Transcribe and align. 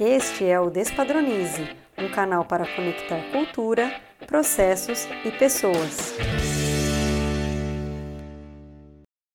Este 0.00 0.44
é 0.44 0.60
o 0.60 0.70
Despadronize, 0.70 1.76
um 1.98 2.08
canal 2.08 2.44
para 2.44 2.64
conectar 2.76 3.20
cultura, 3.32 3.90
processos 4.28 5.08
e 5.24 5.32
pessoas. 5.32 6.16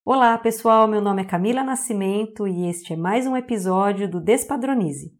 Olá, 0.06 0.38
pessoal. 0.38 0.88
Meu 0.88 1.02
nome 1.02 1.24
é 1.24 1.26
Camila 1.26 1.66
Nascimento 1.66 2.48
e 2.48 2.70
este 2.70 2.94
é 2.94 2.96
mais 2.96 3.28
um 3.28 3.36
episódio 3.36 4.10
do 4.10 4.22
Despadronize. 4.22 5.12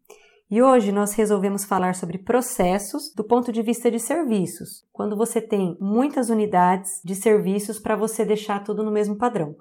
E 0.50 0.62
hoje 0.62 0.90
nós 0.90 1.12
resolvemos 1.12 1.66
falar 1.66 1.94
sobre 1.94 2.16
processos 2.16 3.12
do 3.14 3.22
ponto 3.22 3.52
de 3.52 3.60
vista 3.60 3.90
de 3.90 4.00
serviços, 4.00 4.86
quando 4.94 5.14
você 5.14 5.42
tem 5.42 5.76
muitas 5.78 6.30
unidades 6.30 7.02
de 7.04 7.14
serviços 7.14 7.78
para 7.78 7.94
você 7.94 8.24
deixar 8.24 8.64
tudo 8.64 8.82
no 8.82 8.90
mesmo 8.90 9.18
padrão. 9.18 9.54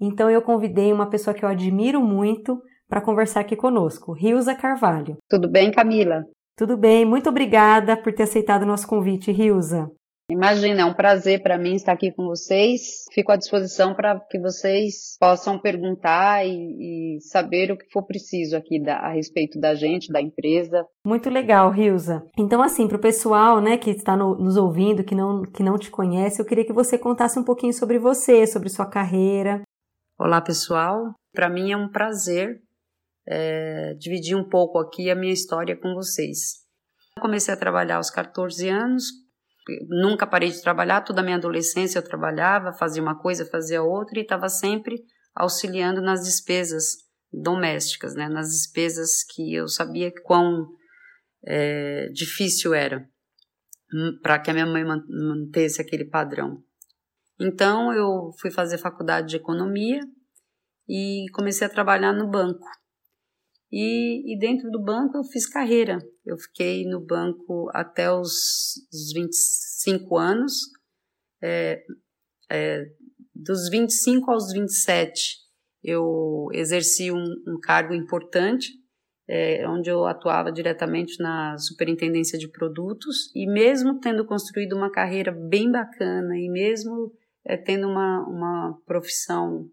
Então 0.00 0.30
eu 0.30 0.42
convidei 0.42 0.92
uma 0.92 1.10
pessoa 1.10 1.34
que 1.34 1.44
eu 1.44 1.48
admiro 1.48 2.00
muito 2.00 2.62
para 2.88 3.00
conversar 3.00 3.40
aqui 3.40 3.56
conosco, 3.56 4.12
Rilza 4.12 4.54
Carvalho. 4.54 5.16
Tudo 5.28 5.48
bem, 5.48 5.70
Camila? 5.70 6.24
Tudo 6.56 6.76
bem, 6.76 7.04
muito 7.04 7.28
obrigada 7.28 7.96
por 7.96 8.12
ter 8.12 8.24
aceitado 8.24 8.62
o 8.62 8.66
nosso 8.66 8.86
convite, 8.86 9.32
Rilza. 9.32 9.90
Imagina, 10.30 10.80
é 10.80 10.84
um 10.86 10.94
prazer 10.94 11.42
para 11.42 11.58
mim 11.58 11.74
estar 11.74 11.92
aqui 11.92 12.10
com 12.10 12.24
vocês. 12.24 13.04
Fico 13.12 13.30
à 13.30 13.36
disposição 13.36 13.94
para 13.94 14.18
que 14.30 14.38
vocês 14.38 15.16
possam 15.20 15.58
perguntar 15.58 16.46
e, 16.46 17.16
e, 17.16 17.20
saber 17.20 17.70
o 17.70 17.76
que 17.76 17.90
for 17.92 18.02
preciso 18.04 18.56
aqui 18.56 18.80
da, 18.80 18.96
a 18.96 19.12
respeito 19.12 19.60
da 19.60 19.74
gente, 19.74 20.10
da 20.10 20.22
empresa. 20.22 20.86
Muito 21.06 21.28
legal, 21.28 21.70
Rilza. 21.70 22.24
Então, 22.38 22.62
assim, 22.62 22.88
para 22.88 22.96
o 22.96 23.00
pessoal 23.00 23.60
né, 23.60 23.76
que 23.76 23.90
está 23.90 24.16
no, 24.16 24.34
nos 24.36 24.56
ouvindo, 24.56 25.04
que 25.04 25.14
não, 25.14 25.42
que 25.42 25.62
não 25.62 25.76
te 25.76 25.90
conhece, 25.90 26.40
eu 26.40 26.46
queria 26.46 26.64
que 26.64 26.72
você 26.72 26.96
contasse 26.96 27.38
um 27.38 27.44
pouquinho 27.44 27.74
sobre 27.74 27.98
você, 27.98 28.46
sobre 28.46 28.70
sua 28.70 28.86
carreira. 28.86 29.60
Olá, 30.18 30.40
pessoal. 30.40 31.12
Para 31.34 31.50
mim 31.50 31.70
é 31.70 31.76
um 31.76 31.90
prazer 31.90 32.62
é, 33.26 33.94
dividir 33.94 34.36
um 34.36 34.48
pouco 34.48 34.78
aqui 34.78 35.10
a 35.10 35.14
minha 35.14 35.32
história 35.32 35.76
com 35.76 35.94
vocês. 35.94 36.64
Eu 37.16 37.22
comecei 37.22 37.54
a 37.54 37.56
trabalhar 37.56 37.96
aos 37.96 38.10
14 38.10 38.68
anos, 38.68 39.04
nunca 39.88 40.26
parei 40.26 40.50
de 40.50 40.60
trabalhar, 40.60 41.02
toda 41.02 41.20
a 41.20 41.24
minha 41.24 41.36
adolescência 41.36 41.98
eu 41.98 42.04
trabalhava, 42.04 42.72
fazia 42.72 43.02
uma 43.02 43.18
coisa, 43.18 43.46
fazia 43.46 43.82
outra 43.82 44.18
e 44.18 44.22
estava 44.22 44.48
sempre 44.48 45.02
auxiliando 45.34 46.00
nas 46.00 46.22
despesas 46.22 47.04
domésticas, 47.32 48.14
né, 48.14 48.28
nas 48.28 48.48
despesas 48.48 49.24
que 49.24 49.54
eu 49.54 49.66
sabia 49.66 50.12
quão 50.22 50.68
é, 51.44 52.08
difícil 52.12 52.74
era 52.74 53.08
hum, 53.92 54.18
para 54.22 54.38
que 54.38 54.50
a 54.50 54.54
minha 54.54 54.66
mãe 54.66 54.84
mantesse 54.84 55.80
aquele 55.80 56.04
padrão. 56.04 56.62
Então 57.40 57.92
eu 57.92 58.30
fui 58.40 58.50
fazer 58.50 58.78
faculdade 58.78 59.28
de 59.28 59.36
economia 59.36 60.00
e 60.88 61.26
comecei 61.32 61.66
a 61.66 61.70
trabalhar 61.70 62.12
no 62.12 62.28
banco. 62.28 62.64
E, 63.76 64.32
e, 64.32 64.38
dentro 64.38 64.70
do 64.70 64.80
banco 64.80 65.16
eu 65.16 65.24
fiz 65.24 65.48
carreira. 65.48 65.98
Eu 66.24 66.38
fiquei 66.38 66.86
no 66.86 67.04
banco 67.04 67.68
até 67.74 68.08
os, 68.08 68.30
os 68.92 69.12
25 69.12 70.16
anos. 70.16 70.60
É, 71.42 71.82
é, 72.48 72.84
dos 73.34 73.68
25 73.68 74.30
aos 74.30 74.52
27, 74.52 75.38
eu 75.82 76.46
exerci 76.52 77.10
um, 77.10 77.24
um 77.48 77.58
cargo 77.60 77.92
importante, 77.92 78.68
é, 79.28 79.68
onde 79.68 79.90
eu 79.90 80.04
atuava 80.04 80.52
diretamente 80.52 81.20
na 81.20 81.58
superintendência 81.58 82.38
de 82.38 82.46
produtos. 82.46 83.34
E 83.34 83.44
mesmo 83.44 83.98
tendo 83.98 84.24
construído 84.24 84.76
uma 84.76 84.92
carreira 84.92 85.32
bem 85.32 85.68
bacana, 85.68 86.38
e 86.38 86.48
mesmo 86.48 87.12
é, 87.44 87.56
tendo 87.56 87.88
uma, 87.88 88.24
uma 88.28 88.80
profissão 88.86 89.68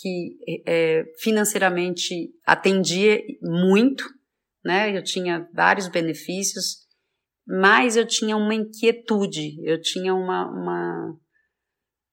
que 0.00 0.38
é, 0.66 1.04
financeiramente 1.20 2.30
atendia 2.46 3.20
muito, 3.42 4.04
né? 4.64 4.96
Eu 4.96 5.02
tinha 5.02 5.48
vários 5.52 5.88
benefícios, 5.88 6.86
mas 7.46 7.96
eu 7.96 8.06
tinha 8.06 8.36
uma 8.36 8.54
inquietude, 8.54 9.56
eu 9.64 9.80
tinha 9.80 10.14
uma, 10.14 10.46
uma, 10.50 11.16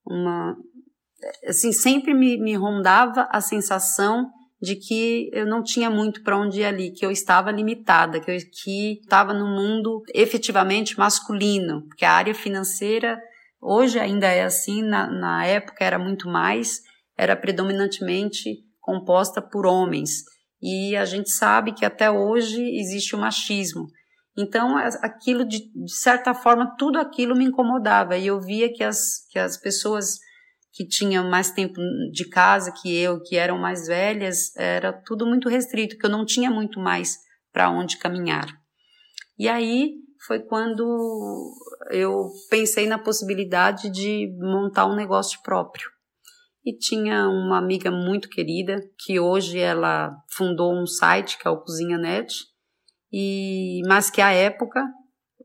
uma 0.05 0.57
assim, 1.47 1.71
sempre 1.71 2.13
me, 2.13 2.37
me 2.37 2.55
rondava 2.55 3.27
a 3.31 3.41
sensação 3.41 4.29
de 4.61 4.75
que 4.75 5.29
eu 5.33 5.45
não 5.45 5.61
tinha 5.61 5.89
muito 5.89 6.23
para 6.23 6.37
onde 6.37 6.61
ir 6.61 6.65
ali, 6.65 6.91
que 6.91 7.05
eu 7.05 7.11
estava 7.11 7.51
limitada, 7.51 8.19
que 8.19 8.31
eu 8.31 8.37
que 8.37 8.99
estava 9.01 9.33
no 9.33 9.47
mundo 9.47 10.01
efetivamente 10.13 10.97
masculino, 10.97 11.85
porque 11.87 12.05
a 12.05 12.13
área 12.13 12.33
financeira 12.33 13.19
hoje 13.61 13.99
ainda 13.99 14.27
é 14.27 14.43
assim, 14.43 14.81
na, 14.81 15.07
na 15.07 15.45
época 15.45 15.83
era 15.83 15.99
muito 15.99 16.27
mais, 16.27 16.81
era 17.17 17.35
predominantemente 17.35 18.63
composta 18.79 19.41
por 19.41 19.65
homens. 19.65 20.23
E 20.61 20.95
a 20.95 21.05
gente 21.05 21.29
sabe 21.31 21.73
que 21.73 21.85
até 21.85 22.09
hoje 22.09 22.61
existe 22.77 23.15
o 23.15 23.19
machismo. 23.19 23.87
Então, 24.37 24.77
aquilo, 25.01 25.45
de, 25.45 25.71
de 25.73 25.93
certa 25.93 26.33
forma, 26.33 26.75
tudo 26.77 26.99
aquilo 26.99 27.35
me 27.35 27.45
incomodava. 27.45 28.17
E 28.17 28.27
eu 28.27 28.39
via 28.39 28.71
que 28.71 28.83
as, 28.83 29.25
que 29.29 29.39
as 29.39 29.57
pessoas 29.57 30.19
que 30.73 30.85
tinham 30.85 31.29
mais 31.29 31.51
tempo 31.51 31.79
de 32.11 32.27
casa 32.27 32.71
que 32.71 32.93
eu, 32.93 33.21
que 33.21 33.37
eram 33.37 33.57
mais 33.57 33.87
velhas, 33.87 34.53
era 34.57 34.91
tudo 34.91 35.25
muito 35.25 35.47
restrito, 35.47 35.97
que 35.97 36.05
eu 36.05 36.09
não 36.09 36.25
tinha 36.25 36.51
muito 36.51 36.79
mais 36.79 37.17
para 37.53 37.69
onde 37.69 37.97
caminhar. 37.97 38.47
E 39.39 39.47
aí 39.47 39.93
foi 40.27 40.39
quando 40.39 41.53
eu 41.91 42.29
pensei 42.49 42.87
na 42.87 42.99
possibilidade 42.99 43.89
de 43.89 44.27
montar 44.37 44.85
um 44.85 44.95
negócio 44.95 45.39
próprio 45.41 45.94
e 46.65 46.75
tinha 46.75 47.27
uma 47.29 47.59
amiga 47.59 47.91
muito 47.91 48.27
querida 48.27 48.81
que 48.97 49.19
hoje 49.19 49.59
ela 49.59 50.11
fundou 50.27 50.73
um 50.73 50.87
site 50.87 51.37
que 51.37 51.47
é 51.47 51.51
o 51.51 51.61
Cozinha 51.61 51.97
Net 51.97 52.33
e 53.13 53.81
mas 53.87 54.09
que 54.09 54.21
à 54.21 54.31
época 54.31 54.83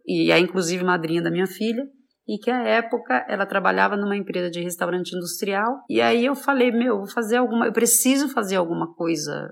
e 0.07 0.33
é 0.33 0.39
inclusive 0.39 0.83
madrinha 0.83 1.23
da 1.23 1.31
minha 1.31 1.47
filha 1.47 1.87
e 2.27 2.39
que 2.39 2.51
à 2.51 2.63
época 2.63 3.27
ela 3.29 3.45
trabalhava 3.45 3.97
numa 3.97 4.17
empresa 4.17 4.49
de 4.51 4.61
restaurante 4.61 5.15
industrial. 5.17 5.85
E 5.91 6.01
aí 6.01 6.25
eu 6.25 6.35
falei 6.35 6.71
meu 6.71 6.99
vou 6.99 7.07
fazer 7.07 7.37
alguma 7.37 7.67
eu 7.67 7.73
preciso 7.73 8.29
fazer 8.29 8.57
alguma 8.57 8.95
coisa 8.95 9.51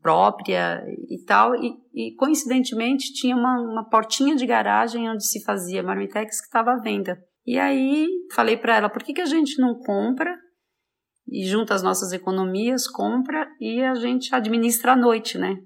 própria 0.00 0.82
e 1.08 1.22
tal. 1.24 1.54
E, 1.56 1.74
e 1.92 2.14
coincidentemente 2.14 3.12
tinha 3.12 3.36
uma, 3.36 3.60
uma 3.60 3.88
portinha 3.90 4.36
de 4.36 4.46
garagem 4.46 5.10
onde 5.10 5.26
se 5.26 5.42
fazia 5.42 5.82
marmitex 5.82 6.40
que 6.40 6.46
estava 6.46 6.72
à 6.72 6.76
venda. 6.76 7.18
E 7.44 7.58
aí 7.58 8.06
falei 8.32 8.56
para 8.56 8.76
ela 8.76 8.88
por 8.88 9.02
que 9.02 9.12
que 9.12 9.20
a 9.20 9.26
gente 9.26 9.60
não 9.60 9.74
compra 9.74 10.34
e 11.28 11.46
junta 11.46 11.74
as 11.74 11.82
nossas 11.82 12.12
economias, 12.12 12.86
compra 12.86 13.48
e 13.60 13.82
a 13.82 13.94
gente 13.94 14.34
administra 14.34 14.92
à 14.92 14.96
noite, 14.96 15.38
né? 15.38 15.62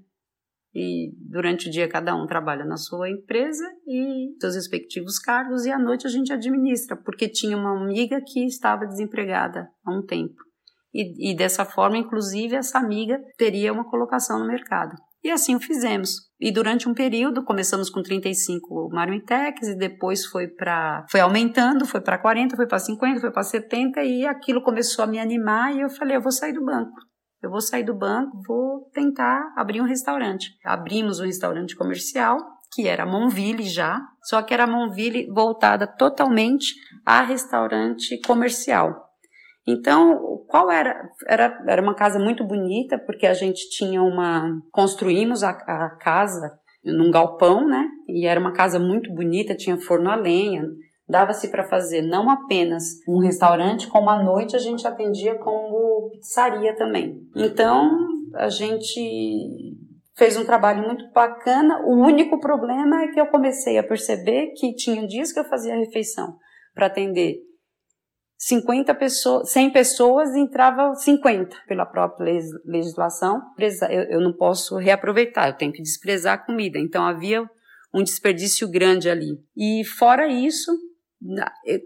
E 0.73 1.13
durante 1.17 1.69
o 1.69 1.71
dia 1.71 1.87
cada 1.87 2.13
um 2.15 2.27
trabalha 2.27 2.65
na 2.65 2.75
sua 2.75 3.09
empresa 3.09 3.63
e 3.87 4.35
seus 4.41 4.55
respectivos 4.55 5.17
cargos 5.17 5.65
e 5.65 5.71
à 5.71 5.79
noite 5.79 6.05
a 6.05 6.09
gente 6.09 6.33
administra, 6.33 6.97
porque 6.97 7.29
tinha 7.29 7.55
uma 7.55 7.81
amiga 7.81 8.21
que 8.21 8.45
estava 8.45 8.85
desempregada 8.85 9.69
há 9.85 9.91
um 9.91 10.05
tempo. 10.05 10.35
E, 10.93 11.31
e 11.31 11.35
dessa 11.35 11.65
forma, 11.65 11.97
inclusive, 11.97 12.55
essa 12.55 12.77
amiga 12.77 13.21
teria 13.37 13.71
uma 13.71 13.89
colocação 13.89 14.39
no 14.39 14.47
mercado. 14.47 14.95
E 15.25 15.31
assim 15.31 15.55
o 15.55 15.59
fizemos. 15.59 16.29
E 16.39 16.51
durante 16.51 16.87
um 16.87 16.93
período, 16.93 17.43
começamos 17.43 17.89
com 17.89 18.03
35 18.03 18.89
marmitex 18.93 19.69
e 19.69 19.75
depois 19.75 20.23
foi 20.23 20.47
para 20.47 21.03
foi 21.09 21.19
aumentando, 21.19 21.83
foi 21.83 21.99
para 21.99 22.19
40, 22.19 22.55
foi 22.55 22.67
para 22.67 22.77
50, 22.77 23.21
foi 23.21 23.31
para 23.31 23.41
70 23.41 24.03
e 24.03 24.27
aquilo 24.27 24.61
começou 24.61 25.03
a 25.03 25.07
me 25.07 25.17
animar 25.17 25.75
e 25.75 25.81
eu 25.81 25.89
falei, 25.89 26.15
eu 26.15 26.21
vou 26.21 26.31
sair 26.31 26.53
do 26.53 26.63
banco. 26.63 26.93
Eu 27.41 27.49
vou 27.49 27.59
sair 27.59 27.83
do 27.83 27.97
banco, 27.97 28.39
vou 28.47 28.87
tentar 28.93 29.51
abrir 29.57 29.81
um 29.81 29.85
restaurante. 29.85 30.51
Abrimos 30.63 31.19
um 31.19 31.25
restaurante 31.25 31.75
comercial, 31.75 32.37
que 32.71 32.87
era 32.87 33.03
Monville 33.03 33.63
já, 33.63 33.99
só 34.21 34.43
que 34.43 34.53
era 34.53 34.67
Monville 34.67 35.25
voltada 35.33 35.87
totalmente 35.87 36.75
a 37.03 37.23
restaurante 37.23 38.21
comercial. 38.27 39.04
Então, 39.67 40.43
qual 40.47 40.71
era? 40.71 41.09
Era, 41.27 41.63
era 41.67 41.81
uma 41.81 41.95
casa 41.95 42.19
muito 42.19 42.43
bonita, 42.43 42.99
porque 42.99 43.25
a 43.25 43.33
gente 43.33 43.69
tinha 43.69 44.01
uma. 44.01 44.61
Construímos 44.71 45.43
a, 45.43 45.49
a 45.49 45.89
casa 45.89 46.59
num 46.83 47.09
galpão, 47.09 47.67
né? 47.67 47.87
E 48.07 48.27
era 48.27 48.39
uma 48.39 48.53
casa 48.53 48.79
muito 48.79 49.11
bonita, 49.11 49.55
tinha 49.55 49.77
forno 49.77 50.09
a 50.09 50.15
lenha, 50.15 50.63
dava-se 51.09 51.49
para 51.49 51.63
fazer 51.63 52.03
não 52.03 52.29
apenas 52.29 52.83
um 53.07 53.19
restaurante, 53.19 53.87
como 53.87 54.09
à 54.09 54.21
noite 54.21 54.55
a 54.55 54.59
gente 54.59 54.87
atendia 54.87 55.35
como 55.35 56.11
pizzaria 56.11 56.75
também. 56.75 57.27
Então, 57.35 57.91
a 58.35 58.49
gente 58.49 59.75
fez 60.15 60.37
um 60.37 60.45
trabalho 60.45 60.85
muito 60.85 61.11
bacana. 61.11 61.81
O 61.85 61.95
único 61.95 62.39
problema 62.39 63.03
é 63.03 63.07
que 63.07 63.19
eu 63.19 63.27
comecei 63.27 63.77
a 63.77 63.83
perceber 63.83 64.53
que 64.55 64.75
tinha 64.75 65.07
dias 65.07 65.31
que 65.31 65.39
eu 65.39 65.45
fazia 65.45 65.75
refeição 65.75 66.37
para 66.73 66.87
atender 66.87 67.39
50 68.45 68.93
pessoas, 68.93 69.51
100 69.51 69.71
pessoas 69.71 70.35
entrava 70.35 70.93
50 70.93 71.63
pela 71.67 71.83
própria 71.83 72.31
legislação. 72.63 73.41
Eu, 73.89 74.21
não 74.21 74.33
posso 74.33 74.77
reaproveitar, 74.77 75.47
eu 75.47 75.57
tenho 75.57 75.71
que 75.71 75.81
desprezar 75.81 76.35
a 76.35 76.37
comida. 76.37 76.77
Então 76.77 77.03
havia 77.03 77.43
um 77.91 78.03
desperdício 78.03 78.69
grande 78.69 79.09
ali. 79.09 79.39
E 79.57 79.83
fora 79.83 80.27
isso, 80.27 80.71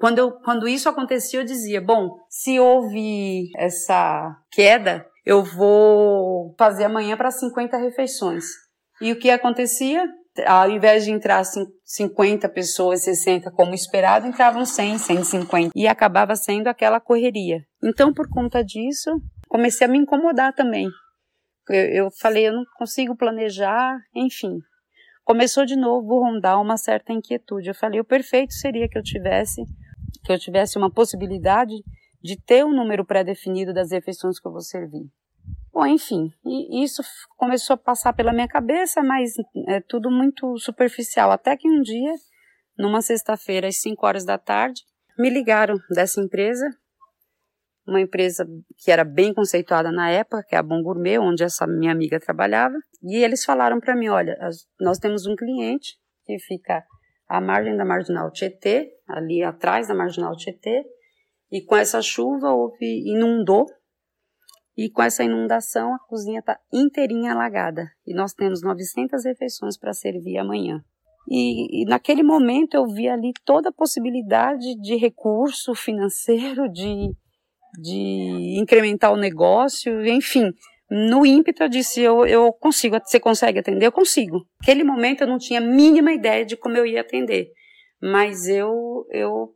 quando, 0.02 0.20
eu, 0.20 0.32
quando 0.34 0.68
isso 0.68 0.90
acontecia, 0.90 1.40
eu 1.40 1.46
dizia: 1.46 1.80
bom, 1.80 2.18
se 2.28 2.60
houve 2.60 3.50
essa 3.56 4.36
queda, 4.52 5.06
eu 5.26 5.42
vou 5.42 6.54
fazer 6.60 6.84
amanhã 6.84 7.16
para 7.16 7.32
50 7.32 7.78
refeições. 7.78 8.44
E 9.00 9.14
o 9.14 9.18
que 9.18 9.30
acontecia? 9.30 10.06
Ao 10.46 10.70
invés 10.70 11.04
de 11.06 11.12
entrar 11.12 11.44
50 11.84 12.48
pessoas, 12.50 13.04
60 13.04 13.52
como 13.52 13.74
esperado, 13.74 14.28
entravam 14.28 14.66
100, 14.66 14.98
150 14.98 15.72
e 15.76 15.88
acabava 15.88 16.36
sendo 16.36 16.68
aquela 16.68 17.00
correria. 17.00 17.64
Então, 17.84 18.14
por 18.14 18.30
conta 18.30 18.64
disso, 18.64 19.10
comecei 19.48 19.88
a 19.88 19.90
me 19.90 19.98
incomodar 19.98 20.54
também. 20.54 20.88
Eu, 21.70 22.06
eu 22.06 22.10
falei, 22.20 22.48
eu 22.48 22.54
não 22.54 22.64
consigo 22.78 23.16
planejar, 23.16 23.98
enfim. 24.16 24.60
Começou 25.24 25.66
de 25.66 25.76
novo 25.76 26.18
a 26.18 26.30
rondar 26.30 26.62
uma 26.62 26.78
certa 26.78 27.14
inquietude. 27.14 27.70
Eu 27.70 27.76
falei, 27.76 28.00
o 28.00 28.06
perfeito 28.06 28.54
seria 28.54 28.88
que 28.90 28.98
eu 28.98 29.04
tivesse 29.04 29.62
que 30.24 30.32
eu 30.32 30.40
tivesse 30.40 30.78
uma 30.78 30.92
possibilidade 30.92 31.74
de 32.22 32.36
ter 32.36 32.66
um 32.66 32.76
número 32.76 33.06
pré-definido 33.06 33.74
das 33.74 33.92
refeições 33.92 34.40
que 34.40 34.48
eu 34.48 34.52
vou 34.52 34.62
servir. 34.62 35.10
Bom, 35.72 35.86
enfim, 35.86 36.32
e 36.44 36.84
isso 36.84 37.02
começou 37.38 37.76
a 37.76 37.78
passar 37.78 38.14
pela 38.14 38.34
minha 38.34 38.48
cabeça, 38.48 39.04
mas 39.04 39.34
é 39.68 39.80
tudo 39.80 40.10
muito 40.10 40.58
superficial. 40.58 41.32
Até 41.32 41.56
que 41.56 41.70
um 41.70 41.82
dia, 41.82 42.14
numa 42.78 43.02
sexta-feira, 43.02 43.68
às 43.68 43.80
5 43.82 44.06
horas 44.06 44.26
da 44.26 44.38
tarde, 44.38 44.82
me 45.18 45.30
ligaram 45.30 45.78
dessa 45.90 46.20
empresa, 46.20 46.66
uma 47.86 48.02
empresa 48.02 48.48
que 48.78 48.92
era 48.92 49.04
bem 49.04 49.34
conceituada 49.34 49.92
na 49.92 50.10
época, 50.10 50.44
que 50.48 50.56
é 50.56 50.58
a 50.58 50.64
Bom 50.64 50.82
Gourmet, 50.82 51.20
onde 51.20 51.44
essa 51.44 51.68
minha 51.68 51.92
amiga 51.92 52.20
trabalhava, 52.20 52.76
e 53.04 53.18
eles 53.24 53.46
falaram 53.46 53.80
para 53.80 53.96
mim: 53.96 54.10
olha, 54.10 54.38
nós 54.80 54.98
temos 54.98 55.26
um 55.26 55.36
cliente 55.36 55.96
que 56.26 56.40
fica 56.40 56.84
à 57.28 57.40
margem 57.40 57.78
da 57.78 57.86
marginal 57.86 58.32
Tietê, 58.32 58.92
ali 59.08 59.44
atrás 59.44 59.88
da 59.88 59.94
marginal 59.94 60.36
Tietê, 60.36 60.84
e 61.52 61.62
com 61.62 61.76
essa 61.76 62.02
chuva 62.02 62.52
houve 62.52 63.12
inundou 63.12 63.66
e 64.80 64.90
com 64.90 65.04
essa 65.04 65.26
inundação 65.26 65.94
a 65.94 66.00
cozinha 66.00 66.40
está 66.40 66.58
inteirinha 66.72 67.34
alagada 67.34 67.92
e 68.08 68.14
nós 68.14 68.34
temos 68.34 68.62
900 68.62 69.26
refeições 69.26 69.78
para 69.78 69.92
servir 69.92 70.38
amanhã. 70.38 70.82
E, 71.30 71.82
e, 71.82 71.86
naquele 71.86 72.24
momento 72.24 72.76
eu 72.76 72.88
vi 72.88 73.10
ali 73.10 73.34
toda 73.44 73.70
a 73.70 73.74
possibilidade 73.74 74.80
de 74.80 74.96
recurso 74.96 75.76
financeiro, 75.76 76.70
de, 76.72 77.12
de 77.78 78.58
incrementar 78.58 79.12
o 79.12 79.18
negócio, 79.18 80.04
enfim. 80.08 80.50
No 80.90 81.26
ímpeto 81.26 81.64
eu 81.64 81.70
disse, 81.70 82.00
eu, 82.02 82.26
eu 82.26 82.54
consigo, 82.54 82.98
você 83.04 83.20
consegue 83.20 83.60
atender? 83.60 83.86
Eu 83.86 83.92
consigo. 83.92 84.48
Naquele 84.62 84.86
momento 84.86 85.22
eu 85.22 85.28
não 85.28 85.38
tinha 85.38 85.60
a 85.60 85.64
mínima 85.64 86.14
ideia 86.14 86.46
de 86.46 86.56
como 86.56 86.78
eu 86.78 86.86
ia 86.86 87.02
atender, 87.02 87.50
mas 88.02 88.48
eu, 88.48 89.06
eu 89.12 89.54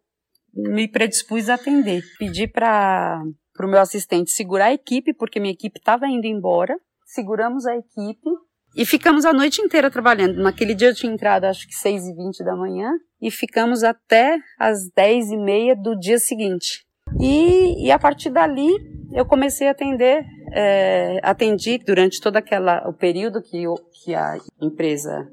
me 0.53 0.85
predispus 0.85 1.47
a 1.47 1.53
atender. 1.53 2.03
Pedi 2.19 2.45
para 2.45 3.23
o 3.59 3.67
meu 3.67 3.79
assistente 3.79 4.31
segurar 4.31 4.65
a 4.65 4.73
equipe, 4.73 5.13
porque 5.13 5.39
minha 5.39 5.53
equipe 5.53 5.79
estava 5.79 6.07
indo 6.07 6.25
embora. 6.25 6.75
Seguramos 7.05 7.65
a 7.65 7.75
equipe 7.75 8.29
e 8.75 8.85
ficamos 8.85 9.25
a 9.25 9.33
noite 9.33 9.61
inteira 9.61 9.91
trabalhando. 9.91 10.41
Naquele 10.41 10.73
dia 10.73 10.89
eu 10.89 10.95
tinha 10.95 11.13
entrado 11.13 11.45
acho 11.45 11.67
que 11.67 11.75
6 11.75 12.07
e 12.07 12.15
20 12.15 12.43
da 12.43 12.55
manhã 12.55 12.91
e 13.21 13.29
ficamos 13.29 13.83
até 13.83 14.39
as 14.59 14.89
10 14.95 15.31
e 15.31 15.37
meia 15.37 15.75
do 15.75 15.97
dia 15.97 16.17
seguinte. 16.17 16.83
E, 17.19 17.85
e 17.85 17.91
a 17.91 17.99
partir 17.99 18.31
dali 18.31 18.71
eu 19.13 19.25
comecei 19.25 19.67
a 19.67 19.71
atender, 19.71 20.25
é, 20.51 21.19
atendi 21.21 21.77
durante 21.77 22.19
todo 22.19 22.37
aquela, 22.37 22.87
o 22.89 22.93
período 22.93 23.41
que, 23.41 23.61
eu, 23.61 23.75
que 24.03 24.15
a 24.15 24.37
empresa 24.59 25.27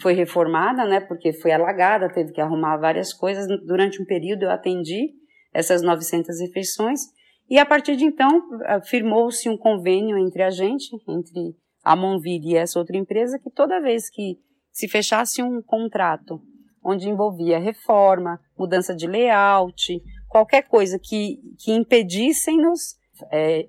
foi 0.00 0.14
reformada, 0.14 0.84
né, 0.84 0.98
porque 0.98 1.32
foi 1.32 1.52
alagada, 1.52 2.08
teve 2.08 2.32
que 2.32 2.40
arrumar 2.40 2.78
várias 2.78 3.12
coisas. 3.12 3.46
Durante 3.64 4.02
um 4.02 4.04
período 4.04 4.44
eu 4.44 4.50
atendi 4.50 5.10
essas 5.54 5.82
900 5.82 6.40
refeições 6.40 7.02
e 7.50 7.58
a 7.58 7.66
partir 7.66 7.96
de 7.96 8.04
então 8.04 8.40
firmou-se 8.84 9.48
um 9.48 9.56
convênio 9.56 10.16
entre 10.16 10.42
a 10.42 10.50
gente, 10.50 10.88
entre 11.08 11.56
a 11.82 11.96
Monville 11.96 12.52
e 12.52 12.56
essa 12.56 12.78
outra 12.78 12.96
empresa, 12.96 13.38
que 13.38 13.50
toda 13.50 13.80
vez 13.80 14.08
que 14.08 14.38
se 14.70 14.86
fechasse 14.86 15.42
um 15.42 15.60
contrato 15.60 16.40
onde 16.82 17.08
envolvia 17.08 17.58
reforma, 17.58 18.40
mudança 18.56 18.94
de 18.94 19.06
layout, 19.06 20.00
qualquer 20.28 20.62
coisa 20.62 20.98
que, 20.98 21.38
que 21.58 21.72
impedissem-nos 21.72 22.96
é, 23.30 23.68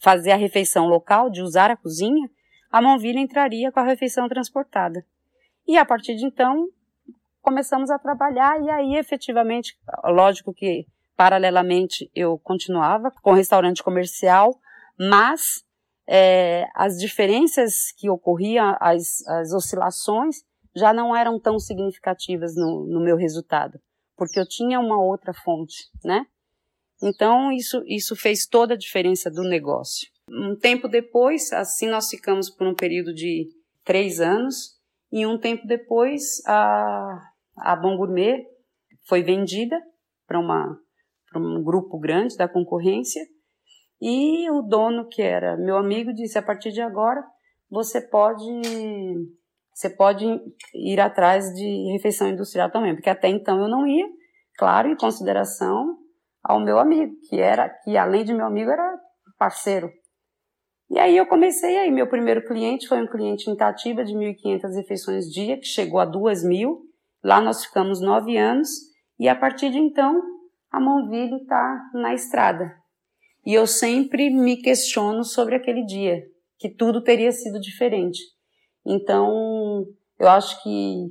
fazer 0.00 0.32
a 0.32 0.36
refeição 0.36 0.86
local, 0.86 1.30
de 1.30 1.42
usar 1.42 1.70
a 1.70 1.76
cozinha, 1.76 2.28
a 2.70 2.82
Monville 2.82 3.20
entraria 3.20 3.72
com 3.72 3.80
a 3.80 3.84
refeição 3.84 4.28
transportada. 4.28 5.04
E 5.66 5.78
a 5.78 5.84
partir 5.84 6.16
de 6.16 6.26
então, 6.26 6.68
começamos 7.40 7.90
a 7.90 7.98
trabalhar 7.98 8.60
e 8.60 8.68
aí 8.68 8.96
efetivamente, 8.96 9.78
lógico 10.04 10.52
que 10.52 10.86
paralelamente 11.16 12.10
eu 12.14 12.38
continuava 12.38 13.10
com 13.22 13.32
restaurante 13.32 13.82
comercial, 13.82 14.58
mas 14.98 15.64
é, 16.06 16.66
as 16.74 16.98
diferenças 16.98 17.92
que 17.96 18.08
ocorriam, 18.08 18.76
as, 18.80 19.26
as 19.26 19.52
oscilações, 19.52 20.36
já 20.74 20.92
não 20.92 21.16
eram 21.16 21.40
tão 21.40 21.58
significativas 21.58 22.54
no, 22.54 22.86
no 22.86 23.00
meu 23.00 23.16
resultado, 23.16 23.80
porque 24.16 24.38
eu 24.38 24.46
tinha 24.46 24.78
uma 24.78 25.02
outra 25.02 25.32
fonte, 25.32 25.88
né? 26.04 26.26
Então 27.02 27.50
isso, 27.50 27.82
isso 27.86 28.14
fez 28.14 28.46
toda 28.46 28.74
a 28.74 28.78
diferença 28.78 29.30
do 29.30 29.42
negócio. 29.42 30.08
Um 30.30 30.56
tempo 30.56 30.88
depois, 30.88 31.52
assim 31.52 31.88
nós 31.88 32.08
ficamos 32.08 32.50
por 32.50 32.66
um 32.66 32.74
período 32.74 33.14
de 33.14 33.48
três 33.84 34.20
anos, 34.20 34.76
e 35.12 35.24
um 35.24 35.38
tempo 35.38 35.66
depois, 35.66 36.42
a, 36.46 37.30
a 37.58 37.76
Bom 37.76 37.96
Gourmet 37.96 38.44
foi 39.06 39.22
vendida 39.22 39.80
para 40.26 40.38
um 41.34 41.62
grupo 41.62 41.98
grande 41.98 42.36
da 42.36 42.48
concorrência. 42.48 43.22
E 44.00 44.50
o 44.50 44.62
dono, 44.62 45.08
que 45.08 45.22
era 45.22 45.56
meu 45.56 45.76
amigo, 45.76 46.12
disse: 46.12 46.38
a 46.38 46.42
partir 46.42 46.72
de 46.72 46.80
agora 46.80 47.24
você 47.70 48.00
pode 48.00 48.44
você 49.72 49.90
pode 49.90 50.24
ir 50.74 51.00
atrás 51.00 51.52
de 51.52 51.92
refeição 51.92 52.28
industrial 52.28 52.70
também, 52.70 52.94
porque 52.94 53.10
até 53.10 53.28
então 53.28 53.60
eu 53.60 53.68
não 53.68 53.86
ia, 53.86 54.06
claro, 54.56 54.88
em 54.88 54.96
consideração 54.96 55.98
ao 56.42 56.60
meu 56.60 56.78
amigo, 56.78 57.12
que 57.28 57.38
era 57.38 57.68
que 57.68 57.96
além 57.96 58.24
de 58.24 58.32
meu 58.32 58.46
amigo 58.46 58.70
era 58.70 58.98
parceiro. 59.38 59.90
E 60.88 60.98
aí 60.98 61.16
eu 61.16 61.26
comecei 61.26 61.76
aí, 61.76 61.90
meu 61.90 62.08
primeiro 62.08 62.46
cliente 62.46 62.86
foi 62.86 63.02
um 63.02 63.06
cliente 63.06 63.50
em 63.50 63.54
Itatiba 63.54 64.04
de 64.04 64.14
1.500 64.14 64.76
refeições 64.76 65.24
dia, 65.26 65.58
que 65.58 65.66
chegou 65.66 65.98
a 65.98 66.06
2.000. 66.06 66.78
Lá 67.24 67.40
nós 67.40 67.64
ficamos 67.64 68.00
nove 68.00 68.36
anos. 68.36 68.68
E 69.18 69.28
a 69.28 69.34
partir 69.34 69.70
de 69.70 69.78
então 69.78 70.22
a 70.76 70.80
Monville 70.80 71.42
está 71.42 71.90
na 71.94 72.14
estrada. 72.14 72.74
E 73.44 73.54
eu 73.54 73.66
sempre 73.66 74.30
me 74.30 74.56
questiono 74.56 75.24
sobre 75.24 75.54
aquele 75.54 75.84
dia, 75.84 76.22
que 76.58 76.68
tudo 76.68 77.02
teria 77.02 77.32
sido 77.32 77.60
diferente. 77.60 78.20
Então, 78.84 79.84
eu 80.18 80.28
acho 80.28 80.62
que 80.62 81.06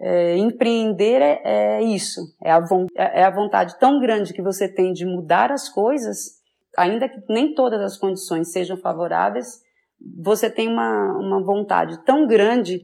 é, 0.00 0.36
empreender 0.36 1.22
é, 1.22 1.40
é 1.44 1.82
isso, 1.82 2.20
é 2.42 2.50
a, 2.50 2.62
é 2.96 3.24
a 3.24 3.30
vontade 3.30 3.78
tão 3.78 4.00
grande 4.00 4.32
que 4.32 4.42
você 4.42 4.68
tem 4.68 4.92
de 4.92 5.06
mudar 5.06 5.50
as 5.50 5.68
coisas 5.68 6.36
ainda 6.76 7.08
que 7.08 7.20
nem 7.28 7.54
todas 7.54 7.80
as 7.80 7.96
condições 7.96 8.52
sejam 8.52 8.76
favoráveis, 8.76 9.62
você 10.22 10.50
tem 10.50 10.68
uma, 10.68 11.16
uma 11.18 11.42
vontade 11.42 12.04
tão 12.04 12.26
grande 12.26 12.82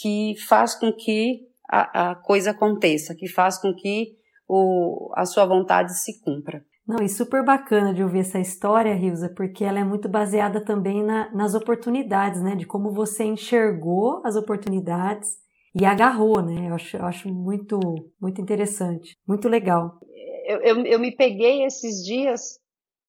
que 0.00 0.34
faz 0.46 0.74
com 0.74 0.92
que 0.92 1.48
a, 1.68 2.10
a 2.10 2.14
coisa 2.14 2.50
aconteça, 2.50 3.14
que 3.14 3.26
faz 3.26 3.58
com 3.58 3.74
que 3.74 4.18
o, 4.52 5.12
a 5.14 5.24
sua 5.24 5.46
vontade 5.46 5.96
se 5.96 6.20
cumpra. 6.20 6.64
Não, 6.84 7.04
e 7.04 7.08
super 7.08 7.44
bacana 7.44 7.94
de 7.94 8.02
ouvir 8.02 8.20
essa 8.20 8.40
história, 8.40 8.92
Rilza, 8.94 9.32
porque 9.36 9.64
ela 9.64 9.78
é 9.78 9.84
muito 9.84 10.08
baseada 10.08 10.64
também 10.64 11.04
na, 11.04 11.32
nas 11.32 11.54
oportunidades, 11.54 12.42
né? 12.42 12.56
De 12.56 12.66
como 12.66 12.90
você 12.90 13.22
enxergou 13.22 14.20
as 14.24 14.34
oportunidades 14.34 15.28
e 15.72 15.84
agarrou, 15.84 16.42
né? 16.42 16.68
Eu 16.68 16.74
acho, 16.74 16.96
eu 16.96 17.04
acho 17.04 17.32
muito, 17.32 17.78
muito 18.20 18.40
interessante, 18.40 19.16
muito 19.24 19.48
legal. 19.48 20.00
Eu, 20.44 20.58
eu, 20.62 20.84
eu 20.84 20.98
me 20.98 21.14
peguei 21.14 21.64
esses 21.64 22.04
dias 22.04 22.58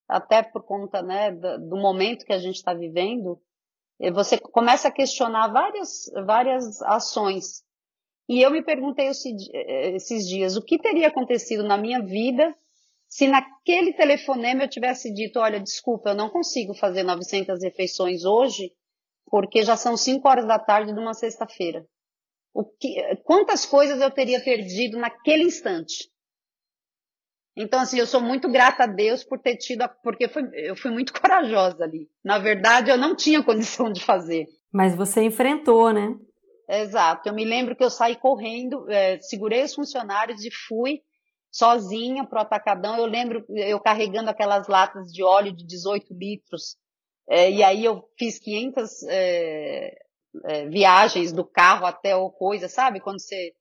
até 0.08 0.44
por 0.44 0.62
conta 0.62 1.02
né, 1.02 1.32
do, 1.32 1.76
momento 1.76 2.24
que 2.24 2.32
a 2.32 2.38
gente 2.38 2.56
está 2.56 2.74
vivendo, 2.74 3.40
você 4.12 4.38
começa 4.38 4.88
a 4.88 4.92
questionar 4.92 5.48
várias, 5.48 6.10
várias 6.26 6.82
ações. 6.82 7.61
E 8.32 8.40
eu 8.40 8.50
me 8.50 8.62
perguntei 8.62 9.08
esses 9.08 10.26
dias, 10.26 10.56
o 10.56 10.62
que 10.62 10.78
teria 10.78 11.08
acontecido 11.08 11.62
na 11.62 11.76
minha 11.76 12.00
vida 12.00 12.56
se 13.06 13.28
naquele 13.28 13.92
telefonema 13.92 14.62
eu 14.62 14.70
tivesse 14.70 15.12
dito, 15.12 15.38
olha, 15.38 15.60
desculpa, 15.60 16.08
eu 16.08 16.14
não 16.14 16.30
consigo 16.30 16.72
fazer 16.72 17.02
900 17.02 17.62
refeições 17.62 18.24
hoje, 18.24 18.72
porque 19.26 19.62
já 19.62 19.76
são 19.76 19.98
5 19.98 20.26
horas 20.26 20.46
da 20.46 20.58
tarde 20.58 20.94
de 20.94 20.98
uma 20.98 21.12
sexta-feira. 21.12 21.86
Quantas 23.22 23.66
coisas 23.66 24.00
eu 24.00 24.10
teria 24.10 24.42
perdido 24.42 24.98
naquele 24.98 25.44
instante? 25.44 26.10
Então, 27.54 27.80
assim, 27.80 27.98
eu 27.98 28.06
sou 28.06 28.22
muito 28.22 28.50
grata 28.50 28.84
a 28.84 28.86
Deus 28.86 29.22
por 29.22 29.40
ter 29.40 29.58
tido, 29.58 29.82
a, 29.82 29.88
porque 29.88 30.26
foi, 30.26 30.44
eu 30.54 30.74
fui 30.74 30.90
muito 30.90 31.12
corajosa 31.20 31.84
ali. 31.84 32.08
Na 32.24 32.38
verdade, 32.38 32.90
eu 32.90 32.96
não 32.96 33.14
tinha 33.14 33.42
condição 33.42 33.92
de 33.92 34.02
fazer. 34.02 34.46
Mas 34.72 34.96
você 34.96 35.22
enfrentou, 35.22 35.92
né? 35.92 36.16
Exato. 36.68 37.28
Eu 37.28 37.34
me 37.34 37.44
lembro 37.44 37.76
que 37.76 37.84
eu 37.84 37.90
saí 37.90 38.16
correndo, 38.16 38.90
é, 38.90 39.18
segurei 39.20 39.62
os 39.64 39.74
funcionários 39.74 40.44
e 40.44 40.50
fui 40.50 41.00
sozinha 41.50 42.24
pro 42.24 42.40
atacadão. 42.40 42.96
Eu 42.96 43.06
lembro 43.06 43.44
eu 43.48 43.78
carregando 43.80 44.30
aquelas 44.30 44.68
latas 44.68 45.12
de 45.12 45.22
óleo 45.22 45.52
de 45.52 45.66
18 45.66 46.14
litros. 46.14 46.76
É, 47.28 47.50
e 47.50 47.62
aí 47.62 47.84
eu 47.84 48.08
fiz 48.18 48.38
500 48.38 49.02
é, 49.04 49.94
é, 50.44 50.66
viagens 50.68 51.32
do 51.32 51.44
carro 51.44 51.86
até 51.86 52.16
ou 52.16 52.30
coisa, 52.30 52.68
sabe? 52.68 53.00
Quando 53.00 53.20
você. 53.20 53.52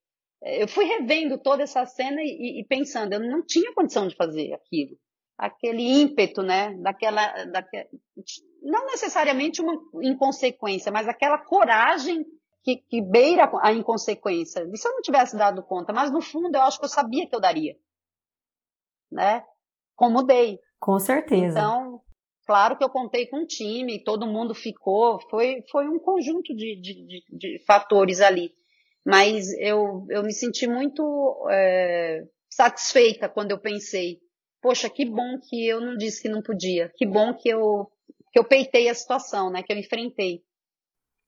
É, 0.43 0.63
eu 0.63 0.67
fui 0.67 0.85
revendo 0.85 1.37
toda 1.37 1.63
essa 1.63 1.85
cena 1.85 2.21
e, 2.21 2.61
e, 2.61 2.65
pensando, 2.65 3.13
eu 3.13 3.19
não 3.19 3.45
tinha 3.45 3.73
condição 3.73 4.07
de 4.07 4.15
fazer 4.15 4.53
aquilo. 4.53 4.97
Aquele 5.37 5.81
ímpeto, 5.81 6.41
né? 6.41 6.75
Daquela, 6.81 7.45
daquela. 7.45 7.89
Não 8.61 8.85
necessariamente 8.87 9.61
uma 9.61 9.73
inconsequência, 10.03 10.91
mas 10.91 11.07
aquela 11.07 11.37
coragem 11.37 12.25
que, 12.63 12.77
que 12.77 13.01
beira 13.01 13.51
a 13.61 13.71
inconsequência. 13.71 14.67
E 14.71 14.77
se 14.77 14.87
eu 14.87 14.93
não 14.93 15.01
tivesse 15.01 15.37
dado 15.37 15.63
conta? 15.63 15.93
Mas 15.93 16.11
no 16.11 16.21
fundo 16.21 16.55
eu 16.55 16.61
acho 16.61 16.79
que 16.79 16.85
eu 16.85 16.89
sabia 16.89 17.27
que 17.27 17.35
eu 17.35 17.39
daria. 17.39 17.75
Né? 19.11 19.43
Como 19.95 20.23
dei. 20.23 20.59
Com 20.79 20.99
certeza. 20.99 21.59
Então, 21.59 22.01
Claro 22.45 22.77
que 22.77 22.83
eu 22.83 22.89
contei 22.89 23.27
com 23.27 23.37
um 23.37 23.45
time, 23.45 24.03
todo 24.03 24.27
mundo 24.27 24.53
ficou, 24.53 25.19
foi, 25.29 25.63
foi 25.71 25.87
um 25.87 25.99
conjunto 25.99 26.53
de, 26.55 26.75
de, 26.81 27.05
de, 27.05 27.23
de 27.29 27.63
fatores 27.65 28.19
ali. 28.19 28.51
Mas 29.05 29.53
eu, 29.53 30.05
eu 30.09 30.21
me 30.21 30.33
senti 30.33 30.67
muito 30.67 31.47
é, 31.49 32.23
satisfeita 32.49 33.29
quando 33.29 33.51
eu 33.51 33.57
pensei, 33.57 34.19
poxa, 34.61 34.89
que 34.89 35.05
bom 35.05 35.39
que 35.39 35.65
eu 35.65 35.79
não 35.79 35.95
disse 35.95 36.21
que 36.21 36.29
não 36.29 36.41
podia, 36.41 36.91
que 36.95 37.05
bom 37.05 37.33
que 37.33 37.47
eu, 37.47 37.89
que 38.31 38.39
eu 38.39 38.43
peitei 38.43 38.89
a 38.89 38.93
situação, 38.93 39.49
né, 39.49 39.63
que 39.63 39.71
eu 39.71 39.77
enfrentei. 39.77 40.43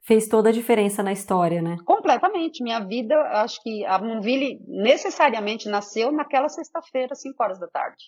Fez 0.05 0.27
toda 0.27 0.49
a 0.49 0.51
diferença 0.51 1.01
na 1.01 1.13
história, 1.13 1.61
né? 1.61 1.77
Completamente. 1.85 2.61
Minha 2.61 2.79
vida, 2.79 3.15
acho 3.41 3.61
que 3.63 3.85
a 3.85 3.97
Monville 3.97 4.59
necessariamente 4.67 5.69
nasceu 5.69 6.11
naquela 6.11 6.49
sexta-feira, 6.49 7.15
5 7.15 7.41
horas 7.41 7.59
da 7.59 7.67
tarde. 7.67 8.03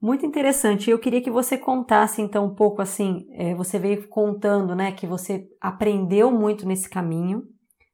Muito 0.00 0.26
interessante. 0.26 0.90
Eu 0.90 0.98
queria 0.98 1.22
que 1.22 1.30
você 1.30 1.56
contasse 1.56 2.20
então 2.20 2.44
um 2.44 2.54
pouco 2.54 2.82
assim. 2.82 3.26
É, 3.32 3.54
você 3.54 3.78
veio 3.78 4.06
contando, 4.08 4.74
né, 4.74 4.92
que 4.92 5.06
você 5.06 5.46
aprendeu 5.60 6.30
muito 6.30 6.66
nesse 6.66 6.88
caminho, 6.88 7.42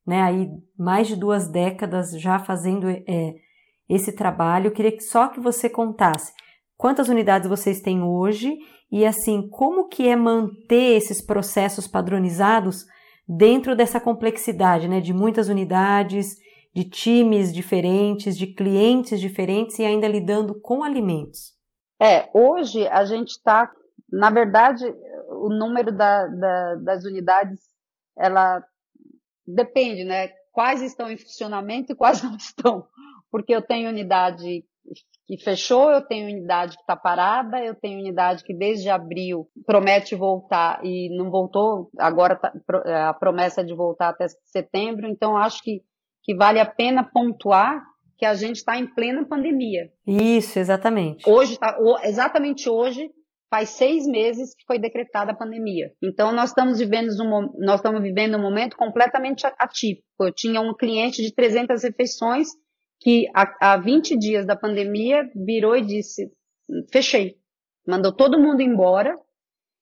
né? 0.06 0.20
Aí 0.22 0.48
mais 0.76 1.06
de 1.06 1.16
duas 1.16 1.48
décadas 1.48 2.10
já 2.20 2.38
fazendo 2.38 2.90
é, 2.90 3.34
esse 3.88 4.12
trabalho. 4.12 4.66
Eu 4.66 4.72
queria 4.72 4.92
que 4.92 5.02
só 5.02 5.28
que 5.28 5.40
você 5.40 5.70
contasse 5.70 6.32
quantas 6.76 7.08
unidades 7.08 7.48
vocês 7.48 7.80
têm 7.80 8.02
hoje 8.02 8.56
e 8.90 9.06
assim 9.06 9.48
como 9.48 9.86
que 9.86 10.08
é 10.08 10.16
manter 10.16 10.96
esses 10.96 11.24
processos 11.24 11.86
padronizados 11.86 12.86
dentro 13.36 13.76
dessa 13.76 14.00
complexidade, 14.00 14.88
né? 14.88 15.00
De 15.00 15.12
muitas 15.12 15.48
unidades, 15.48 16.36
de 16.74 16.84
times 16.84 17.52
diferentes, 17.52 18.36
de 18.36 18.48
clientes 18.48 19.20
diferentes 19.20 19.78
e 19.78 19.84
ainda 19.84 20.08
lidando 20.08 20.60
com 20.60 20.82
alimentos. 20.82 21.54
É, 22.00 22.28
hoje 22.34 22.88
a 22.88 23.04
gente 23.04 23.28
está, 23.28 23.70
na 24.10 24.30
verdade, 24.30 24.84
o 25.28 25.48
número 25.48 25.92
da, 25.92 26.26
da, 26.26 26.74
das 26.76 27.04
unidades, 27.04 27.60
ela 28.18 28.64
depende, 29.46 30.02
né? 30.02 30.28
Quais 30.50 30.82
estão 30.82 31.08
em 31.08 31.16
funcionamento 31.16 31.92
e 31.92 31.96
quais 31.96 32.22
não 32.24 32.36
estão. 32.36 32.86
Porque 33.30 33.54
eu 33.54 33.62
tenho 33.62 33.90
unidade 33.90 34.64
que 35.36 35.44
fechou, 35.44 35.90
eu 35.92 36.02
tenho 36.02 36.26
unidade 36.26 36.74
que 36.74 36.82
está 36.82 36.96
parada, 36.96 37.62
eu 37.62 37.74
tenho 37.74 38.00
unidade 38.00 38.42
que 38.42 38.52
desde 38.52 38.90
abril 38.90 39.46
promete 39.64 40.16
voltar 40.16 40.80
e 40.84 41.08
não 41.16 41.30
voltou, 41.30 41.88
agora 41.98 42.34
tá, 42.34 42.52
a 43.08 43.14
promessa 43.14 43.60
é 43.60 43.64
de 43.64 43.74
voltar 43.74 44.08
até 44.08 44.26
setembro, 44.46 45.06
então 45.06 45.36
acho 45.36 45.62
que, 45.62 45.82
que 46.24 46.34
vale 46.34 46.58
a 46.58 46.66
pena 46.66 47.08
pontuar 47.08 47.80
que 48.18 48.26
a 48.26 48.34
gente 48.34 48.56
está 48.56 48.76
em 48.76 48.92
plena 48.92 49.24
pandemia. 49.24 49.90
Isso, 50.04 50.58
exatamente. 50.58 51.28
Hoje, 51.28 51.56
tá, 51.56 51.78
exatamente 52.02 52.68
hoje, 52.68 53.08
faz 53.48 53.70
seis 53.70 54.06
meses 54.06 54.54
que 54.54 54.64
foi 54.66 54.78
decretada 54.78 55.32
a 55.32 55.36
pandemia. 55.36 55.92
Então, 56.02 56.32
nós 56.32 56.50
estamos 56.50 56.80
vivendo 56.80 57.10
um, 57.22 57.52
nós 57.58 57.76
estamos 57.76 58.02
vivendo 58.02 58.36
um 58.36 58.42
momento 58.42 58.76
completamente 58.76 59.46
atípico. 59.58 60.04
Eu 60.20 60.32
tinha 60.32 60.60
um 60.60 60.74
cliente 60.74 61.22
de 61.22 61.32
300 61.32 61.82
refeições 61.82 62.48
que, 63.00 63.26
há, 63.34 63.72
há 63.72 63.76
20 63.78 64.16
dias 64.18 64.46
da 64.46 64.54
pandemia, 64.54 65.28
virou 65.34 65.76
e 65.76 65.84
disse: 65.84 66.30
fechei. 66.92 67.36
Mandou 67.86 68.14
todo 68.14 68.38
mundo 68.38 68.60
embora. 68.60 69.18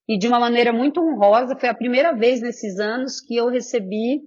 E 0.09 0.17
de 0.17 0.27
uma 0.27 0.41
maneira 0.41 0.73
muito 0.73 1.01
honrosa, 1.01 1.57
foi 1.59 1.69
a 1.69 1.75
primeira 1.75 2.15
vez 2.15 2.41
nesses 2.41 2.79
anos 2.79 3.21
que 3.21 3.37
eu 3.37 3.49
recebi 3.49 4.23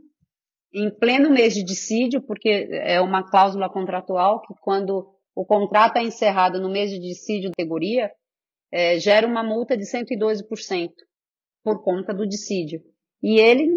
em 0.74 0.90
pleno 0.92 1.32
mês 1.32 1.56
de 1.56 1.64
dissídio, 1.64 2.22
porque 2.22 2.70
é 2.72 3.02
uma 3.02 3.28
cláusula 3.30 3.68
contratual 3.68 4.42
que 4.42 4.54
quando 4.62 5.08
o 5.36 5.44
contrato 5.44 5.98
é 5.98 6.04
encerrado 6.04 6.62
no 6.62 6.70
mês 6.70 6.92
de 6.92 7.00
dissídio 7.00 7.50
da 7.50 7.56
categoria, 7.58 8.12
é, 8.72 9.00
gera 9.00 9.26
uma 9.26 9.44
multa 9.44 9.76
de 9.76 9.84
112% 9.84 10.92
por 11.64 11.84
conta 11.84 12.14
do 12.14 12.28
dissídio. 12.28 12.82
E 13.22 13.40
ele, 13.40 13.68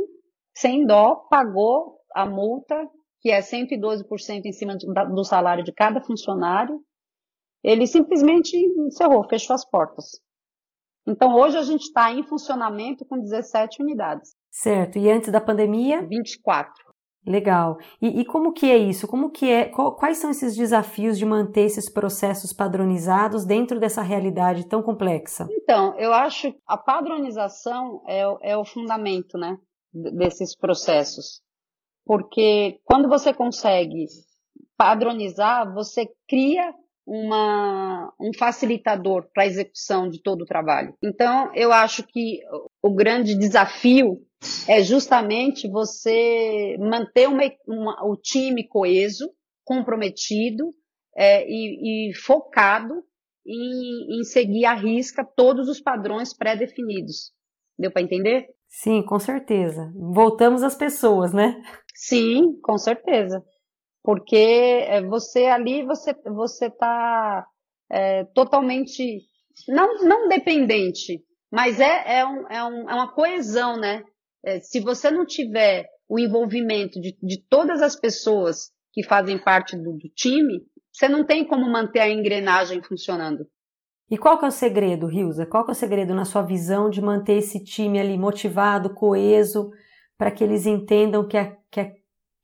sem 0.54 0.86
dó, 0.86 1.16
pagou 1.30 1.98
a 2.14 2.26
multa, 2.26 2.76
que 3.24 3.30
é 3.30 3.40
112% 3.40 4.44
em 4.44 4.52
cima 4.52 4.76
do 4.76 5.24
salário 5.24 5.64
de 5.64 5.72
cada 5.72 5.98
funcionário. 5.98 6.78
Ele 7.62 7.86
simplesmente 7.86 8.54
encerrou, 8.54 9.26
fechou 9.26 9.54
as 9.54 9.64
portas. 9.64 10.20
Então, 11.08 11.34
hoje 11.34 11.56
a 11.56 11.62
gente 11.62 11.84
está 11.84 12.12
em 12.12 12.22
funcionamento 12.22 13.02
com 13.06 13.18
17 13.18 13.82
unidades. 13.82 14.34
Certo. 14.50 14.98
E 14.98 15.10
antes 15.10 15.32
da 15.32 15.40
pandemia? 15.40 16.06
24. 16.06 16.84
Legal. 17.26 17.78
E, 18.02 18.20
e, 18.20 18.24
como 18.26 18.52
que 18.52 18.70
é 18.70 18.76
isso? 18.76 19.08
Como 19.08 19.30
que 19.30 19.50
é? 19.50 19.70
Quais 19.70 20.18
são 20.18 20.30
esses 20.30 20.54
desafios 20.54 21.16
de 21.16 21.24
manter 21.24 21.62
esses 21.62 21.90
processos 21.90 22.52
padronizados 22.52 23.46
dentro 23.46 23.80
dessa 23.80 24.02
realidade 24.02 24.68
tão 24.68 24.82
complexa? 24.82 25.48
Então, 25.50 25.98
eu 25.98 26.12
acho 26.12 26.52
que 26.52 26.58
a 26.66 26.76
padronização 26.76 28.02
é, 28.06 28.50
é 28.50 28.56
o 28.58 28.64
fundamento, 28.66 29.38
né, 29.38 29.56
desses 29.94 30.54
processos, 30.54 31.40
porque 32.04 32.80
quando 32.84 33.08
você 33.08 33.32
consegue 33.32 34.06
padronizar, 34.76 35.72
você 35.72 36.08
cria 36.28 36.74
uma, 37.06 38.12
um 38.20 38.30
facilitador 38.36 39.28
para 39.32 39.44
a 39.44 39.46
execução 39.46 40.08
de 40.08 40.22
todo 40.22 40.42
o 40.42 40.46
trabalho. 40.46 40.94
Então, 41.02 41.54
eu 41.54 41.72
acho 41.72 42.02
que 42.06 42.40
o 42.82 42.94
grande 42.94 43.36
desafio 43.36 44.20
é 44.68 44.82
justamente 44.82 45.68
você 45.68 46.76
manter 46.78 47.28
uma, 47.28 47.42
uma, 47.66 48.06
o 48.06 48.16
time 48.16 48.66
coeso, 48.66 49.30
comprometido 49.64 50.74
é, 51.16 51.46
e, 51.46 52.10
e, 52.10 52.14
focado 52.14 53.02
em, 53.46 54.18
em 54.20 54.24
seguir 54.24 54.64
à 54.66 54.74
risca 54.74 55.24
todos 55.24 55.68
os 55.68 55.80
padrões 55.80 56.34
pré-definidos. 56.34 57.32
Deu 57.78 57.90
para 57.90 58.02
entender? 58.02 58.48
Sim, 58.68 59.02
com 59.02 59.18
certeza. 59.18 59.92
Voltamos 59.94 60.62
às 60.62 60.74
pessoas, 60.74 61.32
né? 61.32 61.62
Sim, 62.06 62.60
com 62.60 62.76
certeza. 62.76 63.42
Porque 64.02 64.36
é, 64.36 65.02
você 65.02 65.46
ali, 65.46 65.84
você 65.84 66.14
você 66.26 66.66
está 66.66 67.46
é, 67.90 68.24
totalmente, 68.34 69.22
não, 69.68 70.02
não 70.02 70.28
dependente, 70.28 71.22
mas 71.50 71.80
é, 71.80 72.18
é, 72.18 72.26
um, 72.26 72.48
é, 72.48 72.64
um, 72.64 72.90
é 72.90 72.94
uma 72.94 73.12
coesão, 73.12 73.78
né? 73.78 74.04
É, 74.44 74.60
se 74.60 74.80
você 74.80 75.10
não 75.10 75.24
tiver 75.24 75.88
o 76.06 76.18
envolvimento 76.18 77.00
de, 77.00 77.16
de 77.22 77.42
todas 77.48 77.80
as 77.80 77.96
pessoas 77.96 78.70
que 78.92 79.02
fazem 79.02 79.38
parte 79.42 79.74
do, 79.74 79.92
do 79.94 80.08
time, 80.14 80.60
você 80.92 81.08
não 81.08 81.24
tem 81.24 81.46
como 81.46 81.70
manter 81.70 82.00
a 82.00 82.10
engrenagem 82.10 82.82
funcionando. 82.82 83.46
E 84.10 84.18
qual 84.18 84.38
que 84.38 84.44
é 84.44 84.48
o 84.48 84.52
segredo, 84.52 85.06
Rilza? 85.06 85.46
Qual 85.46 85.64
que 85.64 85.70
é 85.70 85.72
o 85.72 85.76
segredo 85.76 86.14
na 86.14 86.26
sua 86.26 86.42
visão 86.42 86.90
de 86.90 87.00
manter 87.00 87.38
esse 87.38 87.64
time 87.64 87.98
ali 87.98 88.18
motivado, 88.18 88.92
coeso, 88.92 89.70
para 90.16 90.30
que 90.30 90.44
eles 90.44 90.66
entendam 90.66 91.26
que, 91.26 91.36
a, 91.36 91.56
que, 91.74 91.80
a, 91.80 91.92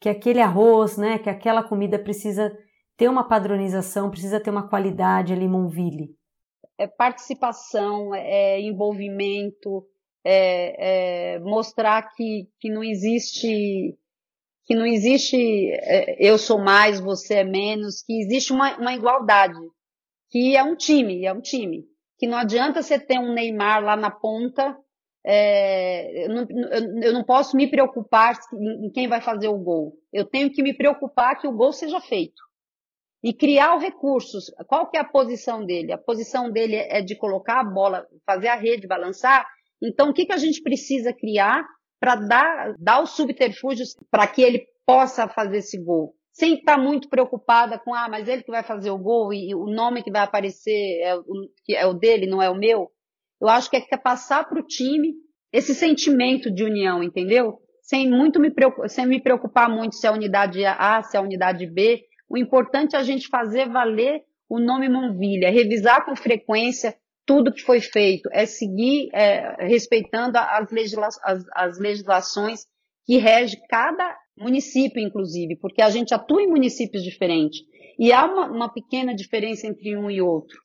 que 0.00 0.08
aquele 0.08 0.40
arroz, 0.40 0.96
né, 0.96 1.18
que 1.18 1.30
aquela 1.30 1.62
comida 1.62 1.98
precisa 1.98 2.52
ter 2.96 3.08
uma 3.08 3.26
padronização, 3.28 4.10
precisa 4.10 4.40
ter 4.40 4.50
uma 4.50 4.68
qualidade 4.68 5.32
ali, 5.32 5.46
Monville? 5.46 6.16
É 6.76 6.88
participação, 6.88 8.12
é 8.14 8.60
envolvimento, 8.60 9.86
é, 10.24 11.34
é, 11.34 11.38
mostrar 11.38 12.10
que, 12.14 12.48
que 12.58 12.68
não 12.68 12.82
existe 12.82 13.96
que 14.64 14.74
não 14.74 14.86
existe 14.86 15.36
é, 15.72 16.16
eu 16.20 16.38
sou 16.38 16.58
mais, 16.58 17.00
você 17.00 17.36
é 17.36 17.44
menos, 17.44 18.02
que 18.02 18.20
existe 18.20 18.52
uma, 18.52 18.76
uma 18.78 18.94
igualdade, 18.94 19.58
que 20.30 20.56
é 20.56 20.62
um 20.62 20.76
time, 20.76 21.24
é 21.24 21.32
um 21.32 21.40
time, 21.40 21.84
que 22.18 22.26
não 22.26 22.38
adianta 22.38 22.82
você 22.82 22.98
ter 22.98 23.18
um 23.18 23.32
Neymar 23.32 23.82
lá 23.82 23.96
na 23.96 24.10
ponta, 24.10 24.76
é, 25.24 26.24
eu, 26.24 26.28
não, 26.28 26.46
eu, 27.02 27.12
não, 27.12 27.24
posso 27.24 27.56
me 27.56 27.70
preocupar 27.70 28.38
em, 28.54 28.86
em 28.86 28.90
quem 28.90 29.06
vai 29.06 29.20
fazer 29.20 29.48
o 29.48 29.58
gol, 29.58 29.94
eu 30.12 30.24
tenho 30.24 30.50
que 30.50 30.62
me 30.62 30.74
preocupar 30.74 31.38
que 31.38 31.46
o 31.46 31.52
gol 31.52 31.72
seja 31.72 32.00
feito 32.00 32.42
e 33.22 33.34
criar 33.34 33.76
os 33.76 33.82
recursos. 33.82 34.46
Qual 34.66 34.88
que 34.88 34.96
é 34.96 35.00
a 35.00 35.04
posição 35.04 35.64
dele? 35.64 35.92
A 35.92 35.98
posição 35.98 36.50
dele 36.50 36.76
é 36.76 37.02
de 37.02 37.14
colocar 37.14 37.60
a 37.60 37.64
bola, 37.64 38.06
fazer 38.26 38.48
a 38.48 38.56
rede 38.56 38.86
balançar 38.86 39.46
então, 39.82 40.10
o 40.10 40.12
que, 40.12 40.26
que 40.26 40.32
a 40.32 40.36
gente 40.36 40.62
precisa 40.62 41.12
criar 41.12 41.64
para 41.98 42.16
dar, 42.16 42.74
dar 42.78 43.02
os 43.02 43.10
subterfúgios 43.10 43.96
para 44.10 44.26
que 44.26 44.42
ele 44.42 44.66
possa 44.86 45.26
fazer 45.28 45.58
esse 45.58 45.82
gol? 45.82 46.14
Sem 46.32 46.54
estar 46.54 46.78
muito 46.78 47.08
preocupada 47.08 47.78
com, 47.78 47.94
ah, 47.94 48.08
mas 48.08 48.28
ele 48.28 48.42
que 48.42 48.50
vai 48.50 48.62
fazer 48.62 48.90
o 48.90 48.98
gol 48.98 49.32
e, 49.32 49.54
o 49.54 49.66
nome 49.66 50.02
que 50.02 50.12
vai 50.12 50.22
aparecer 50.22 51.00
é 51.02 51.16
é 51.70 51.86
o 51.86 51.94
dele, 51.94 52.26
não 52.26 52.40
é 52.40 52.48
o 52.48 52.54
meu. 52.54 52.90
Eu 53.40 53.48
acho 53.48 53.70
que 53.70 53.76
é, 53.76 53.80
que 53.80 53.94
é 53.94 53.98
passar 53.98 54.48
para 54.48 54.60
o 54.60 54.66
time 54.66 55.14
esse 55.52 55.74
sentimento 55.74 56.50
de 56.50 56.62
união, 56.62 57.02
entendeu? 57.02 57.58
sem 57.90 58.08
muito 58.08 58.38
me 58.38 58.52
preocupar, 58.52 58.88
sem 58.88 59.04
me 59.04 59.20
preocupar 59.20 59.68
muito 59.68 59.96
se 59.96 60.06
é 60.06 60.10
a 60.10 60.12
unidade 60.12 60.64
A, 60.64 61.02
se 61.02 61.16
é 61.16 61.18
a 61.20 61.22
unidade 61.22 61.66
B. 61.66 62.04
O 62.28 62.38
importante 62.38 62.94
é 62.94 62.98
a 63.00 63.02
gente 63.02 63.26
fazer 63.26 63.68
valer 63.68 64.22
o 64.48 64.60
nome 64.60 64.88
Monvilha, 64.88 65.50
revisar 65.50 66.04
com 66.04 66.14
frequência 66.14 66.94
tudo 67.26 67.52
que 67.52 67.62
foi 67.62 67.80
feito, 67.80 68.28
é 68.32 68.46
seguir 68.46 69.08
é, 69.12 69.66
respeitando 69.66 70.38
as, 70.38 70.70
legisla 70.70 71.08
as, 71.24 71.44
as 71.52 71.78
legislações 71.80 72.60
que 73.04 73.18
rege 73.18 73.56
cada 73.68 74.16
município, 74.38 75.02
inclusive, 75.02 75.56
porque 75.56 75.82
a 75.82 75.90
gente 75.90 76.14
atua 76.14 76.42
em 76.42 76.48
municípios 76.48 77.02
diferentes. 77.02 77.60
E 77.98 78.12
há 78.12 78.24
uma, 78.24 78.46
uma 78.46 78.72
pequena 78.72 79.12
diferença 79.12 79.66
entre 79.66 79.96
um 79.96 80.08
e 80.08 80.22
outro. 80.22 80.56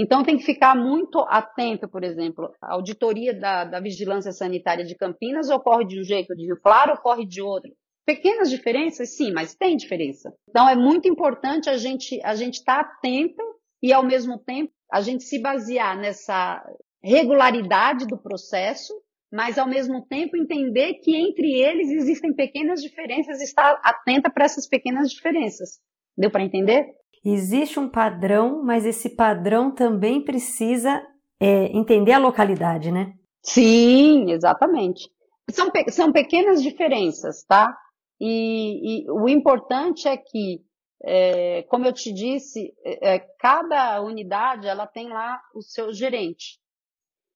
Então 0.00 0.22
tem 0.22 0.36
que 0.36 0.44
ficar 0.44 0.76
muito 0.76 1.18
atento, 1.28 1.88
por 1.88 2.04
exemplo, 2.04 2.54
a 2.62 2.74
auditoria 2.74 3.34
da, 3.34 3.64
da 3.64 3.80
vigilância 3.80 4.30
sanitária 4.30 4.84
de 4.84 4.94
Campinas 4.94 5.50
ocorre 5.50 5.84
de 5.84 5.98
um 5.98 6.04
jeito, 6.04 6.36
de 6.36 6.46
Rio 6.46 6.60
Claro 6.62 6.92
ocorre 6.92 7.26
de 7.26 7.42
outro. 7.42 7.72
Pequenas 8.06 8.48
diferenças, 8.48 9.16
sim, 9.16 9.32
mas 9.32 9.56
tem 9.56 9.76
diferença. 9.76 10.32
Então 10.48 10.68
é 10.68 10.76
muito 10.76 11.08
importante 11.08 11.68
a 11.68 11.76
gente 11.76 12.20
a 12.22 12.36
gente 12.36 12.58
estar 12.58 12.84
tá 12.84 12.90
atento 12.92 13.42
e 13.82 13.92
ao 13.92 14.04
mesmo 14.04 14.38
tempo 14.38 14.72
a 14.90 15.00
gente 15.00 15.24
se 15.24 15.42
basear 15.42 15.98
nessa 15.98 16.64
regularidade 17.02 18.06
do 18.06 18.16
processo, 18.16 18.94
mas 19.32 19.58
ao 19.58 19.68
mesmo 19.68 20.06
tempo 20.06 20.36
entender 20.36 20.94
que 21.02 21.16
entre 21.16 21.60
eles 21.60 21.90
existem 21.90 22.32
pequenas 22.32 22.80
diferenças 22.80 23.40
e 23.40 23.44
estar 23.44 23.80
atenta 23.82 24.30
para 24.30 24.44
essas 24.44 24.68
pequenas 24.68 25.10
diferenças. 25.10 25.80
Deu 26.16 26.30
para 26.30 26.44
entender? 26.44 26.86
Existe 27.24 27.78
um 27.78 27.88
padrão, 27.88 28.62
mas 28.62 28.86
esse 28.86 29.14
padrão 29.16 29.70
também 29.70 30.22
precisa 30.22 31.02
é, 31.40 31.66
entender 31.76 32.12
a 32.12 32.18
localidade, 32.18 32.90
né? 32.90 33.14
Sim, 33.42 34.30
exatamente. 34.30 35.10
São, 35.50 35.70
são 35.88 36.12
pequenas 36.12 36.62
diferenças, 36.62 37.44
tá? 37.44 37.76
E, 38.20 39.04
e 39.04 39.10
o 39.10 39.28
importante 39.28 40.08
é 40.08 40.16
que, 40.16 40.60
é, 41.04 41.62
como 41.64 41.86
eu 41.86 41.92
te 41.92 42.12
disse, 42.12 42.74
é, 42.84 43.14
é 43.14 43.18
cada 43.38 44.00
unidade 44.02 44.66
ela 44.66 44.86
tem 44.86 45.08
lá 45.08 45.40
o 45.54 45.62
seu 45.62 45.92
gerente. 45.92 46.58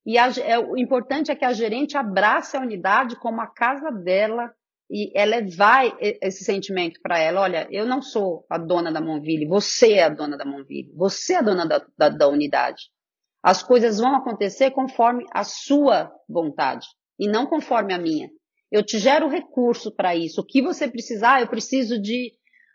E 0.04 0.18
a, 0.18 0.28
é, 0.40 0.58
o 0.58 0.76
importante 0.76 1.30
é 1.30 1.36
que 1.36 1.44
a 1.44 1.52
gerente 1.52 1.96
abrace 1.96 2.56
a 2.56 2.60
unidade 2.60 3.16
como 3.16 3.40
a 3.40 3.46
casa 3.46 3.90
dela, 3.90 4.52
e 4.92 5.10
ela 5.14 5.38
vai 5.56 5.96
esse 6.00 6.44
sentimento 6.44 7.00
para 7.02 7.18
ela, 7.18 7.40
olha, 7.40 7.66
eu 7.70 7.86
não 7.86 8.02
sou 8.02 8.44
a 8.50 8.58
dona 8.58 8.92
da 8.92 9.00
Monville, 9.00 9.46
você 9.46 9.94
é 9.94 10.02
a 10.02 10.10
dona 10.10 10.36
da 10.36 10.44
Monville, 10.44 10.92
você 10.94 11.32
é 11.32 11.38
a 11.38 11.42
dona 11.42 11.66
da, 11.66 11.82
da, 11.96 12.10
da 12.10 12.28
unidade. 12.28 12.90
As 13.42 13.62
coisas 13.62 13.98
vão 13.98 14.14
acontecer 14.14 14.70
conforme 14.72 15.24
a 15.32 15.44
sua 15.44 16.12
vontade 16.28 16.86
e 17.18 17.26
não 17.26 17.46
conforme 17.46 17.94
a 17.94 17.98
minha. 17.98 18.28
Eu 18.70 18.84
te 18.84 18.98
gero 18.98 19.28
recurso 19.28 19.90
para 19.90 20.14
isso. 20.14 20.42
O 20.42 20.46
que 20.46 20.60
você 20.60 20.86
precisar, 20.86 21.40
eu 21.40 21.48
preciso 21.48 21.98
de 21.98 22.30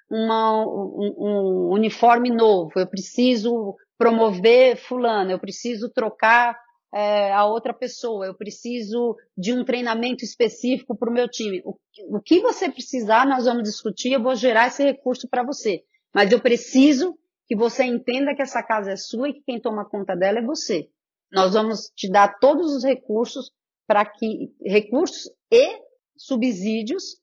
uma, 0.10 0.66
um, 0.66 1.16
um 1.20 1.70
uniforme 1.72 2.32
novo, 2.32 2.72
eu 2.78 2.88
preciso 2.88 3.76
promover 3.96 4.76
fulano, 4.76 5.30
eu 5.30 5.40
preciso 5.40 5.88
trocar 5.94 6.58
é, 6.94 7.32
a 7.34 7.46
outra 7.46 7.74
pessoa, 7.74 8.26
eu 8.26 8.36
preciso 8.36 9.16
de 9.38 9.54
um 9.54 9.66
treinamento 9.66 10.24
específico 10.24 10.98
para 10.98 11.10
o 11.10 11.14
meu 11.14 11.28
time. 11.28 11.62
O, 11.66 11.78
o 12.16 12.22
que 12.22 12.40
você 12.40 12.70
precisar, 12.70 13.28
nós 13.28 13.46
vamos 13.46 13.64
discutir, 13.64 14.14
eu 14.14 14.24
vou 14.24 14.36
gerar 14.36 14.68
esse 14.68 14.84
recurso 14.84 15.28
para 15.28 15.44
você. 15.44 15.84
Mas 16.14 16.32
eu 16.32 16.40
preciso 16.40 17.18
que 17.46 17.56
você 17.56 17.84
entenda 17.84 18.36
que 18.36 18.42
essa 18.42 18.64
casa 18.64 18.92
é 18.92 18.96
sua 18.96 19.30
e 19.30 19.34
que 19.34 19.42
quem 19.42 19.60
toma 19.60 19.90
conta 19.90 20.16
dela 20.16 20.40
é 20.40 20.46
você. 20.46 20.90
Nós 21.32 21.54
vamos 21.54 21.92
te 21.96 22.10
dar 22.10 22.40
todos 22.40 22.74
os 22.74 22.84
recursos 22.84 23.52
para 23.86 24.06
que 24.06 24.54
recursos 24.66 25.30
e 25.52 25.82
subsídios 26.18 27.22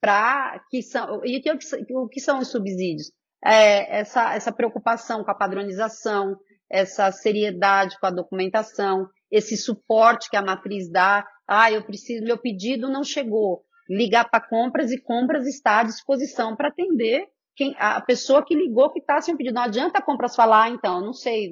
para 0.00 0.60
que 0.70 0.82
são 0.82 1.24
e 1.24 1.38
o 1.38 1.42
que, 1.42 1.50
o 1.94 2.08
que 2.08 2.20
são 2.20 2.38
os 2.38 2.48
subsídios? 2.48 3.12
É, 3.44 4.00
essa, 4.00 4.34
essa 4.34 4.52
preocupação 4.52 5.22
com 5.22 5.30
a 5.30 5.34
padronização, 5.34 6.36
essa 6.68 7.10
seriedade 7.12 7.98
com 7.98 8.06
a 8.06 8.10
documentação, 8.10 9.08
esse 9.30 9.56
suporte 9.56 10.28
que 10.30 10.36
a 10.36 10.42
matriz 10.42 10.90
dá. 10.90 11.26
Ah, 11.46 11.70
eu 11.70 11.82
preciso, 11.84 12.24
meu 12.24 12.38
pedido 12.38 12.88
não 12.88 13.04
chegou. 13.04 13.64
Ligar 13.88 14.28
para 14.28 14.46
compras 14.46 14.90
e 14.90 15.00
compras 15.00 15.46
está 15.46 15.80
à 15.80 15.84
disposição 15.84 16.56
para 16.56 16.68
atender 16.68 17.26
quem, 17.54 17.74
a 17.78 18.00
pessoa 18.00 18.44
que 18.44 18.54
ligou 18.54 18.92
que 18.92 18.98
está 18.98 19.20
sem 19.20 19.36
pedido. 19.36 19.54
Não 19.54 19.62
adianta 19.62 19.98
a 19.98 20.02
compras 20.02 20.34
falar, 20.34 20.70
então, 20.70 21.00
não 21.00 21.12
sei, 21.12 21.50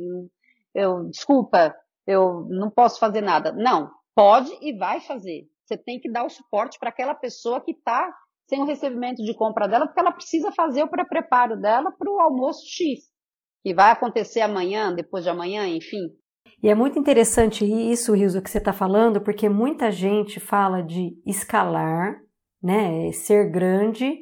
eu, 0.75 1.05
desculpa, 1.09 1.75
eu 2.07 2.47
não 2.51 2.71
posso 2.71 2.99
fazer 2.99 3.21
nada. 3.21 3.53
Não, 3.53 3.91
pode 4.15 4.51
e 4.61 4.77
vai 4.77 5.01
fazer. 5.01 5.49
Você 5.65 5.77
tem 5.79 6.01
que 6.01 6.11
dar 6.11 6.25
o 6.25 6.31
suporte 6.31 6.79
para 6.79 6.91
aquela 6.91 7.15
pessoa 7.15 7.61
que 7.61 7.71
está 7.71 8.13
sem 8.47 8.61
o 8.61 8.67
recebimento 8.67 9.23
de 9.23 9.35
compra 9.35 9.67
dela, 9.67 9.87
porque 9.87 10.01
ela 10.01 10.13
precisa 10.13 10.53
fazer 10.53 10.83
o 10.83 10.89
pré-preparo 10.89 11.59
dela 11.59 11.91
para 11.93 12.11
o 12.11 12.21
almoço 12.21 12.67
X 12.67 13.14
que 13.65 13.73
vai 13.73 13.91
acontecer 13.91 14.43
amanhã, 14.43 14.95
depois 14.95 15.25
de 15.25 15.31
amanhã, 15.31 15.67
enfim. 15.67 16.11
E 16.63 16.69
é 16.69 16.75
muito 16.75 16.99
interessante 16.99 17.65
isso, 17.65 18.13
Rilso, 18.13 18.43
que 18.43 18.51
você 18.51 18.59
está 18.59 18.75
falando, 18.75 19.23
porque 19.23 19.49
muita 19.49 19.91
gente 19.91 20.39
fala 20.39 20.83
de 20.83 21.17
escalar, 21.25 22.21
né, 22.63 23.11
ser 23.13 23.51
grande, 23.51 24.19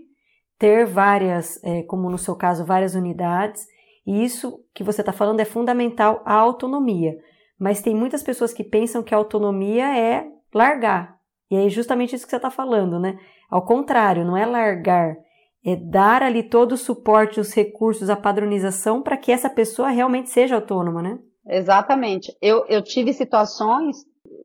ter 0.56 0.86
várias, 0.86 1.62
é, 1.64 1.82
como 1.82 2.08
no 2.08 2.18
seu 2.18 2.36
caso, 2.36 2.64
várias 2.64 2.94
unidades, 2.94 3.66
e 4.06 4.24
isso 4.24 4.64
que 4.72 4.84
você 4.84 5.02
está 5.02 5.12
falando 5.12 5.40
é 5.40 5.44
fundamental 5.44 6.22
a 6.24 6.34
autonomia. 6.34 7.16
Mas 7.58 7.82
tem 7.82 7.96
muitas 7.96 8.22
pessoas 8.22 8.52
que 8.52 8.62
pensam 8.62 9.02
que 9.02 9.12
a 9.12 9.18
autonomia 9.18 9.96
é 9.96 10.24
largar. 10.54 11.16
E 11.50 11.56
é 11.56 11.68
justamente 11.68 12.14
isso 12.14 12.24
que 12.24 12.30
você 12.30 12.36
está 12.36 12.50
falando, 12.50 12.98
né? 12.98 13.18
Ao 13.50 13.64
contrário, 13.64 14.24
não 14.24 14.36
é 14.36 14.46
largar, 14.46 15.16
é 15.64 15.76
dar 15.76 16.22
ali 16.22 16.42
todo 16.42 16.72
o 16.72 16.76
suporte, 16.76 17.40
os 17.40 17.54
recursos, 17.54 18.10
a 18.10 18.16
padronização 18.16 19.02
para 19.02 19.16
que 19.16 19.30
essa 19.30 19.48
pessoa 19.48 19.88
realmente 19.88 20.30
seja 20.30 20.56
autônoma, 20.56 21.02
né? 21.02 21.18
Exatamente. 21.46 22.36
Eu, 22.40 22.64
eu 22.68 22.82
tive 22.82 23.12
situações 23.12 23.96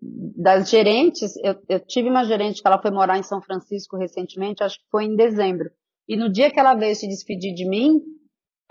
das 0.01 0.69
gerentes, 0.69 1.35
eu, 1.37 1.55
eu 1.67 1.79
tive 1.79 2.09
uma 2.09 2.23
gerente 2.23 2.61
que 2.61 2.67
ela 2.67 2.81
foi 2.81 2.91
morar 2.91 3.17
em 3.17 3.23
São 3.23 3.41
Francisco 3.41 3.97
recentemente, 3.97 4.63
acho 4.63 4.77
que 4.77 4.89
foi 4.91 5.05
em 5.05 5.15
dezembro. 5.15 5.69
E 6.07 6.15
no 6.15 6.31
dia 6.31 6.51
que 6.51 6.59
ela 6.59 6.75
veio 6.75 6.95
se 6.95 7.07
despedir 7.07 7.53
de 7.53 7.67
mim, 7.67 8.01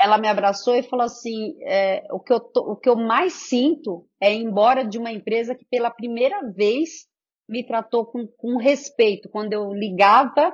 ela 0.00 0.18
me 0.18 0.28
abraçou 0.28 0.74
e 0.74 0.82
falou 0.82 1.04
assim: 1.04 1.56
é, 1.62 2.04
o, 2.10 2.20
que 2.20 2.32
eu 2.32 2.40
tô, 2.40 2.72
o 2.72 2.76
que 2.76 2.88
eu 2.88 2.96
mais 2.96 3.32
sinto 3.32 4.06
é 4.20 4.32
ir 4.32 4.42
embora 4.42 4.84
de 4.84 4.98
uma 4.98 5.12
empresa 5.12 5.54
que 5.54 5.64
pela 5.64 5.90
primeira 5.90 6.40
vez 6.52 7.06
me 7.48 7.64
tratou 7.64 8.06
com, 8.06 8.26
com 8.26 8.56
respeito. 8.56 9.28
Quando 9.28 9.52
eu 9.52 9.72
ligava 9.72 10.52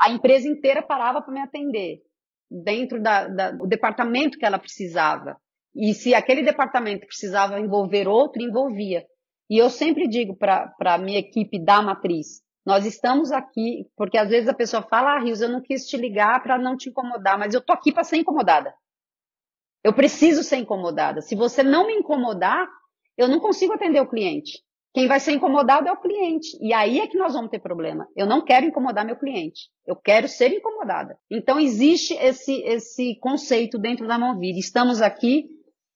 a 0.00 0.10
empresa 0.10 0.48
inteira 0.48 0.82
parava 0.82 1.22
para 1.22 1.32
me 1.32 1.40
atender 1.40 2.02
dentro 2.50 3.02
da, 3.02 3.28
da, 3.28 3.50
do 3.50 3.66
departamento 3.66 4.38
que 4.38 4.44
ela 4.44 4.58
precisava. 4.58 5.36
E 5.74 5.94
se 5.94 6.14
aquele 6.14 6.42
departamento 6.42 7.06
precisava 7.06 7.58
envolver 7.58 8.06
outro, 8.06 8.42
envolvia. 8.42 9.04
E 9.48 9.58
eu 9.58 9.70
sempre 9.70 10.06
digo 10.06 10.36
para 10.36 10.72
a 10.78 10.98
minha 10.98 11.18
equipe 11.18 11.62
da 11.62 11.80
matriz, 11.82 12.42
nós 12.64 12.86
estamos 12.86 13.32
aqui, 13.32 13.86
porque 13.96 14.16
às 14.16 14.28
vezes 14.28 14.48
a 14.48 14.54
pessoa 14.54 14.82
fala, 14.82 15.16
ah, 15.16 15.20
Rios, 15.20 15.40
eu 15.40 15.48
não 15.48 15.60
quis 15.60 15.86
te 15.86 15.96
ligar 15.96 16.42
para 16.42 16.58
não 16.58 16.76
te 16.76 16.90
incomodar, 16.90 17.38
mas 17.38 17.54
eu 17.54 17.60
tô 17.60 17.72
aqui 17.72 17.92
para 17.92 18.04
ser 18.04 18.18
incomodada. 18.18 18.72
Eu 19.82 19.92
preciso 19.92 20.44
ser 20.44 20.56
incomodada. 20.56 21.20
Se 21.20 21.34
você 21.34 21.62
não 21.62 21.86
me 21.86 21.94
incomodar, 21.94 22.68
eu 23.16 23.26
não 23.26 23.40
consigo 23.40 23.72
atender 23.72 24.00
o 24.00 24.08
cliente. 24.08 24.62
Quem 24.94 25.08
vai 25.08 25.18
ser 25.18 25.32
incomodado 25.32 25.88
é 25.88 25.92
o 25.92 26.00
cliente. 26.00 26.56
E 26.60 26.72
aí 26.72 27.00
é 27.00 27.06
que 27.06 27.16
nós 27.16 27.32
vamos 27.32 27.50
ter 27.50 27.60
problema. 27.60 28.06
Eu 28.14 28.26
não 28.26 28.44
quero 28.44 28.66
incomodar 28.66 29.06
meu 29.06 29.16
cliente. 29.16 29.70
Eu 29.86 29.96
quero 29.96 30.28
ser 30.28 30.52
incomodada. 30.52 31.16
Então 31.30 31.58
existe 31.58 32.14
esse, 32.14 32.62
esse 32.62 33.18
conceito 33.18 33.78
dentro 33.78 34.06
da 34.06 34.18
Movida. 34.18 34.58
Estamos 34.58 35.00
aqui 35.00 35.48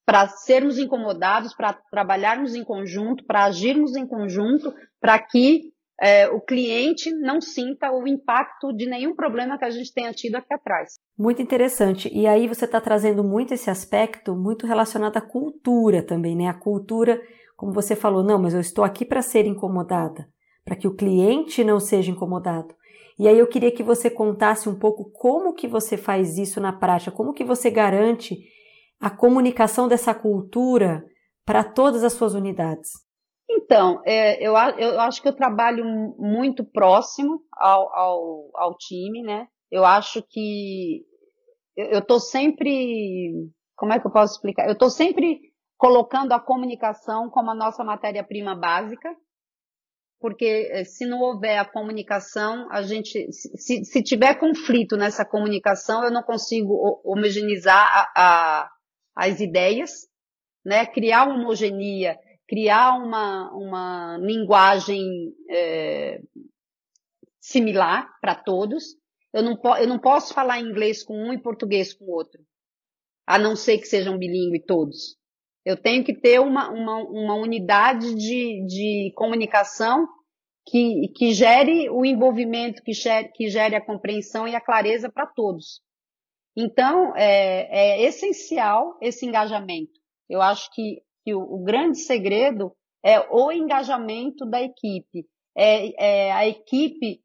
para 0.06 0.28
sermos 0.28 0.78
incomodados, 0.78 1.52
para 1.52 1.74
trabalharmos 1.90 2.54
em 2.54 2.64
conjunto, 2.64 3.24
para 3.24 3.44
agirmos 3.44 3.96
em 3.96 4.06
conjunto, 4.06 4.72
para 5.00 5.18
que 5.18 5.72
é, 6.00 6.28
o 6.28 6.40
cliente 6.40 7.10
não 7.10 7.40
sinta 7.40 7.90
o 7.90 8.06
impacto 8.06 8.72
de 8.72 8.86
nenhum 8.86 9.14
problema 9.14 9.58
que 9.58 9.64
a 9.64 9.70
gente 9.70 9.92
tenha 9.92 10.12
tido 10.12 10.36
aqui 10.36 10.54
atrás. 10.54 10.94
Muito 11.18 11.42
interessante. 11.42 12.08
E 12.12 12.26
aí 12.26 12.46
você 12.46 12.66
está 12.66 12.80
trazendo 12.80 13.24
muito 13.24 13.52
esse 13.52 13.68
aspecto 13.68 14.34
muito 14.36 14.66
relacionado 14.66 15.16
à 15.16 15.20
cultura 15.20 16.02
também, 16.02 16.36
né? 16.36 16.48
A 16.48 16.54
cultura 16.54 17.20
como 17.56 17.72
você 17.72 17.96
falou, 17.96 18.22
não, 18.22 18.38
mas 18.38 18.54
eu 18.54 18.60
estou 18.60 18.84
aqui 18.84 19.04
para 19.04 19.22
ser 19.22 19.46
incomodada, 19.46 20.28
para 20.64 20.76
que 20.76 20.86
o 20.86 20.94
cliente 20.94 21.64
não 21.64 21.80
seja 21.80 22.10
incomodado. 22.10 22.74
E 23.18 23.26
aí 23.26 23.38
eu 23.38 23.46
queria 23.46 23.72
que 23.72 23.82
você 23.82 24.10
contasse 24.10 24.68
um 24.68 24.78
pouco 24.78 25.10
como 25.10 25.54
que 25.54 25.66
você 25.66 25.96
faz 25.96 26.36
isso 26.36 26.60
na 26.60 26.72
prática, 26.72 27.10
como 27.10 27.32
que 27.32 27.42
você 27.42 27.70
garante 27.70 28.36
a 29.00 29.08
comunicação 29.08 29.88
dessa 29.88 30.14
cultura 30.14 31.02
para 31.44 31.64
todas 31.64 32.04
as 32.04 32.12
suas 32.12 32.34
unidades. 32.34 32.90
Então, 33.48 34.02
é, 34.04 34.36
eu, 34.44 34.54
eu 34.78 35.00
acho 35.00 35.22
que 35.22 35.28
eu 35.28 35.36
trabalho 35.36 35.84
muito 36.18 36.64
próximo 36.64 37.40
ao, 37.52 37.94
ao, 37.96 38.50
ao 38.54 38.76
time, 38.76 39.22
né? 39.22 39.46
Eu 39.70 39.84
acho 39.84 40.22
que 40.28 41.04
eu 41.76 42.00
estou 42.00 42.20
sempre. 42.20 43.32
Como 43.76 43.92
é 43.92 44.00
que 44.00 44.06
eu 44.06 44.10
posso 44.10 44.34
explicar? 44.34 44.66
Eu 44.66 44.72
estou 44.72 44.90
sempre 44.90 45.40
colocando 45.76 46.32
a 46.32 46.40
comunicação 46.40 47.28
como 47.28 47.50
a 47.50 47.54
nossa 47.54 47.84
matéria-prima 47.84 48.54
básica. 48.54 49.14
porque 50.18 50.68
eh, 50.72 50.84
se 50.84 51.04
não 51.04 51.20
houver 51.20 51.58
a 51.58 51.64
comunicação, 51.64 52.68
a 52.72 52.82
gente, 52.82 53.30
se, 53.32 53.84
se 53.84 54.02
tiver 54.02 54.34
conflito 54.40 54.96
nessa 54.96 55.24
comunicação, 55.26 56.02
eu 56.02 56.10
não 56.10 56.22
consigo 56.22 57.00
homogeneizar 57.04 57.76
a, 57.76 58.12
a, 58.16 58.70
as 59.14 59.40
ideias, 59.40 60.08
né? 60.64 60.86
criar 60.86 61.28
homogenia, 61.28 62.18
criar 62.48 62.96
uma, 62.96 63.52
uma 63.52 64.18
linguagem 64.18 65.04
é, 65.50 66.20
similar 67.38 68.08
para 68.20 68.34
todos. 68.34 68.96
Eu 69.32 69.42
não, 69.42 69.60
eu 69.78 69.86
não 69.86 69.98
posso 69.98 70.32
falar 70.32 70.60
inglês 70.60 71.04
com 71.04 71.14
um 71.14 71.32
e 71.32 71.42
português 71.42 71.92
com 71.92 72.06
o 72.06 72.12
outro, 72.12 72.42
a 73.26 73.38
não 73.38 73.54
ser 73.54 73.78
que 73.78 73.86
sejam 73.86 74.18
bilíngue 74.18 74.64
todos. 74.64 75.18
Eu 75.66 75.76
tenho 75.76 76.04
que 76.04 76.14
ter 76.14 76.40
uma, 76.40 76.70
uma, 76.70 76.98
uma 76.98 77.34
unidade 77.34 78.14
de, 78.14 78.64
de 78.66 79.12
comunicação 79.16 80.06
que, 80.64 81.08
que 81.16 81.34
gere 81.34 81.90
o 81.90 82.04
envolvimento, 82.04 82.80
que 82.84 82.92
gere, 82.92 83.32
que 83.32 83.48
gere 83.48 83.74
a 83.74 83.84
compreensão 83.84 84.46
e 84.46 84.54
a 84.54 84.60
clareza 84.60 85.10
para 85.10 85.26
todos. 85.26 85.80
Então, 86.56 87.12
é, 87.16 87.66
é, 87.68 88.02
essencial 88.04 88.96
esse 89.02 89.26
engajamento. 89.26 89.90
Eu 90.30 90.40
acho 90.40 90.72
que, 90.72 91.02
que 91.24 91.34
o, 91.34 91.40
o, 91.40 91.64
grande 91.64 91.98
segredo 91.98 92.72
é 93.04 93.18
o 93.28 93.50
engajamento 93.50 94.46
da 94.46 94.62
equipe. 94.62 95.26
É, 95.56 96.28
é 96.28 96.32
a 96.32 96.46
equipe, 96.46 97.20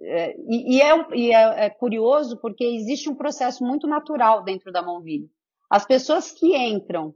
é, 0.00 0.34
e, 0.48 0.82
é, 0.82 1.06
e 1.14 1.32
é, 1.32 1.66
é, 1.66 1.70
curioso 1.70 2.40
porque 2.40 2.64
existe 2.64 3.08
um 3.08 3.14
processo 3.14 3.64
muito 3.64 3.86
natural 3.86 4.42
dentro 4.42 4.72
da 4.72 4.82
Monville. 4.82 5.30
As 5.70 5.86
pessoas 5.86 6.32
que 6.32 6.56
entram 6.56 7.14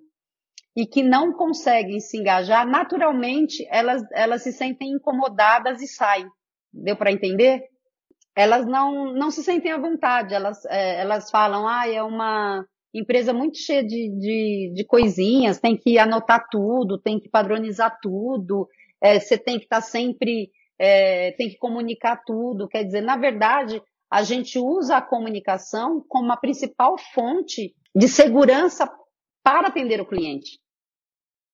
e 0.79 0.87
que 0.87 1.03
não 1.03 1.33
conseguem 1.33 1.99
se 1.99 2.17
engajar, 2.17 2.65
naturalmente 2.65 3.67
elas, 3.69 4.01
elas 4.13 4.45
se 4.45 4.53
sentem 4.53 4.93
incomodadas 4.93 5.83
e 5.83 5.89
saem. 5.89 6.29
Deu 6.73 6.95
para 6.95 7.11
entender? 7.11 7.65
Elas 8.37 8.65
não, 8.65 9.13
não 9.13 9.29
se 9.29 9.43
sentem 9.43 9.73
à 9.73 9.77
vontade, 9.77 10.35
elas, 10.35 10.65
é, 10.67 11.01
elas 11.01 11.33
falam, 11.33 11.67
ah, 11.67 11.89
é 11.89 12.01
uma 12.01 12.65
empresa 12.95 13.33
muito 13.33 13.59
cheia 13.59 13.83
de, 13.83 14.09
de, 14.21 14.73
de, 14.73 14.85
coisinhas, 14.87 15.59
tem 15.59 15.77
que 15.77 15.99
anotar 15.99 16.47
tudo, 16.49 16.97
tem 16.97 17.19
que 17.19 17.29
padronizar 17.29 17.99
tudo, 18.01 18.69
é, 19.03 19.19
você 19.19 19.37
tem 19.37 19.59
que 19.59 19.65
estar 19.65 19.81
tá 19.81 19.83
sempre, 19.83 20.49
é, 20.79 21.33
tem 21.33 21.49
que 21.49 21.59
comunicar 21.59 22.23
tudo. 22.25 22.69
Quer 22.69 22.85
dizer, 22.85 23.01
na 23.01 23.17
verdade, 23.17 23.83
a 24.09 24.23
gente 24.23 24.61
usa 24.61 24.99
a 24.99 25.03
comunicação 25.03 26.05
como 26.09 26.31
a 26.31 26.37
principal 26.37 26.97
fonte 27.13 27.75
de 27.97 28.07
segurança 28.07 28.89
para 29.43 29.67
atender 29.67 30.01
o 30.01 30.07
cliente. 30.07 30.61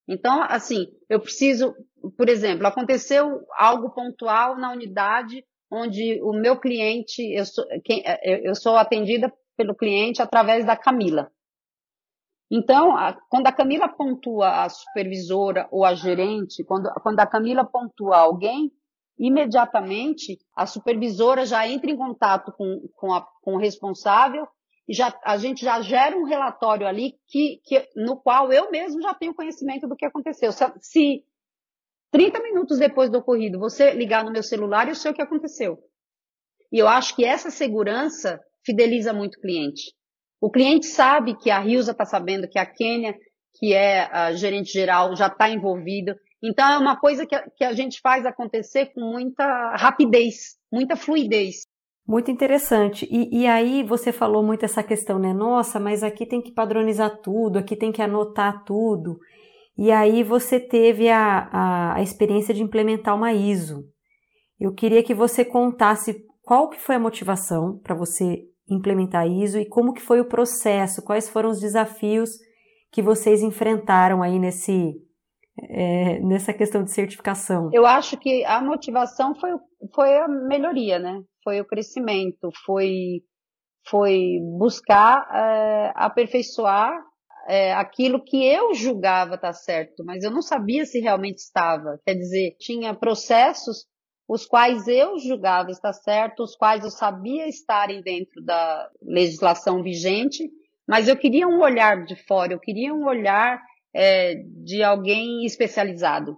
Então, 0.06 0.42
assim, 0.42 0.86
eu 1.08 1.20
preciso, 1.20 1.74
por 2.16 2.28
exemplo, 2.28 2.66
aconteceu 2.66 3.40
algo 3.56 3.90
pontual 3.90 4.56
na 4.56 4.70
unidade 4.72 5.44
onde 5.70 6.20
o 6.22 6.32
meu 6.32 6.58
cliente, 6.60 7.22
eu 7.32 7.44
sou, 7.44 7.64
quem, 7.82 8.02
eu 8.22 8.54
sou 8.54 8.76
atendida 8.76 9.32
pelo 9.56 9.74
cliente 9.74 10.22
através 10.22 10.64
da 10.64 10.76
Camila. 10.76 11.30
Então, 12.50 12.96
a, 12.96 13.14
quando 13.28 13.46
a 13.46 13.52
Camila 13.52 13.88
pontua 13.88 14.64
a 14.64 14.68
supervisora 14.68 15.66
ou 15.70 15.84
a 15.84 15.94
gerente, 15.94 16.62
quando, 16.62 16.92
quando 17.02 17.18
a 17.18 17.26
Camila 17.26 17.64
pontua 17.64 18.18
alguém, 18.18 18.70
imediatamente 19.18 20.38
a 20.54 20.66
supervisora 20.66 21.46
já 21.46 21.66
entra 21.66 21.90
em 21.90 21.96
contato 21.96 22.52
com, 22.52 22.88
com, 22.94 23.12
a, 23.12 23.26
com 23.42 23.54
o 23.54 23.58
responsável 23.58 24.46
já, 24.92 25.18
a 25.24 25.36
gente 25.36 25.64
já 25.64 25.80
gera 25.80 26.16
um 26.16 26.24
relatório 26.24 26.86
ali 26.86 27.14
que, 27.26 27.60
que, 27.64 27.88
no 27.96 28.16
qual 28.16 28.52
eu 28.52 28.70
mesmo 28.70 29.00
já 29.00 29.14
tenho 29.14 29.34
conhecimento 29.34 29.88
do 29.88 29.96
que 29.96 30.04
aconteceu. 30.04 30.52
Se, 30.52 30.64
se 30.80 31.24
30 32.10 32.40
minutos 32.42 32.78
depois 32.78 33.10
do 33.10 33.18
ocorrido 33.18 33.58
você 33.58 33.92
ligar 33.92 34.24
no 34.24 34.30
meu 34.30 34.42
celular, 34.42 34.88
eu 34.88 34.94
sei 34.94 35.10
o 35.10 35.14
que 35.14 35.22
aconteceu. 35.22 35.78
E 36.70 36.78
eu 36.78 36.86
acho 36.86 37.16
que 37.16 37.24
essa 37.24 37.50
segurança 37.50 38.40
fideliza 38.64 39.12
muito 39.12 39.36
o 39.36 39.40
cliente. 39.40 39.94
O 40.40 40.50
cliente 40.50 40.86
sabe 40.86 41.36
que 41.36 41.50
a 41.50 41.58
Rilza 41.58 41.92
está 41.92 42.04
sabendo, 42.04 42.48
que 42.48 42.58
a 42.58 42.66
Kênia, 42.66 43.16
que 43.54 43.72
é 43.72 44.02
a 44.12 44.32
gerente 44.32 44.72
geral, 44.72 45.16
já 45.16 45.28
está 45.28 45.48
envolvida. 45.48 46.18
Então 46.42 46.70
é 46.70 46.78
uma 46.78 46.98
coisa 47.00 47.26
que 47.26 47.34
a, 47.34 47.48
que 47.48 47.64
a 47.64 47.72
gente 47.72 48.00
faz 48.00 48.26
acontecer 48.26 48.92
com 48.92 49.00
muita 49.00 49.74
rapidez, 49.76 50.58
muita 50.70 50.96
fluidez. 50.96 51.66
Muito 52.06 52.30
interessante. 52.30 53.08
E, 53.10 53.42
e, 53.42 53.46
aí 53.46 53.82
você 53.82 54.12
falou 54.12 54.42
muito 54.42 54.64
essa 54.64 54.82
questão, 54.82 55.18
né? 55.18 55.32
Nossa, 55.32 55.80
mas 55.80 56.02
aqui 56.02 56.26
tem 56.26 56.42
que 56.42 56.52
padronizar 56.52 57.18
tudo, 57.22 57.58
aqui 57.58 57.74
tem 57.74 57.90
que 57.90 58.02
anotar 58.02 58.62
tudo. 58.64 59.18
E 59.76 59.90
aí 59.90 60.22
você 60.22 60.60
teve 60.60 61.08
a, 61.08 61.48
a, 61.50 61.94
a 61.96 62.02
experiência 62.02 62.52
de 62.52 62.62
implementar 62.62 63.16
uma 63.16 63.32
ISO. 63.32 63.84
Eu 64.60 64.72
queria 64.72 65.02
que 65.02 65.14
você 65.14 65.44
contasse 65.44 66.14
qual 66.42 66.68
que 66.68 66.78
foi 66.78 66.96
a 66.96 67.00
motivação 67.00 67.80
para 67.82 67.94
você 67.94 68.42
implementar 68.68 69.22
a 69.22 69.26
ISO 69.26 69.58
e 69.58 69.66
como 69.66 69.92
que 69.92 70.00
foi 70.00 70.20
o 70.20 70.28
processo, 70.28 71.02
quais 71.02 71.28
foram 71.28 71.50
os 71.50 71.58
desafios 71.58 72.30
que 72.92 73.02
vocês 73.02 73.42
enfrentaram 73.42 74.22
aí 74.22 74.38
nesse, 74.38 74.94
é, 75.62 76.20
nessa 76.20 76.52
questão 76.52 76.82
de 76.82 76.90
certificação? 76.90 77.70
Eu 77.72 77.86
acho 77.86 78.16
que 78.16 78.44
a 78.44 78.60
motivação 78.60 79.34
foi, 79.34 79.50
foi 79.94 80.16
a 80.18 80.28
melhoria, 80.28 80.98
né? 80.98 81.22
foi 81.44 81.60
o 81.60 81.66
crescimento, 81.66 82.50
foi, 82.64 83.22
foi 83.86 84.38
buscar 84.58 85.28
é, 85.30 85.92
aperfeiçoar 85.94 86.98
é, 87.46 87.74
aquilo 87.74 88.24
que 88.24 88.42
eu 88.42 88.72
julgava 88.72 89.34
estar 89.34 89.48
tá 89.48 89.52
certo, 89.52 90.02
mas 90.02 90.24
eu 90.24 90.30
não 90.30 90.40
sabia 90.40 90.86
se 90.86 90.98
realmente 90.98 91.38
estava. 91.38 92.00
Quer 92.04 92.14
dizer, 92.14 92.56
tinha 92.58 92.94
processos 92.94 93.84
os 94.26 94.46
quais 94.46 94.88
eu 94.88 95.18
julgava 95.18 95.70
estar 95.70 95.92
certo, 95.92 96.42
os 96.42 96.56
quais 96.56 96.82
eu 96.82 96.90
sabia 96.90 97.46
estarem 97.46 98.00
dentro 98.00 98.42
da 98.42 98.88
legislação 99.02 99.82
vigente, 99.82 100.50
mas 100.88 101.06
eu 101.06 101.16
queria 101.16 101.46
um 101.46 101.60
olhar 101.60 102.06
de 102.06 102.16
fora, 102.26 102.54
eu 102.54 102.58
queria 102.58 102.94
um 102.94 103.06
olhar 103.06 103.60
é, 103.94 104.34
de 104.64 104.82
alguém 104.82 105.44
especializado. 105.44 106.36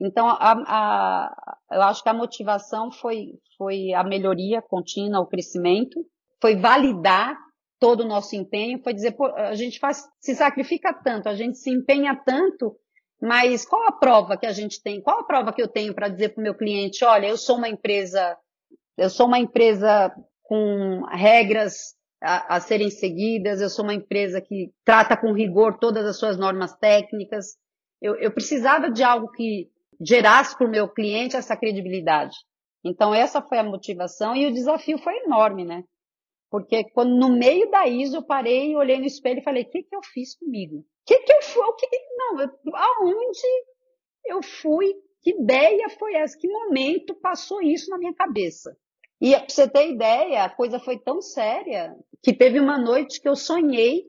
Então, 0.00 0.28
a, 0.28 0.52
a, 0.66 1.56
eu 1.72 1.82
acho 1.82 2.02
que 2.02 2.08
a 2.08 2.14
motivação 2.14 2.92
foi, 2.92 3.32
foi 3.58 3.92
a 3.92 4.04
melhoria 4.04 4.62
contínua, 4.62 5.20
o 5.20 5.26
crescimento, 5.26 6.04
foi 6.40 6.54
validar 6.54 7.36
todo 7.80 8.00
o 8.00 8.08
nosso 8.08 8.36
empenho, 8.36 8.82
foi 8.82 8.94
dizer, 8.94 9.12
pô, 9.12 9.26
a 9.26 9.54
gente 9.54 9.78
faz, 9.78 10.06
se 10.20 10.34
sacrifica 10.34 10.94
tanto, 10.94 11.28
a 11.28 11.34
gente 11.34 11.58
se 11.58 11.70
empenha 11.70 12.14
tanto, 12.14 12.76
mas 13.20 13.66
qual 13.66 13.88
a 13.88 13.92
prova 13.92 14.36
que 14.36 14.46
a 14.46 14.52
gente 14.52 14.82
tem? 14.82 15.00
Qual 15.00 15.20
a 15.20 15.24
prova 15.24 15.52
que 15.52 15.62
eu 15.62 15.68
tenho 15.68 15.94
para 15.94 16.08
dizer 16.08 16.30
para 16.30 16.40
o 16.40 16.44
meu 16.44 16.54
cliente, 16.54 17.04
olha, 17.04 17.26
eu 17.26 17.36
sou 17.36 17.56
uma 17.56 17.68
empresa, 17.68 18.36
eu 18.96 19.08
sou 19.08 19.26
uma 19.26 19.38
empresa 19.38 20.14
com 20.42 21.02
regras 21.10 21.95
a, 22.26 22.56
a 22.56 22.60
serem 22.60 22.90
seguidas, 22.90 23.60
eu 23.60 23.70
sou 23.70 23.84
uma 23.84 23.94
empresa 23.94 24.40
que 24.40 24.72
trata 24.84 25.16
com 25.16 25.32
rigor 25.32 25.78
todas 25.78 26.04
as 26.04 26.18
suas 26.18 26.36
normas 26.36 26.76
técnicas. 26.76 27.56
Eu, 28.02 28.16
eu 28.16 28.32
precisava 28.32 28.90
de 28.90 29.02
algo 29.02 29.30
que 29.30 29.70
gerasse 30.00 30.56
para 30.56 30.66
o 30.66 30.70
meu 30.70 30.88
cliente 30.88 31.36
essa 31.36 31.56
credibilidade. 31.56 32.36
Então, 32.84 33.14
essa 33.14 33.40
foi 33.40 33.58
a 33.58 33.64
motivação 33.64 34.34
e 34.34 34.46
o 34.46 34.52
desafio 34.52 34.98
foi 34.98 35.16
enorme, 35.24 35.64
né? 35.64 35.84
Porque 36.50 36.84
quando 36.90 37.16
no 37.16 37.36
meio 37.36 37.70
da 37.70 37.86
ISO 37.86 38.16
eu 38.16 38.22
parei, 38.24 38.74
olhei 38.76 38.98
no 38.98 39.06
espelho 39.06 39.40
e 39.40 39.44
falei: 39.44 39.62
o 39.62 39.70
que, 39.70 39.82
que 39.82 39.96
eu 39.96 40.00
fiz 40.12 40.36
comigo? 40.36 40.78
O 40.78 40.84
que, 41.06 41.18
que 41.18 41.32
eu 41.32 41.42
fui? 41.42 41.62
O 41.62 41.74
que, 41.74 41.86
não, 42.16 42.40
eu, 42.40 42.50
aonde 42.74 43.48
eu 44.26 44.42
fui? 44.42 44.94
Que 45.22 45.30
ideia 45.30 45.88
foi 45.98 46.14
essa? 46.14 46.38
Que 46.38 46.48
momento 46.48 47.14
passou 47.16 47.60
isso 47.60 47.90
na 47.90 47.98
minha 47.98 48.14
cabeça? 48.14 48.76
E 49.20 49.30
para 49.30 49.48
você 49.48 49.68
ter 49.68 49.90
ideia, 49.90 50.44
a 50.44 50.50
coisa 50.50 50.78
foi 50.78 50.98
tão 50.98 51.22
séria 51.22 51.94
que 52.22 52.32
teve 52.32 52.60
uma 52.60 52.78
noite 52.78 53.20
que 53.20 53.28
eu 53.28 53.36
sonhei 53.36 54.04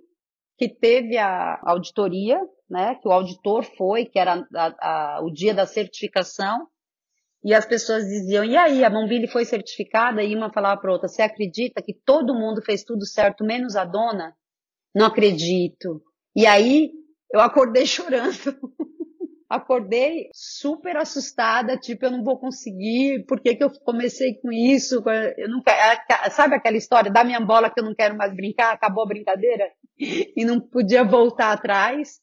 que 0.58 0.68
teve 0.68 1.18
a 1.18 1.60
auditoria 1.64 2.40
né, 2.70 2.96
que 2.96 3.08
o 3.08 3.12
auditor 3.12 3.64
foi, 3.64 4.06
que 4.06 4.20
era 4.20 4.46
a, 4.54 5.18
a, 5.18 5.22
o 5.24 5.32
dia 5.32 5.54
da 5.54 5.66
certificação, 5.66 6.68
e 7.44 7.54
as 7.54 7.66
pessoas 7.66 8.04
diziam, 8.04 8.44
e 8.44 8.58
aí, 8.58 8.84
a 8.84 8.90
Mombili 8.90 9.28
foi 9.28 9.46
certificada? 9.46 10.24
E 10.24 10.36
uma 10.36 10.52
falava 10.52 10.82
para 10.82 10.92
outra, 10.92 11.08
você 11.08 11.22
acredita 11.22 11.82
que 11.82 11.94
todo 11.94 12.36
mundo 12.36 12.62
fez 12.62 12.84
tudo 12.84 13.06
certo, 13.06 13.46
menos 13.46 13.76
a 13.76 13.86
dona? 13.86 14.36
Não 14.94 15.06
acredito. 15.06 16.02
E 16.36 16.46
aí, 16.46 16.92
eu 17.32 17.40
acordei 17.40 17.86
chorando. 17.88 18.60
Acordei 19.50 20.30
super 20.34 20.98
assustada, 20.98 21.78
tipo, 21.78 22.06
eu 22.06 22.12
não 22.12 22.24
vou 22.24 22.38
conseguir, 22.38 23.26
por 23.26 23.40
que, 23.40 23.56
que 23.56 23.64
eu 23.64 23.72
comecei 23.86 24.36
com 24.36 24.52
isso? 24.52 24.96
Eu 24.96 25.04
quero, 25.64 26.32
sabe 26.32 26.56
aquela 26.56 26.78
história 26.78 27.12
da 27.12 27.24
minha 27.24 27.40
bola 27.40 27.70
que 27.70 27.80
eu 27.80 27.86
não 27.86 27.96
quero 27.96 28.18
mais 28.18 28.36
brincar, 28.36 28.74
acabou 28.74 29.04
a 29.04 29.08
brincadeira? 29.08 29.72
E 30.00 30.46
não 30.46 30.60
podia 30.60 31.04
voltar 31.04 31.52
atrás 31.52 32.20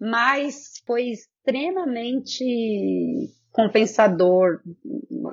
mas 0.00 0.80
foi 0.86 1.10
extremamente 1.10 2.44
compensador 3.52 4.60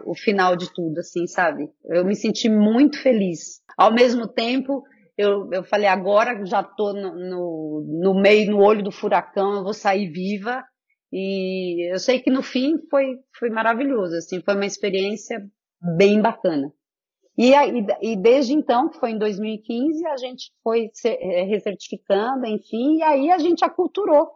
o 0.05 0.13
final 0.13 0.57
de 0.57 0.73
tudo, 0.73 0.99
assim, 0.99 1.25
sabe? 1.25 1.69
Eu 1.85 2.03
me 2.03 2.15
senti 2.15 2.49
muito 2.49 3.01
feliz. 3.01 3.61
Ao 3.77 3.93
mesmo 3.93 4.27
tempo, 4.27 4.83
eu, 5.17 5.49
eu 5.53 5.63
falei, 5.63 5.87
agora 5.87 6.45
já 6.45 6.61
tô 6.61 6.91
no, 6.91 7.15
no, 7.15 7.85
no 8.03 8.21
meio, 8.21 8.51
no 8.51 8.61
olho 8.61 8.83
do 8.83 8.91
furacão, 8.91 9.55
eu 9.55 9.63
vou 9.63 9.73
sair 9.73 10.11
viva 10.11 10.63
E 11.11 11.91
eu 11.91 11.99
sei 11.99 12.19
que 12.19 12.29
no 12.29 12.43
fim 12.43 12.77
foi, 12.89 13.17
foi 13.37 13.49
maravilhoso, 13.49 14.15
assim, 14.15 14.41
foi 14.41 14.55
uma 14.55 14.65
experiência 14.65 15.41
bem 15.97 16.21
bacana. 16.21 16.71
E, 17.37 17.53
e, 18.01 18.15
desde 18.15 18.53
então, 18.53 18.89
que 18.89 18.99
foi 18.99 19.11
em 19.11 19.17
2015, 19.17 20.05
a 20.07 20.17
gente 20.17 20.51
foi 20.63 20.89
é, 21.05 21.43
recertificando, 21.43 22.47
enfim, 22.47 22.97
e 22.97 23.03
aí 23.03 23.31
a 23.31 23.37
gente 23.37 23.63
aculturou. 23.63 24.27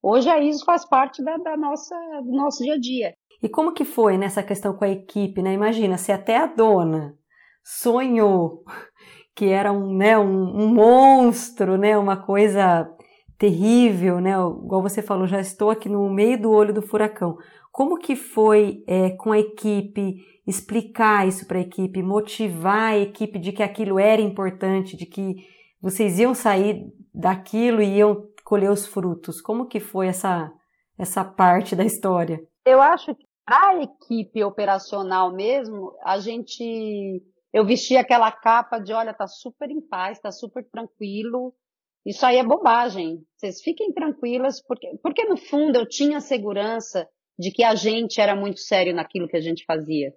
Hoje 0.00 0.30
a 0.30 0.40
ISO 0.40 0.64
faz 0.64 0.88
parte 0.88 1.22
da, 1.22 1.36
da, 1.36 1.56
nossa, 1.56 1.96
do 2.22 2.30
nosso 2.30 2.62
dia 2.62 2.74
a 2.74 2.78
dia. 2.78 3.14
E 3.42 3.48
como 3.48 3.72
que 3.72 3.84
foi 3.84 4.16
nessa 4.16 4.42
questão 4.42 4.76
com 4.76 4.84
a 4.84 4.88
equipe, 4.88 5.42
né? 5.42 5.52
Imagina, 5.52 5.98
se 5.98 6.12
até 6.12 6.36
a 6.36 6.46
dona 6.46 7.18
sonhou 7.64 8.62
que 9.34 9.46
era 9.46 9.72
um, 9.72 9.96
né, 9.96 10.16
um, 10.16 10.62
um 10.62 10.68
monstro, 10.68 11.76
né, 11.76 11.98
uma 11.98 12.16
coisa 12.16 12.88
terrível, 13.38 14.20
né? 14.20 14.32
Igual 14.32 14.82
você 14.82 15.02
falou, 15.02 15.26
já 15.26 15.40
estou 15.40 15.70
aqui 15.70 15.88
no 15.88 16.08
meio 16.10 16.40
do 16.40 16.50
olho 16.50 16.72
do 16.72 16.82
furacão. 16.82 17.36
Como 17.72 17.98
que 17.98 18.14
foi 18.14 18.84
é, 18.86 19.10
com 19.10 19.32
a 19.32 19.38
equipe 19.38 20.16
explicar 20.46 21.26
isso 21.26 21.46
para 21.46 21.58
a 21.58 21.62
equipe, 21.62 22.02
motivar 22.02 22.92
a 22.92 22.98
equipe 22.98 23.38
de 23.38 23.52
que 23.52 23.62
aquilo 23.62 23.98
era 23.98 24.22
importante, 24.22 24.96
de 24.96 25.06
que 25.06 25.36
vocês 25.80 26.18
iam 26.18 26.34
sair 26.34 26.84
daquilo 27.12 27.82
e 27.82 27.96
iam 27.96 28.28
colher 28.44 28.70
os 28.70 28.86
frutos? 28.86 29.40
Como 29.40 29.66
que 29.66 29.80
foi 29.80 30.08
essa 30.08 30.52
essa 30.96 31.24
parte 31.24 31.74
da 31.74 31.84
história? 31.84 32.40
Eu 32.64 32.80
acho 32.80 33.14
que 33.14 33.24
a 33.46 33.82
equipe 33.82 34.42
operacional 34.44 35.34
mesmo, 35.34 35.92
a 36.04 36.18
gente 36.18 37.22
eu 37.52 37.64
vesti 37.64 37.96
aquela 37.96 38.32
capa 38.32 38.78
de, 38.78 38.92
olha, 38.92 39.14
tá 39.14 39.26
super 39.28 39.70
em 39.70 39.80
paz, 39.80 40.18
tá 40.18 40.32
super 40.32 40.64
tranquilo. 40.70 41.54
Isso 42.04 42.24
aí 42.26 42.36
é 42.36 42.44
bobagem. 42.44 43.24
Vocês 43.36 43.62
fiquem 43.62 43.92
tranquilas, 43.92 44.62
porque, 44.62 44.96
porque 45.02 45.24
no 45.24 45.36
fundo 45.36 45.78
eu 45.78 45.88
tinha 45.88 46.20
segurança 46.20 47.08
de 47.38 47.50
que 47.50 47.64
a 47.64 47.74
gente 47.74 48.20
era 48.20 48.36
muito 48.36 48.60
sério 48.60 48.94
naquilo 48.94 49.28
que 49.28 49.36
a 49.36 49.40
gente 49.40 49.64
fazia. 49.64 50.12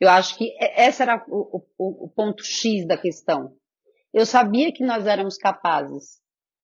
Eu 0.00 0.08
acho 0.10 0.36
que 0.36 0.54
esse 0.76 1.02
era 1.02 1.24
o, 1.28 1.64
o, 1.76 2.04
o 2.04 2.08
ponto 2.08 2.44
X 2.44 2.86
da 2.86 2.96
questão. 2.96 3.52
Eu 4.12 4.24
sabia 4.24 4.72
que 4.72 4.84
nós 4.84 5.06
éramos 5.06 5.36
capazes, 5.36 6.20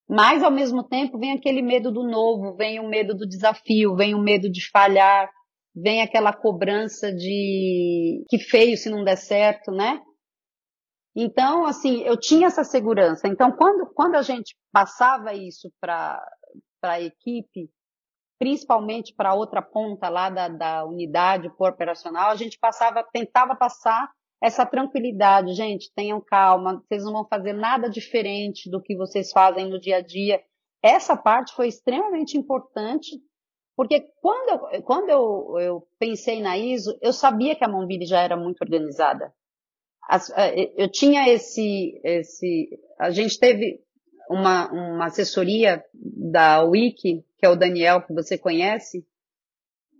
mas 0.08 0.42
ao 0.42 0.50
mesmo 0.50 0.84
tempo 0.84 1.18
vem 1.18 1.32
aquele 1.32 1.60
medo 1.60 1.90
do 1.90 2.04
novo, 2.04 2.54
vem 2.54 2.78
o 2.78 2.88
medo 2.88 3.14
do 3.14 3.26
desafio, 3.26 3.96
vem 3.96 4.14
o 4.14 4.22
medo 4.22 4.50
de 4.50 4.68
falhar, 4.70 5.28
vem 5.74 6.02
aquela 6.02 6.32
cobrança 6.32 7.12
de 7.12 8.24
que 8.28 8.38
feio 8.38 8.76
se 8.76 8.88
não 8.88 9.02
der 9.02 9.16
certo, 9.16 9.72
né? 9.72 10.00
Então, 11.16 11.64
assim, 11.64 12.02
eu 12.02 12.18
tinha 12.18 12.48
essa 12.48 12.64
segurança. 12.64 13.28
Então, 13.28 13.52
quando, 13.52 13.86
quando 13.94 14.16
a 14.16 14.22
gente 14.22 14.56
passava 14.72 15.32
isso 15.32 15.70
para 15.80 16.20
a 16.82 17.00
equipe, 17.00 17.70
principalmente 18.38 19.14
para 19.14 19.34
outra 19.34 19.62
ponta 19.62 20.08
lá 20.08 20.28
da, 20.28 20.48
da 20.48 20.84
unidade 20.84 21.50
operacional, 21.56 22.30
a 22.30 22.36
gente 22.36 22.58
passava, 22.58 23.04
tentava 23.12 23.54
passar 23.54 24.10
essa 24.42 24.66
tranquilidade. 24.66 25.54
Gente, 25.54 25.92
tenham 25.94 26.20
calma, 26.20 26.82
vocês 26.86 27.04
não 27.04 27.12
vão 27.12 27.26
fazer 27.28 27.52
nada 27.52 27.88
diferente 27.88 28.68
do 28.68 28.82
que 28.82 28.96
vocês 28.96 29.30
fazem 29.30 29.70
no 29.70 29.80
dia 29.80 29.98
a 29.98 30.02
dia. 30.02 30.42
Essa 30.82 31.16
parte 31.16 31.54
foi 31.54 31.68
extremamente 31.68 32.36
importante 32.36 33.18
porque 33.76 34.00
quando 34.20 34.48
eu, 34.50 34.82
quando 34.82 35.10
eu, 35.10 35.58
eu 35.58 35.88
pensei 35.98 36.40
na 36.40 36.56
ISO, 36.56 36.96
eu 37.00 37.12
sabia 37.12 37.56
que 37.56 37.64
a 37.64 37.68
Monville 37.68 38.06
já 38.06 38.20
era 38.20 38.36
muito 38.36 38.62
organizada. 38.62 39.32
As, 40.08 40.30
eh, 40.30 40.72
eu 40.76 40.90
tinha 40.90 41.28
esse, 41.28 42.00
esse, 42.04 42.78
a 42.98 43.10
gente 43.10 43.38
teve 43.38 43.80
uma, 44.28 44.70
uma 44.70 45.06
assessoria 45.06 45.84
da 45.92 46.62
Wiki, 46.62 47.24
que 47.38 47.46
é 47.46 47.48
o 47.48 47.56
Daniel, 47.56 48.02
que 48.02 48.12
você 48.12 48.38
conhece, 48.38 49.06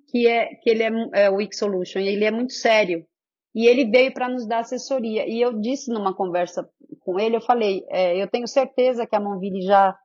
que 0.09 0.27
é, 0.27 0.55
que 0.57 0.71
ele 0.71 0.83
é, 0.83 0.91
é 1.25 1.31
o 1.31 1.37
Wiki 1.37 1.57
Solution, 1.57 2.01
e 2.01 2.09
ele 2.09 2.25
é 2.25 2.31
muito 2.31 2.53
sério. 2.53 3.07
E 3.55 3.67
ele 3.67 3.85
veio 3.85 4.13
para 4.13 4.29
nos 4.29 4.47
dar 4.47 4.61
assessoria. 4.61 5.29
E 5.29 5.41
eu 5.41 5.59
disse 5.61 5.91
numa 5.91 6.15
conversa 6.15 6.69
com 7.01 7.21
ele, 7.21 7.37
eu 7.37 7.41
falei, 7.41 7.85
é, 7.89 8.21
eu 8.21 8.29
tenho 8.29 8.49
certeza 8.49 9.07
que 9.07 9.15
a 9.15 9.21
Monville 9.21 9.63
já, 9.63 9.97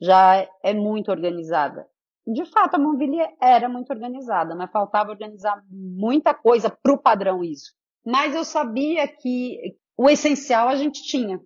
já 0.00 0.48
é 0.62 0.72
muito 0.72 1.10
organizada 1.10 1.86
de 2.26 2.44
fato, 2.44 2.76
a 2.76 2.78
Monville 2.78 3.18
era 3.40 3.68
muito 3.68 3.90
organizada, 3.90 4.54
mas 4.54 4.70
faltava 4.70 5.10
organizar 5.10 5.62
muita 5.68 6.32
coisa 6.32 6.70
para 6.70 6.92
o 6.92 6.98
padrão 6.98 7.42
ISO. 7.42 7.72
Mas 8.04 8.34
eu 8.34 8.44
sabia 8.44 9.06
que 9.06 9.76
o 9.96 10.08
essencial 10.08 10.68
a 10.68 10.76
gente 10.76 11.02
tinha. 11.02 11.40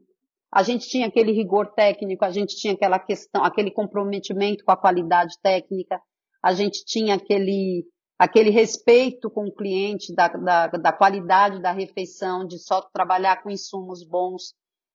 A 0.51 0.63
gente 0.63 0.89
tinha 0.89 1.07
aquele 1.07 1.33
rigor 1.33 1.73
técnico, 1.75 2.25
a 2.25 2.31
gente 2.31 2.57
tinha 2.57 2.73
aquela 2.73 2.99
questão, 2.99 3.45
aquele 3.45 3.71
comprometimento 3.71 4.65
com 4.65 4.73
a 4.73 4.77
qualidade 4.77 5.37
técnica, 5.43 6.01
a 6.43 6.55
gente 6.55 6.85
tinha 6.85 7.17
aquele, 7.17 7.85
aquele 8.19 8.51
respeito 8.51 9.29
com 9.29 9.47
o 9.47 9.53
cliente 9.55 10.15
da, 10.15 10.29
da, 10.29 10.67
da 10.69 10.93
qualidade 10.93 11.61
da 11.61 11.73
refeição, 11.73 12.47
de 12.47 12.59
só 12.59 12.81
trabalhar 12.81 13.43
com 13.43 13.51
insumos 13.51 14.03
bons. 14.03 14.55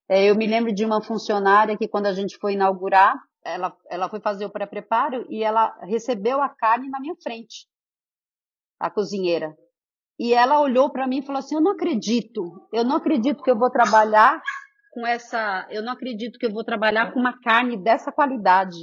É, 0.09 0.25
eu 0.29 0.35
me 0.35 0.47
lembro 0.47 0.73
de 0.73 0.83
uma 0.83 1.01
funcionária 1.01 1.77
que 1.77 1.87
quando 1.87 2.07
a 2.07 2.13
gente 2.13 2.37
foi 2.37 2.53
inaugurar, 2.53 3.15
ela, 3.43 3.75
ela 3.89 4.09
foi 4.09 4.19
fazer 4.19 4.45
o 4.45 4.49
pré-preparo 4.49 5.25
e 5.29 5.43
ela 5.43 5.77
recebeu 5.83 6.41
a 6.41 6.49
carne 6.49 6.89
na 6.89 6.99
minha 6.99 7.15
frente, 7.21 7.67
a 8.79 8.89
cozinheira. 8.89 9.55
E 10.19 10.33
ela 10.33 10.61
olhou 10.61 10.89
para 10.91 11.07
mim 11.07 11.19
e 11.19 11.25
falou 11.25 11.39
assim: 11.39 11.55
Eu 11.55 11.61
não 11.61 11.71
acredito, 11.71 12.67
eu 12.71 12.83
não 12.83 12.97
acredito 12.97 13.43
que 13.43 13.49
eu 13.51 13.57
vou 13.57 13.69
trabalhar 13.69 14.41
com 14.91 15.07
essa, 15.07 15.67
eu 15.71 15.81
não 15.81 15.93
acredito 15.93 16.37
que 16.37 16.45
eu 16.45 16.51
vou 16.51 16.63
trabalhar 16.63 17.13
com 17.13 17.19
uma 17.19 17.39
carne 17.41 17.77
dessa 17.77 18.11
qualidade. 18.11 18.77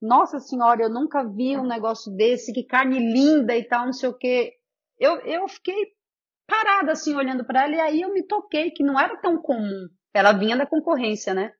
Nossa 0.00 0.38
senhora, 0.38 0.82
eu 0.82 0.90
nunca 0.90 1.24
vi 1.24 1.56
um 1.56 1.66
negócio 1.66 2.14
desse, 2.14 2.52
que 2.52 2.62
carne 2.62 2.98
linda 2.98 3.56
e 3.56 3.64
tal, 3.64 3.86
não 3.86 3.92
sei 3.92 4.08
o 4.08 4.16
quê. 4.16 4.52
Eu, 4.98 5.16
eu 5.20 5.48
fiquei 5.48 5.92
parada 6.46 6.92
assim, 6.92 7.16
olhando 7.16 7.44
para 7.44 7.64
ela, 7.64 7.74
e 7.74 7.80
aí 7.80 8.00
eu 8.02 8.12
me 8.12 8.22
toquei 8.22 8.70
que 8.70 8.84
não 8.84 8.98
era 8.98 9.16
tão 9.16 9.40
comum. 9.40 9.88
Ela 10.12 10.32
vinha 10.32 10.56
da 10.56 10.66
concorrência, 10.66 11.34
né? 11.34 11.52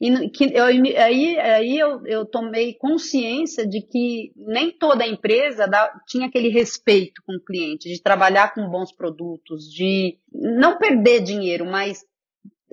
E 0.00 0.30
que 0.30 0.54
eu, 0.54 0.64
aí, 0.64 1.38
aí 1.40 1.78
eu, 1.78 2.06
eu 2.06 2.24
tomei 2.24 2.74
consciência 2.74 3.66
de 3.66 3.80
que 3.82 4.32
nem 4.36 4.70
toda 4.70 5.06
empresa 5.06 5.66
dá, 5.66 5.92
tinha 6.06 6.28
aquele 6.28 6.50
respeito 6.50 7.20
com 7.26 7.34
o 7.34 7.44
cliente, 7.44 7.92
de 7.92 8.00
trabalhar 8.00 8.54
com 8.54 8.70
bons 8.70 8.92
produtos, 8.92 9.64
de 9.64 10.16
não 10.32 10.78
perder 10.78 11.20
dinheiro, 11.22 11.64
mas 11.64 12.04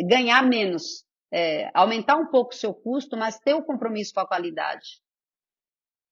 ganhar 0.07 0.47
menos, 0.47 1.03
é, 1.33 1.71
aumentar 1.73 2.15
um 2.15 2.27
pouco 2.27 2.53
o 2.53 2.57
seu 2.57 2.73
custo, 2.73 3.17
mas 3.17 3.39
ter 3.39 3.55
o 3.55 3.63
compromisso 3.63 4.13
com 4.13 4.19
a 4.19 4.27
qualidade. 4.27 5.01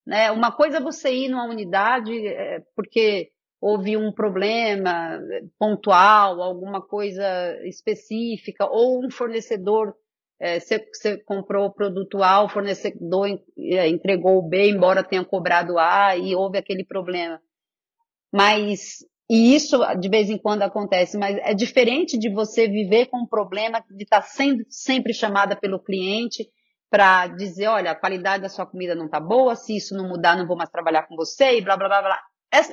Né? 0.05 0.31
Uma 0.31 0.51
coisa 0.51 0.77
é 0.77 0.81
você 0.81 1.13
ir 1.13 1.29
numa 1.29 1.45
unidade 1.45 2.27
é, 2.27 2.59
porque 2.75 3.31
houve 3.61 3.95
um 3.95 4.11
problema 4.11 5.21
pontual, 5.59 6.41
alguma 6.41 6.81
coisa 6.81 7.23
específica, 7.65 8.65
ou 8.65 9.05
um 9.05 9.11
fornecedor 9.11 9.95
é, 10.43 10.59
você, 10.59 10.85
você, 10.91 11.17
comprou 11.23 11.67
o 11.67 11.73
produto 11.73 12.21
A, 12.21 12.43
o 12.43 12.49
fornecedor 12.49 13.29
é, 13.57 13.87
entregou 13.87 14.37
o 14.37 14.41
B, 14.45 14.71
embora 14.71 15.01
tenha 15.01 15.23
cobrado 15.23 15.79
A, 15.79 16.17
e 16.17 16.35
houve 16.35 16.57
aquele 16.57 16.83
problema. 16.83 17.39
Mas, 18.29 18.97
e 19.29 19.55
isso 19.55 19.79
de 19.97 20.09
vez 20.09 20.29
em 20.29 20.37
quando 20.37 20.63
acontece, 20.63 21.17
mas 21.17 21.37
é 21.37 21.53
diferente 21.53 22.17
de 22.19 22.29
você 22.29 22.67
viver 22.67 23.05
com 23.05 23.19
um 23.19 23.25
problema 23.25 23.81
de 23.89 24.03
estar 24.03 24.21
sendo 24.21 24.65
sempre 24.67 25.13
chamada 25.13 25.55
pelo 25.55 25.81
cliente 25.81 26.45
para 26.91 27.27
dizer, 27.27 27.67
olha, 27.67 27.91
a 27.91 27.99
qualidade 27.99 28.43
da 28.43 28.49
sua 28.49 28.65
comida 28.65 28.93
não 28.93 29.05
está 29.05 29.21
boa, 29.21 29.55
se 29.55 29.77
isso 29.77 29.95
não 29.95 30.09
mudar, 30.09 30.35
não 30.35 30.45
vou 30.45 30.57
mais 30.57 30.69
trabalhar 30.69 31.03
com 31.07 31.15
você, 31.15 31.57
e 31.57 31.61
blá, 31.61 31.77
blá, 31.77 31.87
blá, 31.87 32.01
blá. 32.01 32.19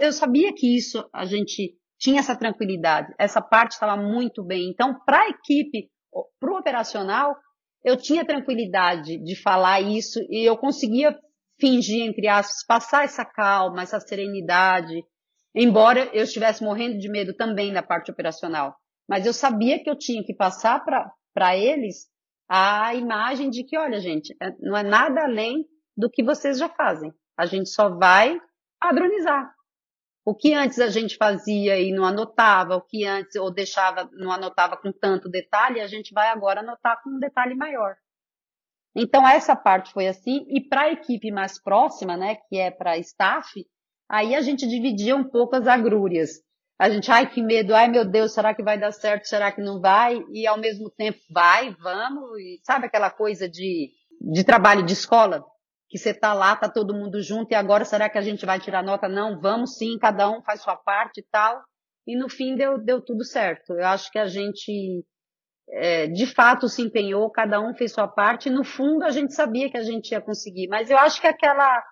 Eu 0.01 0.13
sabia 0.13 0.53
que 0.53 0.77
isso, 0.77 1.09
a 1.15 1.25
gente 1.25 1.77
tinha 2.01 2.19
essa 2.19 2.35
tranquilidade, 2.35 3.15
essa 3.17 3.41
parte 3.41 3.73
estava 3.73 3.97
muito 3.97 4.45
bem. 4.45 4.71
Então, 4.71 4.99
para 5.07 5.21
a 5.21 5.29
equipe, 5.29 5.89
para 6.41 6.53
o 6.53 6.59
operacional, 6.59 7.37
eu 7.85 7.97
tinha 7.97 8.25
tranquilidade 8.25 9.19
de 9.19 9.35
falar 9.41 9.81
isso 9.81 10.21
e 10.29 10.45
eu 10.45 10.57
conseguia 10.57 11.17
fingir, 11.61 12.03
entre 12.03 12.27
aspas, 12.29 12.65
passar 12.67 13.05
essa 13.05 13.25
calma, 13.25 13.83
essa 13.83 14.01
serenidade, 14.01 15.05
embora 15.55 16.09
eu 16.13 16.25
estivesse 16.25 16.63
morrendo 16.63 16.99
de 16.99 17.09
medo 17.09 17.35
também 17.35 17.73
da 17.73 17.83
parte 17.83 18.11
operacional. 18.11 18.75
Mas 19.09 19.27
eu 19.27 19.33
sabia 19.33 19.83
que 19.83 19.91
eu 19.91 19.97
tinha 19.97 20.23
que 20.25 20.35
passar 20.35 20.85
para 21.35 21.57
eles 21.57 22.09
a 22.49 22.95
imagem 22.95 23.51
de 23.51 23.65
que, 23.65 23.77
olha, 23.77 24.01
gente, 24.01 24.35
é, 24.43 24.53
não 24.61 24.77
é 24.77 24.83
nada 24.83 25.23
além 25.23 25.65
do 25.97 26.11
que 26.11 26.23
vocês 26.23 26.59
já 26.59 26.69
fazem. 26.69 27.13
A 27.37 27.47
gente 27.47 27.69
só 27.69 27.97
vai 27.97 28.41
padronizar. 28.81 29.53
O 30.25 30.35
que 30.35 30.53
antes 30.53 30.79
a 30.79 30.89
gente 30.89 31.17
fazia 31.17 31.79
e 31.81 31.93
não 31.93 32.05
anotava, 32.05 32.77
o 32.77 32.83
que 32.83 33.07
antes 33.07 33.37
ou 33.37 33.51
deixava, 33.51 34.09
não 34.13 34.31
anotava 34.31 34.77
com 34.77 34.93
tanto 34.93 35.29
detalhe, 35.29 35.81
a 35.81 35.87
gente 35.87 36.13
vai 36.13 36.29
agora 36.29 36.61
anotar 36.61 37.03
com 37.03 37.11
um 37.11 37.19
detalhe 37.19 37.55
maior. 37.55 37.97
Então 38.95 39.27
essa 39.27 39.57
parte 39.57 39.93
foi 39.93 40.09
assim 40.09 40.47
e 40.49 40.61
para 40.61 40.83
a 40.83 40.93
equipe 40.93 41.31
mais 41.31 41.63
próxima, 41.63 42.17
né, 42.17 42.37
que 42.49 42.59
é 42.59 42.71
para 42.71 42.99
staff, 42.99 43.49
aí 44.09 44.35
a 44.35 44.41
gente 44.41 44.67
dividia 44.67 45.17
um 45.17 45.25
pouco 45.25 45.57
as 45.57 45.67
agrúrias. 45.67 46.31
A 46.79 46.89
gente, 46.89 47.11
ai 47.11 47.29
que 47.29 47.43
medo, 47.43 47.75
ai 47.75 47.89
meu 47.89 48.05
Deus, 48.05 48.33
será 48.33 48.55
que 48.55 48.63
vai 48.63 48.79
dar 48.79 48.93
certo, 48.93 49.27
será 49.27 49.53
que 49.53 49.61
não 49.61 49.81
vai? 49.81 50.23
E 50.33 50.47
ao 50.47 50.59
mesmo 50.59 50.91
tempo 50.91 51.19
vai, 51.31 51.75
vamos, 51.75 52.39
e 52.39 52.59
sabe 52.65 52.87
aquela 52.87 53.11
coisa 53.11 53.49
de, 53.49 53.91
de 54.21 54.45
trabalho 54.45 54.83
de 54.83 54.95
escola? 54.95 55.45
Que 55.91 55.99
você 55.99 56.11
está 56.11 56.33
lá, 56.33 56.53
está 56.53 56.69
todo 56.69 56.95
mundo 56.95 57.21
junto, 57.21 57.51
e 57.51 57.55
agora 57.57 57.85
será 57.85 58.09
que 58.09 58.17
a 58.17 58.23
gente 58.23 58.47
vai 58.47 58.61
tirar 58.61 58.83
nota? 58.83 59.09
Não, 59.09 59.41
vamos 59.41 59.77
sim, 59.77 59.99
cada 59.99 60.31
um 60.31 60.41
faz 60.41 60.63
sua 60.63 60.77
parte 60.77 61.19
e 61.19 61.27
tal. 61.33 61.61
E 62.07 62.17
no 62.17 62.29
fim 62.29 62.55
deu, 62.55 62.79
deu 62.79 63.03
tudo 63.03 63.25
certo. 63.25 63.73
Eu 63.73 63.85
acho 63.85 64.09
que 64.13 64.19
a 64.19 64.27
gente, 64.27 65.05
é, 65.69 66.07
de 66.07 66.27
fato, 66.27 66.69
se 66.69 66.81
empenhou, 66.81 67.29
cada 67.29 67.61
um 67.61 67.75
fez 67.75 67.93
sua 67.93 68.07
parte, 68.07 68.49
e 68.49 68.53
no 68.53 68.63
fundo 68.63 69.05
a 69.05 69.11
gente 69.11 69.35
sabia 69.35 69.69
que 69.69 69.77
a 69.77 69.83
gente 69.83 70.13
ia 70.13 70.21
conseguir. 70.21 70.69
Mas 70.69 70.91
eu 70.91 70.97
acho 70.97 71.21
que 71.21 71.27
aquela, 71.27 71.83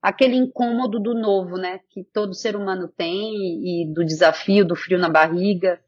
aquele 0.00 0.36
incômodo 0.36 1.00
do 1.00 1.12
novo, 1.12 1.56
né, 1.56 1.80
que 1.90 2.04
todo 2.04 2.34
ser 2.34 2.54
humano 2.54 2.86
tem, 2.96 3.34
e, 3.34 3.82
e 3.82 3.92
do 3.92 4.04
desafio, 4.04 4.64
do 4.64 4.76
frio 4.76 5.00
na 5.00 5.08
barriga, 5.08 5.80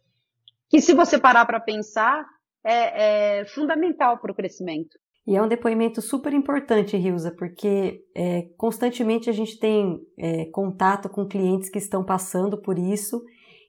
que 0.69 0.81
se 0.81 0.93
você 0.93 1.21
parar 1.21 1.47
para 1.47 1.61
pensar, 1.61 2.27
é, 2.65 3.39
é 3.39 3.45
fundamental 3.45 4.19
para 4.19 4.33
o 4.33 4.35
crescimento. 4.35 4.99
E 5.31 5.37
é 5.37 5.41
um 5.41 5.47
depoimento 5.47 6.03
super 6.03 6.33
importante, 6.33 6.97
Rilza, 6.97 7.31
porque 7.31 8.03
é, 8.17 8.49
constantemente 8.57 9.31
a 9.31 9.33
gente 9.33 9.61
tem 9.61 10.01
é, 10.19 10.47
contato 10.47 11.09
com 11.09 11.25
clientes 11.25 11.71
que 11.71 11.79
estão 11.79 12.05
passando 12.05 12.61
por 12.61 12.77
isso 12.77 13.23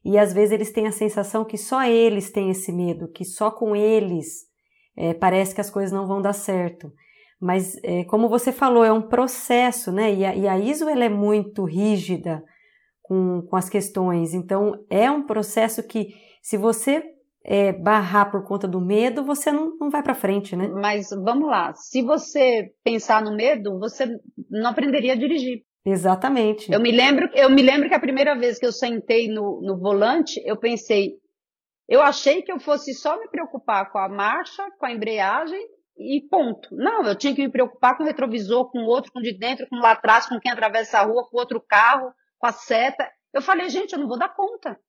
e 0.04 0.18
às 0.18 0.34
vezes 0.34 0.54
eles 0.54 0.72
têm 0.72 0.88
a 0.88 0.92
sensação 0.92 1.46
que 1.46 1.60
só 1.60 1.84
eles 1.84 2.32
têm 2.32 2.50
esse 2.50 2.72
medo, 2.72 3.12
que 3.12 3.24
só 3.24 3.52
com 3.52 3.76
eles 3.76 4.48
é, 4.98 5.14
parece 5.14 5.54
que 5.54 5.62
as 5.62 5.70
coisas 5.70 5.92
não 5.92 6.08
vão 6.08 6.20
dar 6.20 6.34
certo. 6.34 6.92
Mas, 7.40 7.78
é, 7.84 8.06
como 8.06 8.28
você 8.28 8.52
falou, 8.52 8.84
é 8.84 8.92
um 8.92 9.08
processo, 9.08 9.92
né? 9.92 10.12
E 10.12 10.26
a, 10.26 10.36
e 10.36 10.48
a 10.48 10.58
ISO 10.58 10.90
ela 10.90 11.06
é 11.06 11.10
muito 11.10 11.64
rígida 11.64 12.44
com, 13.04 13.44
com 13.48 13.56
as 13.56 13.70
questões. 13.70 14.34
Então, 14.34 14.84
é 14.90 15.12
um 15.12 15.28
processo 15.28 15.84
que, 15.84 16.08
se 16.42 16.58
você 16.58 17.04
é, 17.44 17.74
barrar 17.74 18.30
por 18.32 18.44
conta 18.44 18.68
do 18.68 18.80
medo, 18.80 19.24
você 19.24 19.52
não, 19.52 19.76
não 19.80 19.90
vai 19.90 20.04
para 20.04 20.14
frente, 20.14 20.56
né? 20.56 20.68
Mas 20.68 21.10
vamos 21.10 21.50
lá, 21.50 21.74
se 21.74 22.02
você 22.02 22.72
pensar 22.84 23.22
no 23.24 23.36
medo, 23.36 23.80
você 23.80 24.08
não 24.50 24.70
aprenderia 24.70 25.14
a 25.14 25.18
dirigir. 25.18 25.64
Exatamente. 25.84 26.72
Eu 26.72 26.80
me 26.80 26.92
lembro, 26.92 27.30
eu 27.34 27.50
me 27.50 27.62
lembro 27.62 27.90
que 27.90 27.96
a 27.96 28.00
primeira 28.00 28.36
vez 28.36 28.60
que 28.60 28.66
eu 28.66 28.72
sentei 28.72 29.28
no, 29.28 29.62
no 29.64 29.80
volante, 29.80 30.40
eu 30.46 30.56
pensei, 30.56 31.14
eu 31.90 32.02
achei 32.02 32.44
que 32.44 32.52
eu 32.52 32.60
fosse 32.60 32.94
só 32.94 33.20
me 33.20 33.28
preocupar 33.28 33.92
com 33.92 33.98
a 33.98 34.08
marcha, 34.08 34.64
com 34.78 34.86
a 34.86 34.92
embreagem 34.92 35.60
e 35.98 36.22
ponto. 36.30 36.70
Não, 36.76 37.04
eu 37.04 37.16
tinha 37.16 37.34
que 37.34 37.42
me 37.42 37.52
preocupar 37.52 37.98
com 37.98 38.04
o 38.04 38.06
retrovisor, 38.06 38.70
com 38.72 38.80
o 38.80 38.88
outro, 38.88 39.12
com 39.12 39.20
o 39.20 39.24
de 39.24 39.36
dentro, 39.36 39.68
com 39.68 39.78
lá 39.78 39.92
atrás, 39.92 40.28
com 40.28 40.40
quem 40.40 40.52
atravessa 40.52 41.00
a 41.00 41.04
rua, 41.04 41.28
com 41.28 41.38
outro 41.38 41.60
carro, 41.60 42.14
com 42.38 42.46
a 42.46 42.52
seta. 42.52 43.10
Eu 43.34 43.42
falei, 43.42 43.68
gente, 43.70 43.94
eu 43.94 44.00
não 44.00 44.08
vou 44.08 44.20
dar 44.20 44.30
conta. 44.30 44.80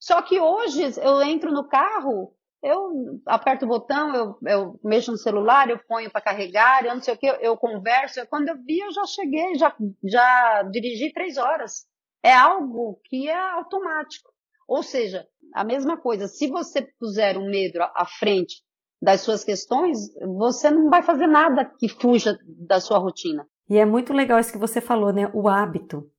Só 0.00 0.22
que 0.22 0.40
hoje 0.40 0.82
eu 1.02 1.20
entro 1.22 1.52
no 1.52 1.68
carro, 1.68 2.34
eu 2.62 3.20
aperto 3.26 3.66
o 3.66 3.68
botão, 3.68 4.14
eu, 4.14 4.38
eu 4.46 4.80
mexo 4.82 5.12
no 5.12 5.18
celular, 5.18 5.68
eu 5.68 5.78
ponho 5.86 6.10
para 6.10 6.20
carregar, 6.22 6.84
eu 6.84 6.94
não 6.94 7.02
sei 7.02 7.14
o 7.14 7.16
que, 7.18 7.26
eu, 7.26 7.56
converso. 7.56 8.26
Quando 8.28 8.48
eu 8.48 8.56
vi, 8.56 8.78
eu 8.78 8.92
já 8.92 9.04
cheguei, 9.04 9.54
já, 9.56 9.74
já 10.04 10.62
dirigi 10.70 11.12
três 11.12 11.36
horas. 11.36 11.86
É 12.22 12.34
algo 12.34 13.00
que 13.04 13.28
é 13.28 13.52
automático. 13.52 14.30
Ou 14.66 14.82
seja, 14.82 15.26
a 15.54 15.64
mesma 15.64 15.96
coisa, 15.98 16.28
se 16.28 16.48
você 16.48 16.82
puser 16.98 17.36
o 17.36 17.44
medo 17.44 17.80
à 17.80 18.06
frente 18.06 18.62
das 19.02 19.22
suas 19.22 19.42
questões, 19.42 20.12
você 20.38 20.70
não 20.70 20.90
vai 20.90 21.02
fazer 21.02 21.26
nada 21.26 21.64
que 21.64 21.88
fuja 21.88 22.38
da 22.46 22.80
sua 22.80 22.98
rotina. 22.98 23.46
E 23.68 23.78
é 23.78 23.84
muito 23.84 24.12
legal 24.12 24.38
isso 24.38 24.52
que 24.52 24.58
você 24.58 24.80
falou, 24.80 25.12
né? 25.12 25.30
O 25.32 25.48
hábito. 25.48 26.10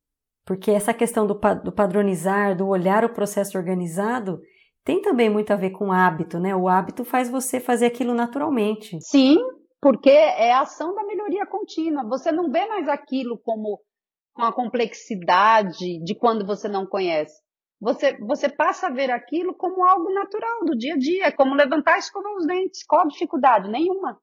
Porque 0.46 0.72
essa 0.72 0.94
questão 0.94 1.28
do, 1.28 1.40
do 1.64 1.72
padronizar, 1.72 2.56
do 2.56 2.68
olhar 2.68 3.06
o 3.06 3.14
processo 3.14 3.58
organizado, 3.58 4.40
tem 4.84 5.02
também 5.02 5.30
muito 5.30 5.52
a 5.52 5.56
ver 5.56 5.72
com 5.72 5.92
hábito, 5.92 6.40
né? 6.40 6.56
O 6.56 6.68
hábito 6.68 7.06
faz 7.06 7.30
você 7.30 7.60
fazer 7.60 7.86
aquilo 7.86 8.14
naturalmente. 8.14 9.00
Sim, 9.02 9.38
porque 9.80 10.10
é 10.10 10.52
a 10.52 10.62
ação 10.62 10.96
da 10.96 11.04
melhoria 11.04 11.46
contínua. 11.46 12.08
Você 12.08 12.32
não 12.32 12.52
vê 12.52 12.66
mais 12.66 12.88
aquilo 12.88 13.40
como 13.44 13.80
com 14.34 14.44
a 14.44 14.54
complexidade 14.54 16.04
de 16.04 16.16
quando 16.16 16.46
você 16.46 16.68
não 16.68 16.86
conhece. 16.86 17.42
Você, 17.80 18.18
você 18.20 18.48
passa 18.48 18.88
a 18.88 18.92
ver 18.92 19.10
aquilo 19.10 19.56
como 19.56 19.84
algo 19.84 20.14
natural 20.14 20.66
do 20.66 20.78
dia 20.78 20.94
a 20.94 20.98
dia, 20.98 21.36
como 21.36 21.56
levantar 21.56 21.96
e 21.96 22.00
escovar 22.00 22.32
os 22.36 22.46
dentes. 22.46 22.84
Qual 22.86 23.02
a 23.02 23.08
dificuldade? 23.08 23.70
Nenhuma. 23.70 24.20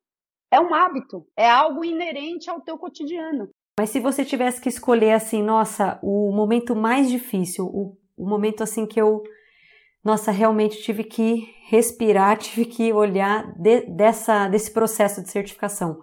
É 0.50 0.60
um 0.60 0.72
hábito, 0.72 1.26
é 1.36 1.48
algo 1.48 1.84
inerente 1.84 2.48
ao 2.48 2.62
teu 2.62 2.78
cotidiano. 2.78 3.50
Mas 3.78 3.90
se 3.90 4.00
você 4.00 4.24
tivesse 4.24 4.60
que 4.60 4.68
escolher 4.68 5.12
assim, 5.12 5.40
nossa, 5.40 6.00
o 6.02 6.32
momento 6.32 6.74
mais 6.74 7.08
difícil, 7.08 7.64
o, 7.66 7.96
o 8.16 8.28
momento 8.28 8.60
assim 8.60 8.84
que 8.84 9.00
eu, 9.00 9.22
nossa, 10.04 10.32
realmente 10.32 10.82
tive 10.82 11.04
que 11.04 11.48
respirar, 11.68 12.36
tive 12.42 12.64
que 12.64 12.92
olhar 12.92 13.52
de, 13.56 13.82
dessa, 13.82 14.48
desse 14.48 14.72
processo 14.72 15.22
de 15.22 15.30
certificação. 15.30 16.00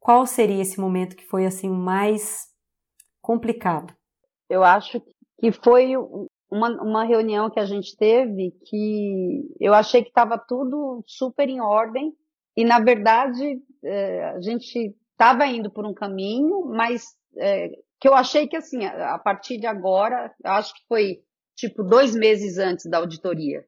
Qual 0.00 0.24
seria 0.24 0.62
esse 0.62 0.80
momento 0.80 1.14
que 1.14 1.26
foi 1.26 1.44
assim 1.44 1.68
mais 1.68 2.46
complicado? 3.20 3.92
Eu 4.48 4.64
acho 4.64 4.98
que 5.38 5.52
foi 5.52 5.94
uma, 6.50 6.82
uma 6.82 7.04
reunião 7.04 7.50
que 7.50 7.60
a 7.60 7.66
gente 7.66 7.94
teve 7.98 8.52
que 8.64 9.54
eu 9.60 9.74
achei 9.74 10.02
que 10.02 10.08
estava 10.08 10.38
tudo 10.38 11.04
super 11.06 11.46
em 11.46 11.60
ordem 11.60 12.10
e 12.56 12.64
na 12.64 12.80
verdade 12.80 13.60
é, 13.84 14.30
a 14.30 14.40
gente 14.40 14.96
estava 15.12 15.46
indo 15.46 15.70
por 15.70 15.84
um 15.84 15.92
caminho, 15.92 16.64
mas 16.66 17.17
é, 17.36 17.68
que 18.00 18.08
eu 18.08 18.14
achei 18.14 18.46
que 18.46 18.56
assim, 18.56 18.84
a 18.84 19.18
partir 19.18 19.58
de 19.58 19.66
agora, 19.66 20.34
acho 20.44 20.74
que 20.74 20.80
foi 20.88 21.20
tipo 21.56 21.82
dois 21.82 22.14
meses 22.14 22.58
antes 22.58 22.86
da 22.86 22.98
auditoria, 22.98 23.64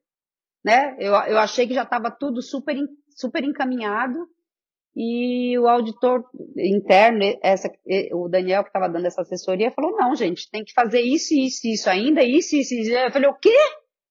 né? 0.64 0.96
Eu, 0.98 1.12
eu 1.12 1.38
achei 1.38 1.66
que 1.66 1.74
já 1.74 1.82
estava 1.82 2.10
tudo 2.10 2.40
super, 2.40 2.76
super 3.16 3.44
encaminhado 3.44 4.28
e 4.94 5.56
o 5.58 5.68
auditor 5.68 6.24
interno, 6.56 7.38
essa, 7.42 7.70
o 8.12 8.28
Daniel 8.28 8.62
que 8.62 8.70
estava 8.70 8.88
dando 8.88 9.06
essa 9.06 9.22
assessoria, 9.22 9.70
falou: 9.70 9.96
não, 9.96 10.14
gente, 10.16 10.50
tem 10.50 10.64
que 10.64 10.72
fazer 10.72 11.00
isso, 11.00 11.32
isso, 11.34 11.66
isso 11.66 11.88
ainda, 11.88 12.22
isso, 12.22 12.56
isso, 12.56 12.74
isso. 12.74 12.90
Eu 12.90 13.12
falei: 13.12 13.28
o 13.28 13.34
quê? 13.34 13.56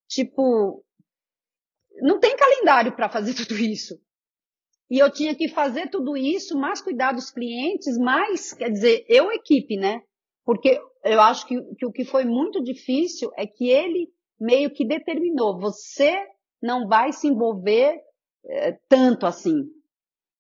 Tipo, 0.08 0.84
não 2.02 2.20
tem 2.20 2.36
calendário 2.36 2.96
para 2.96 3.10
fazer 3.10 3.34
tudo 3.46 3.56
isso. 3.56 4.00
E 4.90 4.98
eu 4.98 5.12
tinha 5.12 5.36
que 5.36 5.48
fazer 5.48 5.90
tudo 5.90 6.18
isso, 6.18 6.58
mais 6.58 6.82
cuidar 6.82 7.12
dos 7.12 7.30
clientes, 7.30 7.98
mais, 7.98 8.54
quer 8.54 8.72
dizer, 8.72 9.06
eu 9.08 9.32
equipe, 9.32 9.78
né? 9.78 10.02
Porque 10.44 10.82
eu 11.04 11.22
acho 11.22 11.46
que, 11.46 11.62
que 11.76 11.86
o 11.86 11.92
que 11.92 12.04
foi 12.04 12.26
muito 12.26 12.64
difícil 12.64 13.32
é 13.38 13.46
que 13.46 13.70
ele 13.70 14.10
meio 14.40 14.72
que 14.72 14.86
determinou, 14.86 15.60
você 15.60 16.26
não 16.62 16.88
vai 16.88 17.12
se 17.12 17.28
envolver 17.28 18.00
é, 18.46 18.78
tanto 18.88 19.26
assim. 19.26 19.66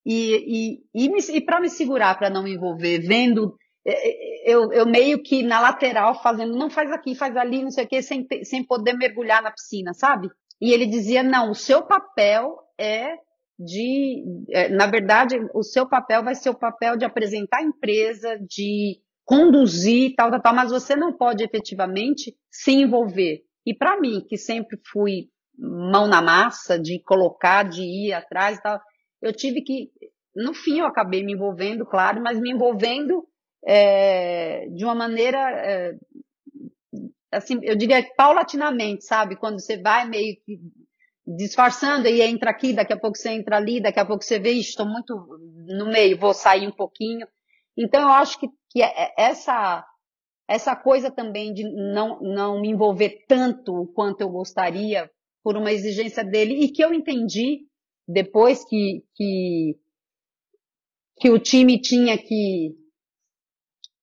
E, 0.05 0.81
e, 0.95 1.07
e, 1.07 1.37
e 1.37 1.41
para 1.41 1.59
me 1.59 1.69
segurar, 1.69 2.17
para 2.17 2.29
não 2.29 2.43
me 2.43 2.55
envolver, 2.55 2.99
vendo, 2.99 3.55
é, 3.85 4.51
eu, 4.51 4.71
eu 4.71 4.85
meio 4.85 5.21
que 5.21 5.43
na 5.43 5.59
lateral 5.59 6.21
fazendo, 6.23 6.57
não 6.57 6.69
faz 6.69 6.91
aqui, 6.91 7.13
faz 7.13 7.35
ali, 7.37 7.61
não 7.61 7.71
sei 7.71 7.85
o 7.85 7.87
quê, 7.87 8.01
sem, 8.01 8.25
sem 8.43 8.65
poder 8.65 8.93
mergulhar 8.93 9.43
na 9.43 9.51
piscina, 9.51 9.93
sabe? 9.93 10.29
E 10.59 10.71
ele 10.71 10.85
dizia, 10.85 11.21
não, 11.21 11.51
o 11.51 11.55
seu 11.55 11.83
papel 11.85 12.57
é 12.77 13.15
de, 13.59 14.23
é, 14.51 14.69
na 14.69 14.87
verdade, 14.87 15.35
o 15.53 15.61
seu 15.61 15.85
papel 15.87 16.23
vai 16.23 16.33
ser 16.33 16.49
o 16.49 16.57
papel 16.57 16.95
de 16.95 17.03
apresentar 17.03 17.57
a 17.57 17.63
empresa, 17.63 18.39
de 18.39 19.01
conduzir, 19.25 20.15
tal, 20.15 20.31
tal, 20.31 20.41
tal, 20.41 20.55
mas 20.55 20.71
você 20.71 20.95
não 20.95 21.11
pode 21.11 21.43
efetivamente 21.43 22.33
se 22.49 22.71
envolver. 22.71 23.43
E 23.65 23.73
para 23.73 23.99
mim, 23.99 24.25
que 24.27 24.37
sempre 24.37 24.79
fui 24.89 25.29
mão 25.57 26.07
na 26.07 26.21
massa, 26.21 26.79
de 26.79 27.03
colocar, 27.03 27.63
de 27.63 27.81
ir 27.81 28.13
atrás 28.13 28.57
e 28.57 28.61
tal, 28.61 28.79
eu 29.21 29.33
tive 29.33 29.61
que, 29.61 29.91
no 30.33 30.53
fim, 30.53 30.79
eu 30.79 30.85
acabei 30.85 31.21
me 31.21 31.33
envolvendo, 31.33 31.85
claro, 31.85 32.21
mas 32.23 32.39
me 32.39 32.51
envolvendo 32.51 33.27
é, 33.67 34.67
de 34.69 34.85
uma 34.85 34.95
maneira, 34.95 35.37
é, 35.37 35.95
assim, 37.29 37.59
eu 37.61 37.75
diria 37.75 38.01
paulatinamente, 38.15 39.03
sabe? 39.03 39.35
Quando 39.35 39.59
você 39.59 39.77
vai 39.77 40.07
meio 40.07 40.37
que 40.45 40.59
disfarçando 41.37 42.07
e 42.07 42.21
entra 42.21 42.49
aqui, 42.51 42.73
daqui 42.73 42.93
a 42.93 42.99
pouco 42.99 43.17
você 43.17 43.29
entra 43.29 43.57
ali, 43.57 43.81
daqui 43.81 43.99
a 43.99 44.05
pouco 44.05 44.23
você 44.23 44.39
vê, 44.39 44.51
estou 44.51 44.85
muito 44.85 45.13
no 45.67 45.85
meio, 45.85 46.17
vou 46.17 46.33
sair 46.33 46.67
um 46.67 46.71
pouquinho. 46.71 47.27
Então 47.77 48.01
eu 48.01 48.09
acho 48.09 48.39
que, 48.39 48.47
que 48.69 48.81
é, 48.81 48.87
é 48.87 49.13
essa 49.17 49.85
essa 50.47 50.75
coisa 50.75 51.11
também 51.11 51.53
de 51.53 51.63
não, 51.63 52.19
não 52.21 52.59
me 52.59 52.69
envolver 52.69 53.23
tanto 53.27 53.85
quanto 53.93 54.21
eu 54.21 54.29
gostaria 54.29 55.07
por 55.43 55.55
uma 55.55 55.71
exigência 55.71 56.23
dele 56.23 56.55
e 56.55 56.71
que 56.71 56.83
eu 56.83 56.91
entendi 56.91 57.67
depois 58.07 58.65
que, 58.65 59.03
que, 59.13 59.77
que 61.19 61.29
o 61.29 61.37
time 61.37 61.79
tinha 61.79 62.17
que 62.17 62.75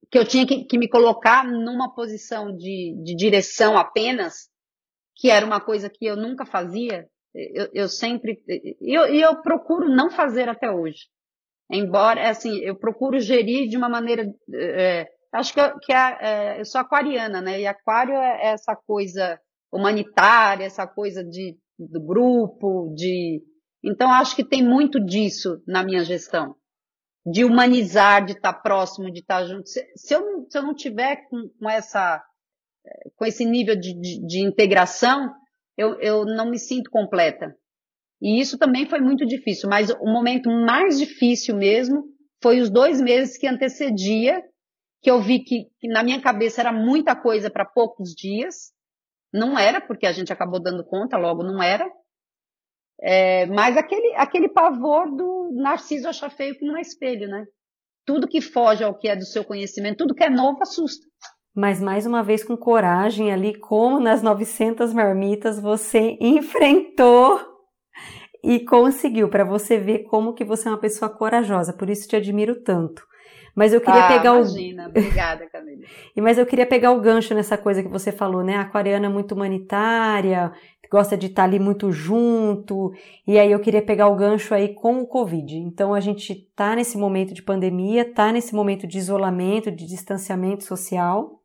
que 0.09 0.17
eu 0.17 0.25
tinha 0.25 0.47
que, 0.47 0.65
que 0.65 0.79
me 0.79 0.89
colocar 0.89 1.45
numa 1.45 1.93
posição 1.93 2.57
de, 2.57 2.95
de 3.03 3.17
direção 3.17 3.77
apenas, 3.77 4.49
que 5.17 5.29
era 5.29 5.45
uma 5.45 5.61
coisa 5.61 5.91
que 5.91 6.07
eu 6.07 6.17
nunca 6.17 6.47
fazia, 6.47 7.09
eu, 7.37 7.69
eu 7.75 7.89
sempre. 7.89 8.43
E 8.49 8.97
eu, 8.97 9.05
eu, 9.07 9.43
procuro 9.43 9.89
não 9.89 10.11
fazer 10.11 10.49
até 10.49 10.71
hoje. 10.71 11.07
Embora, 11.71 12.31
assim, 12.31 12.59
eu 12.61 12.77
procuro 12.77 13.21
gerir 13.21 13.69
de 13.69 13.77
uma 13.77 13.89
maneira. 13.89 14.25
É, 14.55 15.07
acho 15.33 15.53
que, 15.53 15.61
eu, 15.61 15.79
que 15.81 15.93
é, 15.93 16.19
é, 16.21 16.61
eu 16.61 16.65
sou 16.65 16.81
aquariana, 16.81 17.41
né? 17.43 17.61
E 17.61 17.67
aquário 17.67 18.15
é 18.15 18.47
essa 18.53 18.75
coisa 18.75 19.39
humanitária, 19.73 20.65
essa 20.65 20.87
coisa 20.87 21.23
de, 21.23 21.59
do 21.79 22.01
grupo, 22.01 22.93
de. 22.95 23.43
Então, 23.85 24.11
acho 24.11 24.35
que 24.35 24.45
tem 24.45 24.63
muito 24.65 25.05
disso 25.05 25.63
na 25.67 25.85
minha 25.85 26.05
gestão. 26.05 26.57
de 27.27 27.45
humanizar, 27.45 28.25
de 28.25 28.33
estar 28.33 28.55
próximo, 28.55 29.13
de 29.13 29.21
estar 29.21 29.45
junto. 29.45 29.69
Se, 29.69 29.85
se 29.97 30.15
eu, 30.15 30.47
se 30.49 30.57
eu 30.57 30.63
não 30.63 30.75
tiver 30.75 31.29
com, 31.29 31.51
com, 31.59 31.69
essa, 31.69 32.23
com 33.17 33.25
esse 33.27 33.45
nível 33.45 33.75
de, 33.77 33.93
de, 34.01 34.27
de 34.27 34.41
integração, 34.41 35.33
eu, 35.77 36.01
eu 36.01 36.25
não 36.25 36.51
me 36.51 36.59
sinto 36.59 36.91
completa. 36.91 37.55
E 38.21 38.41
isso 38.41 38.59
também 38.59 38.87
foi 38.87 39.01
muito 39.01 39.27
difícil, 39.27 39.69
mas 39.69 39.91
o 39.91 40.07
momento 40.07 40.49
mais 40.51 40.99
difícil 40.99 41.57
mesmo 41.57 42.05
foi 42.43 42.61
os 42.61 42.71
dois 42.71 43.01
meses 43.01 43.37
que 43.37 43.47
antecedia, 43.47 44.43
que 45.03 45.11
eu 45.11 45.21
vi 45.21 45.41
que, 45.41 45.67
que 45.79 45.89
na 45.89 46.03
minha 46.03 46.21
cabeça 46.21 46.61
era 46.61 46.73
muita 46.73 47.15
coisa 47.15 47.51
para 47.51 47.65
poucos 47.65 48.15
dias. 48.15 48.73
Não 49.33 49.59
era, 49.59 49.81
porque 49.81 50.07
a 50.07 50.13
gente 50.13 50.33
acabou 50.33 50.61
dando 50.61 50.85
conta, 50.85 51.19
logo 51.19 51.43
não 51.43 51.63
era. 51.63 51.87
É, 53.01 53.45
mas 53.47 53.77
aquele, 53.77 54.15
aquele 54.17 54.49
pavor 54.49 55.15
do 55.15 55.51
narciso 55.55 56.09
achar 56.09 56.31
feio 56.31 56.57
que 56.57 56.65
não 56.65 56.77
é 56.77 56.81
espelho, 56.81 57.29
né? 57.29 57.45
Tudo 58.07 58.29
que 58.29 58.41
foge 58.41 58.83
ao 58.83 58.97
que 58.97 59.09
é 59.09 59.17
do 59.17 59.27
seu 59.27 59.45
conhecimento, 59.45 59.99
tudo 59.99 60.15
que 60.15 60.25
é 60.25 60.31
novo 60.31 60.63
assusta. 60.63 61.07
Mas 61.57 61.81
mais 61.81 62.05
uma 62.05 62.23
vez 62.23 62.45
com 62.45 62.55
coragem 62.55 63.33
ali, 63.33 63.59
como 63.59 63.99
nas 63.99 64.23
900 64.23 64.93
marmitas, 64.93 65.59
você 65.59 66.19
enfrentou 66.21 67.41
e 68.45 68.61
conseguiu, 68.61 69.31
para 69.31 69.43
você 69.43 69.79
ver 69.79 70.01
como 70.01 70.35
que 70.35 70.45
você 70.45 70.69
é 70.69 70.71
uma 70.71 70.79
pessoa 70.79 71.09
corajosa. 71.09 71.73
Por 71.73 71.89
isso 71.89 72.07
te 72.07 72.15
admiro 72.15 72.63
tanto. 72.63 73.03
Mas 73.55 73.73
eu 73.73 73.81
queria 73.81 74.05
ah, 74.05 74.09
pegar 74.09 74.35
imagina. 74.37 74.85
o. 74.85 74.89
Obrigada, 74.91 75.49
Camila. 75.51 75.81
Mas 76.15 76.37
eu 76.37 76.45
queria 76.45 76.67
pegar 76.67 76.93
o 76.93 77.01
gancho 77.01 77.35
nessa 77.35 77.57
coisa 77.57 77.83
que 77.83 77.89
você 77.89 78.13
falou, 78.13 78.45
né? 78.45 78.57
A 78.57 78.61
aquariana 78.61 79.07
é 79.07 79.09
muito 79.09 79.35
humanitária, 79.35 80.53
gosta 80.93 81.17
de 81.17 81.29
estar 81.29 81.45
ali 81.45 81.59
muito 81.59 81.91
junto. 81.91 82.93
E 83.27 83.39
aí 83.39 83.51
eu 83.51 83.61
queria 83.61 83.81
pegar 83.81 84.09
o 84.09 84.15
gancho 84.15 84.53
aí 84.55 84.75
com 84.75 85.01
o 85.01 85.07
Covid. 85.07 85.57
Então 85.57 85.95
a 85.95 86.01
gente 86.01 86.35
tá 86.55 86.77
nesse 86.77 86.99
momento 86.99 87.33
de 87.33 87.43
pandemia, 87.43 88.05
tá 88.13 88.31
nesse 88.31 88.55
momento 88.55 88.87
de 88.87 88.99
isolamento, 88.99 89.71
de 89.71 89.87
distanciamento 89.87 90.63
social. 90.63 91.41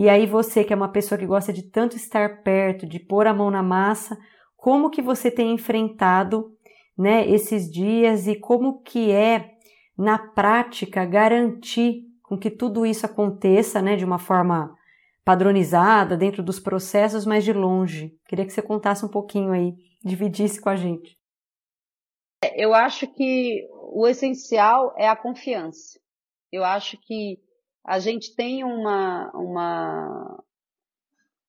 E 0.00 0.08
aí 0.08 0.24
você, 0.24 0.64
que 0.64 0.72
é 0.72 0.76
uma 0.76 0.90
pessoa 0.90 1.18
que 1.18 1.26
gosta 1.26 1.52
de 1.52 1.62
tanto 1.62 1.94
estar 1.94 2.42
perto, 2.42 2.86
de 2.86 2.98
pôr 2.98 3.26
a 3.26 3.34
mão 3.34 3.50
na 3.50 3.62
massa, 3.62 4.16
como 4.56 4.88
que 4.88 5.02
você 5.02 5.30
tem 5.30 5.52
enfrentado, 5.52 6.56
né, 6.96 7.28
esses 7.28 7.70
dias 7.70 8.26
e 8.26 8.34
como 8.34 8.80
que 8.80 9.10
é 9.10 9.58
na 9.98 10.18
prática, 10.18 11.04
garantir 11.04 12.06
com 12.22 12.38
que 12.38 12.50
tudo 12.50 12.86
isso 12.86 13.04
aconteça 13.04 13.82
né, 13.82 13.94
de 13.94 14.02
uma 14.02 14.18
forma 14.18 14.74
padronizada, 15.22 16.16
dentro 16.16 16.42
dos 16.42 16.58
processos, 16.58 17.26
mas 17.26 17.44
de 17.44 17.52
longe. 17.52 18.18
Queria 18.26 18.46
que 18.46 18.54
você 18.54 18.62
contasse 18.62 19.04
um 19.04 19.10
pouquinho 19.10 19.52
aí, 19.52 19.74
dividisse 20.02 20.62
com 20.62 20.70
a 20.70 20.76
gente. 20.76 21.14
Eu 22.54 22.72
acho 22.72 23.06
que 23.06 23.68
o 23.92 24.08
essencial 24.08 24.94
é 24.96 25.06
a 25.06 25.14
confiança. 25.14 26.00
Eu 26.50 26.64
acho 26.64 26.96
que 27.02 27.38
a 27.84 27.98
gente 27.98 28.34
tem 28.34 28.64
uma, 28.64 29.30
uma, 29.34 30.44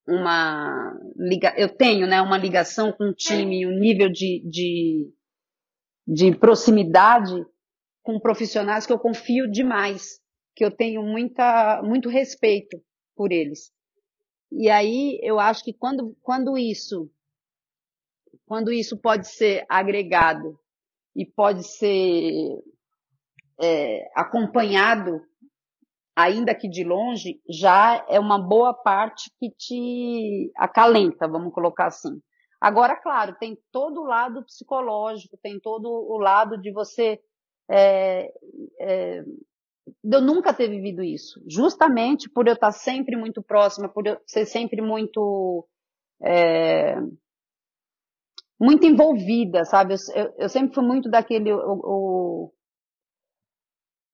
uma 0.06 0.98
liga, 1.16 1.54
eu 1.56 1.68
tenho 1.68 2.06
né, 2.06 2.20
uma 2.20 2.38
ligação 2.38 2.92
com 2.92 3.10
o 3.10 3.14
time, 3.14 3.66
um 3.66 3.78
nível 3.78 4.08
de, 4.08 4.42
de, 4.48 5.12
de 6.06 6.36
proximidade 6.36 7.34
com 8.02 8.18
profissionais 8.18 8.86
que 8.86 8.92
eu 8.92 8.98
confio 8.98 9.50
demais, 9.50 10.20
que 10.54 10.64
eu 10.64 10.70
tenho 10.70 11.02
muita, 11.02 11.82
muito 11.82 12.08
respeito 12.08 12.82
por 13.14 13.32
eles. 13.32 13.72
E 14.50 14.68
aí 14.68 15.18
eu 15.22 15.38
acho 15.38 15.64
que 15.64 15.72
quando, 15.72 16.16
quando 16.22 16.58
isso 16.58 17.10
quando 18.52 18.70
isso 18.70 18.98
pode 18.98 19.28
ser 19.28 19.64
agregado 19.66 20.58
e 21.16 21.24
pode 21.24 21.66
ser 21.66 22.62
é, 23.58 24.10
acompanhado, 24.14 25.22
ainda 26.16 26.54
que 26.54 26.68
de 26.68 26.84
longe, 26.84 27.40
já 27.48 28.04
é 28.08 28.20
uma 28.20 28.38
boa 28.38 28.74
parte 28.74 29.30
que 29.38 29.50
te 29.50 30.52
acalenta, 30.56 31.26
vamos 31.26 31.52
colocar 31.52 31.86
assim. 31.86 32.20
Agora, 32.60 32.96
claro, 32.96 33.36
tem 33.40 33.58
todo 33.72 34.02
o 34.02 34.04
lado 34.04 34.44
psicológico, 34.44 35.36
tem 35.42 35.58
todo 35.58 35.88
o 35.88 36.18
lado 36.18 36.56
de 36.56 36.70
você 36.70 37.20
é, 37.70 38.32
é, 38.80 39.24
eu 40.04 40.20
nunca 40.20 40.54
ter 40.54 40.68
vivido 40.68 41.02
isso, 41.02 41.42
justamente 41.48 42.28
por 42.28 42.46
eu 42.46 42.54
estar 42.54 42.72
sempre 42.72 43.16
muito 43.16 43.42
próxima, 43.42 43.88
por 43.88 44.06
eu 44.06 44.18
ser 44.26 44.46
sempre 44.46 44.80
muito 44.80 45.66
é, 46.22 46.94
muito 48.60 48.86
envolvida, 48.86 49.64
sabe? 49.64 49.94
Eu, 50.14 50.34
eu, 50.38 50.48
sempre 50.48 50.74
fui 50.74 50.84
muito 50.84 51.10
daquele 51.10 51.52
o, 51.52 51.58
o, 51.58 52.52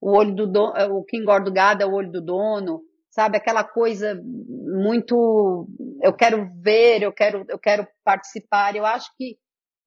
o 0.01 0.17
olho 0.17 0.35
do 0.35 0.47
dono, 0.47 0.73
o 0.97 1.05
que 1.05 1.17
engorda 1.17 1.51
o 1.51 1.53
gado 1.53 1.83
é 1.83 1.87
o 1.87 1.93
olho 1.93 2.11
do 2.11 2.21
dono, 2.21 2.83
sabe? 3.11 3.37
Aquela 3.37 3.65
coisa 3.65 4.21
muito 4.23 5.69
eu 6.03 6.13
quero 6.13 6.49
ver, 6.61 7.03
eu 7.03 7.13
quero 7.13 7.45
eu 7.49 7.59
quero 7.59 7.87
participar. 8.05 8.77
Eu 8.77 8.87
acho 8.87 9.11
que 9.17 9.37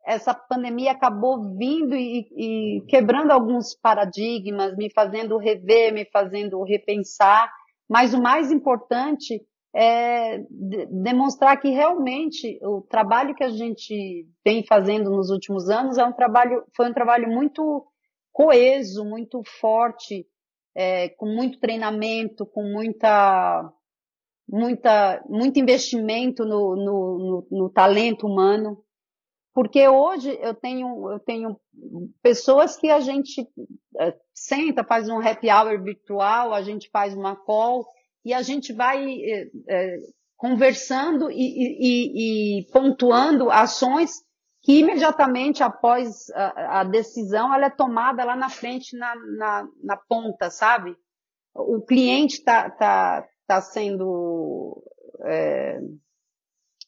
essa 0.06 0.34
pandemia 0.34 0.92
acabou 0.92 1.56
vindo 1.56 1.96
e, 1.96 2.28
e, 2.36 2.82
quebrando 2.88 3.32
alguns 3.32 3.76
paradigmas, 3.76 4.76
me 4.76 4.92
fazendo 4.92 5.38
rever, 5.38 5.94
me 5.94 6.06
fazendo 6.12 6.62
repensar. 6.64 7.52
Mas 7.88 8.14
o 8.14 8.22
mais 8.22 8.52
importante 8.52 9.42
é 9.74 10.40
demonstrar 10.90 11.60
que 11.60 11.70
realmente 11.70 12.60
o 12.62 12.82
trabalho 12.82 13.36
que 13.36 13.44
a 13.44 13.50
gente 13.50 14.28
vem 14.44 14.66
fazendo 14.66 15.10
nos 15.10 15.30
últimos 15.30 15.70
anos 15.70 15.98
é 15.98 16.04
um 16.04 16.12
trabalho, 16.12 16.64
foi 16.76 16.90
um 16.90 16.94
trabalho 16.94 17.30
muito 17.30 17.86
coeso, 18.32 19.06
muito 19.06 19.42
forte, 19.60 20.26
é, 20.76 21.10
com 21.10 21.26
muito 21.26 21.60
treinamento, 21.60 22.46
com 22.46 22.64
muita, 22.64 23.72
muita, 24.48 25.24
muito 25.28 25.60
investimento 25.60 26.46
no, 26.46 26.76
no, 26.76 27.18
no, 27.18 27.48
no 27.52 27.70
talento 27.70 28.26
humano. 28.26 28.84
Porque 29.54 29.86
hoje 29.86 30.38
eu 30.42 30.54
tenho, 30.54 31.12
eu 31.12 31.20
tenho 31.20 31.60
pessoas 32.22 32.78
que 32.78 32.90
a 32.90 33.02
gente 33.02 33.46
é, 34.00 34.16
senta, 34.34 34.84
faz 34.84 35.10
um 35.10 35.20
happy 35.20 35.50
hour 35.52 35.84
virtual, 35.84 36.54
a 36.54 36.62
gente 36.62 36.90
faz 36.90 37.14
uma 37.14 37.36
call 37.36 37.86
e 38.24 38.34
a 38.34 38.42
gente 38.42 38.72
vai 38.72 39.06
é, 39.06 39.52
é, 39.68 39.98
conversando 40.38 41.30
e, 41.30 41.36
e, 41.36 42.60
e, 42.60 42.72
pontuando 42.72 43.52
ações 43.52 44.24
que 44.62 44.80
imediatamente 44.80 45.64
após 45.64 46.30
a, 46.32 46.82
a, 46.82 46.84
decisão 46.84 47.54
ela 47.54 47.66
é 47.66 47.70
tomada 47.70 48.24
lá 48.24 48.36
na 48.36 48.50
frente, 48.50 48.96
na, 48.96 49.16
na, 49.16 49.68
na 49.84 49.98
ponta, 49.98 50.50
sabe? 50.52 50.96
O 51.54 51.82
cliente 51.82 52.36
está 52.36 52.70
tá, 52.70 53.28
tá 53.48 53.62
sendo 53.62 54.84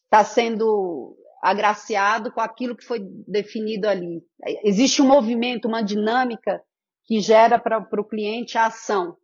está 0.06 0.20
é, 0.20 0.24
sendo 0.24 1.18
agraciado 1.42 2.32
com 2.32 2.40
aquilo 2.40 2.76
que 2.76 2.86
foi 2.86 3.00
definido 3.28 3.90
ali. 3.90 4.24
Existe 4.64 5.02
um 5.02 5.08
movimento, 5.08 5.68
uma 5.68 5.84
dinâmica 5.84 6.64
que 7.06 7.20
gera 7.20 7.60
para 7.60 7.80
o 7.80 8.06
cliente 8.06 8.58
a 8.58 8.68
ação 8.68 9.18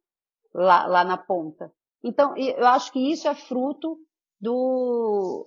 lá, 0.54 0.86
lá 0.86 1.04
na 1.04 1.18
ponta. 1.18 1.72
Então, 2.04 2.36
eu 2.36 2.68
acho 2.68 2.92
que 2.92 3.12
isso 3.12 3.28
é 3.28 3.36
fruto 3.36 3.98
do, 4.40 5.46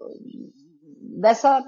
dessa, 1.20 1.62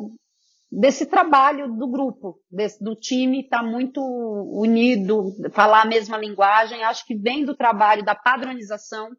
desse 0.79 1.07
trabalho 1.07 1.73
do 1.77 1.89
grupo, 1.89 2.41
desse, 2.51 2.83
do 2.83 2.97
time 2.97 3.43
estar 3.43 3.59
tá 3.59 3.63
muito 3.63 4.01
unido, 4.01 5.33
falar 5.53 5.83
a 5.83 5.89
mesma 5.89 6.17
linguagem. 6.17 6.83
Acho 6.83 7.07
que 7.07 7.15
vem 7.15 7.45
do 7.45 7.57
trabalho 7.57 8.05
da 8.05 8.15
padronização. 8.15 9.11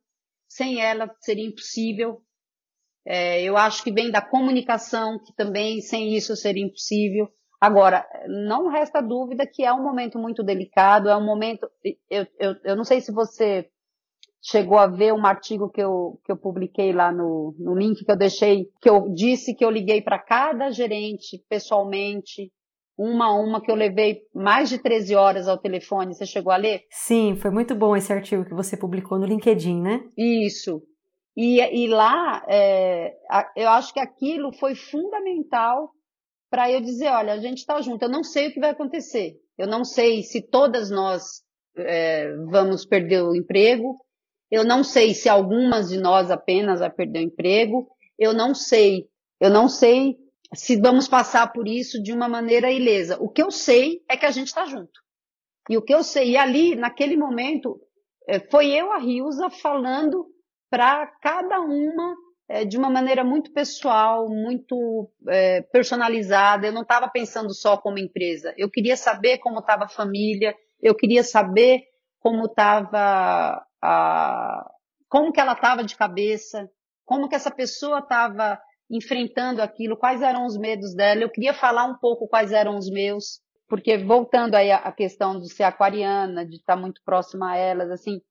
Sem 0.48 0.82
ela 0.82 1.14
seria 1.22 1.46
impossível. 1.46 2.22
É, 3.08 3.42
eu 3.44 3.56
acho 3.56 3.84
que 3.84 3.92
vem 3.92 4.12
da 4.12 4.22
comunicação, 4.22 5.20
que 5.20 5.34
também 5.36 5.82
sem 5.82 6.16
isso 6.16 6.36
seria 6.36 6.64
impossível. 6.64 7.30
Agora, 7.60 8.06
não 8.28 8.68
resta 8.68 9.02
dúvida 9.02 9.48
que 9.48 9.64
é 9.64 9.74
um 9.74 9.84
momento 9.84 10.20
muito 10.20 10.44
delicado, 10.44 11.10
é 11.10 11.16
um 11.16 11.26
momento. 11.26 11.68
Eu, 12.10 12.28
eu, 12.40 12.56
eu 12.64 12.76
não 12.76 12.84
sei 12.84 13.02
se 13.02 13.12
você 13.12 13.70
chegou 14.46 14.78
a 14.78 14.86
ver 14.86 15.12
um 15.12 15.26
artigo 15.26 15.70
que 15.70 15.82
eu, 15.82 16.20
que 16.24 16.32
eu 16.32 16.38
publiquei 16.38 16.94
lá 16.94 17.12
no, 17.12 17.56
no 17.58 17.74
link 17.74 18.06
que 18.06 18.12
eu 18.12 18.16
deixei, 18.16 18.70
que 18.80 18.88
eu 18.88 19.12
disse 19.12 19.56
que 19.56 19.66
eu 19.66 19.72
liguei 19.72 20.02
para 20.02 20.20
cada 20.20 20.70
gerente 20.70 21.44
pessoalmente, 21.50 22.52
uma 22.96 23.26
a 23.26 23.34
uma, 23.34 23.60
que 23.60 23.72
eu 23.72 23.76
levei 23.76 24.22
mais 24.34 24.70
de 24.70 24.78
13 24.78 25.16
horas 25.16 25.48
ao 25.48 25.58
telefone. 25.58 26.14
Você 26.14 26.28
chegou 26.28 26.54
a 26.54 26.58
ler? 26.58 26.82
Sim, 26.92 27.36
foi 27.36 27.50
muito 27.50 27.74
bom 27.74 27.96
esse 27.96 28.14
artigo 28.14 28.46
que 28.46 28.54
você 28.54 28.78
publicou 28.78 29.18
no 29.18 29.26
LinkedIn, 29.26 29.82
né? 29.82 30.02
Isso. 30.16 30.82
E, 31.36 31.60
e 31.60 31.88
lá, 31.88 32.46
é, 32.48 33.16
eu 33.58 33.68
acho 33.70 33.92
que 33.94 34.00
aquilo 34.00 34.54
foi 34.54 34.76
fundamental 34.76 35.90
para 36.52 36.72
eu 36.72 36.80
dizer, 36.80 37.08
olha, 37.08 37.34
a 37.34 37.40
gente 37.40 37.58
está 37.58 37.82
junto. 37.82 38.04
Eu 38.04 38.10
não 38.10 38.24
sei 38.24 38.48
o 38.48 38.54
que 38.54 38.60
vai 38.60 38.70
acontecer. 38.70 39.34
Eu 39.58 39.68
não 39.68 39.84
sei 39.84 40.22
se 40.22 40.42
todas 40.42 40.90
nós 40.92 41.44
é, 41.76 42.32
vamos 42.50 42.86
perder 42.86 43.24
o 43.24 43.36
emprego. 43.36 43.96
Eu 44.56 44.64
não 44.64 44.86
sei 44.86 45.14
se 45.14 45.28
algumas 45.28 45.90
de 45.90 45.98
nós 45.98 46.32
apenas 46.32 46.80
vai 46.80 46.90
perder 46.90 47.20
o 47.20 47.24
emprego. 47.24 47.90
Eu 48.18 48.32
não 48.32 48.56
sei. 48.56 49.10
Eu 49.38 49.50
não 49.50 49.68
sei 49.68 50.16
se 50.54 50.80
vamos 50.80 51.10
passar 51.10 51.52
por 51.52 51.68
isso 51.68 52.02
de 52.02 52.14
uma 52.14 52.30
maneira 52.30 52.72
ilesa. 52.72 53.18
O 53.20 53.28
que 53.28 53.44
eu 53.44 53.52
sei 53.52 54.02
é 54.10 54.16
que 54.16 54.26
a 54.26 54.32
gente 54.32 54.48
está 54.48 54.66
junto. 54.66 54.98
E 55.70 55.76
o 55.76 55.82
que 55.82 55.94
eu 55.94 56.02
sei, 56.04 56.32
e 56.32 56.38
ali, 56.38 56.74
naquele 56.74 57.18
momento, 57.18 57.82
é, 58.30 58.40
foi 58.40 58.72
eu, 58.72 58.94
a 58.94 58.98
Riusa, 58.98 59.50
falando 59.50 60.26
para 60.70 61.06
cada 61.22 61.60
uma 61.60 62.16
é, 62.48 62.64
de 62.64 62.78
uma 62.78 62.90
maneira 62.90 63.26
muito 63.26 63.52
pessoal, 63.52 64.30
muito 64.30 65.12
é, 65.28 65.64
personalizada. 65.64 66.66
Eu 66.66 66.72
não 66.72 66.84
estava 66.84 67.10
pensando 67.10 67.54
só 67.54 67.76
como 67.76 68.00
empresa. 68.00 68.54
Eu 68.58 68.72
queria 68.72 68.96
saber 68.96 69.40
como 69.40 69.60
estava 69.60 69.84
a 69.84 69.90
família, 69.90 70.56
eu 70.82 70.96
queria 70.96 71.26
saber 71.26 71.82
como 72.22 72.46
estava 72.46 73.65
como 75.08 75.32
que 75.32 75.40
ela 75.40 75.54
estava 75.54 75.84
de 75.84 75.96
cabeça, 75.96 76.70
como 77.06 77.30
que 77.30 77.36
essa 77.36 77.52
pessoa 77.52 78.00
estava 78.00 78.60
enfrentando 78.90 79.62
aquilo, 79.62 79.98
quais 79.98 80.22
eram 80.22 80.46
os 80.46 80.58
medos 80.58 80.96
dela. 80.96 81.22
Eu 81.22 81.30
queria 81.30 81.54
falar 81.54 81.86
um 81.86 81.96
pouco 81.96 82.28
quais 82.28 82.52
eram 82.52 82.78
os 82.78 82.90
meus, 82.90 83.42
porque 83.68 83.98
voltando 83.98 84.56
aí 84.56 84.72
à 84.72 84.92
questão 84.92 85.40
de 85.40 85.52
ser 85.54 85.64
aquariana, 85.64 86.46
de 86.46 86.58
estar 86.58 86.76
muito 86.76 87.02
próxima 87.04 87.52
a 87.52 87.58
elas, 87.58 87.90
assim, 87.90 88.22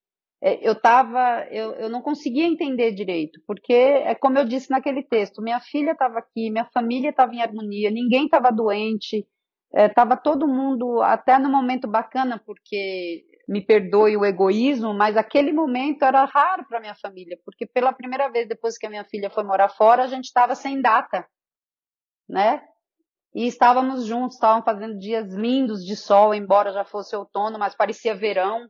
é, 0.42 0.68
eu 0.68 0.74
tava, 0.74 1.46
eu, 1.50 1.72
eu 1.72 1.88
não 1.88 2.02
conseguia 2.02 2.44
entender 2.44 2.92
direito, 2.92 3.40
porque 3.46 3.72
é 3.72 4.14
como 4.14 4.38
eu 4.38 4.44
disse 4.44 4.70
naquele 4.70 5.02
texto, 5.02 5.40
minha 5.42 5.58
filha 5.58 5.92
estava 5.92 6.18
aqui, 6.18 6.50
minha 6.50 6.66
família 6.66 7.10
estava 7.10 7.34
em 7.34 7.40
harmonia, 7.40 7.90
ninguém 7.90 8.26
estava 8.26 8.52
doente, 8.52 9.26
estava 9.74 10.14
é, 10.14 10.18
todo 10.18 10.46
mundo 10.46 11.00
até 11.02 11.38
no 11.38 11.48
momento 11.48 11.88
bacana, 11.88 12.40
porque 12.44 13.24
me 13.48 13.60
perdoe 13.60 14.16
o 14.16 14.24
egoísmo, 14.24 14.94
mas 14.94 15.16
aquele 15.16 15.52
momento 15.52 16.04
era 16.04 16.24
raro 16.24 16.64
para 16.68 16.80
minha 16.80 16.94
família, 16.94 17.38
porque 17.44 17.66
pela 17.66 17.92
primeira 17.92 18.28
vez 18.28 18.48
depois 18.48 18.78
que 18.78 18.86
a 18.86 18.90
minha 18.90 19.04
filha 19.04 19.30
foi 19.30 19.44
morar 19.44 19.68
fora, 19.68 20.04
a 20.04 20.06
gente 20.06 20.24
estava 20.24 20.54
sem 20.54 20.80
data, 20.80 21.26
né? 22.28 22.62
E 23.34 23.46
estávamos 23.46 24.06
juntos, 24.06 24.36
estávamos 24.36 24.64
fazendo 24.64 24.98
dias 24.98 25.32
lindos 25.34 25.84
de 25.84 25.96
sol, 25.96 26.32
embora 26.34 26.72
já 26.72 26.84
fosse 26.84 27.16
outono, 27.16 27.58
mas 27.58 27.74
parecia 27.74 28.14
verão. 28.14 28.68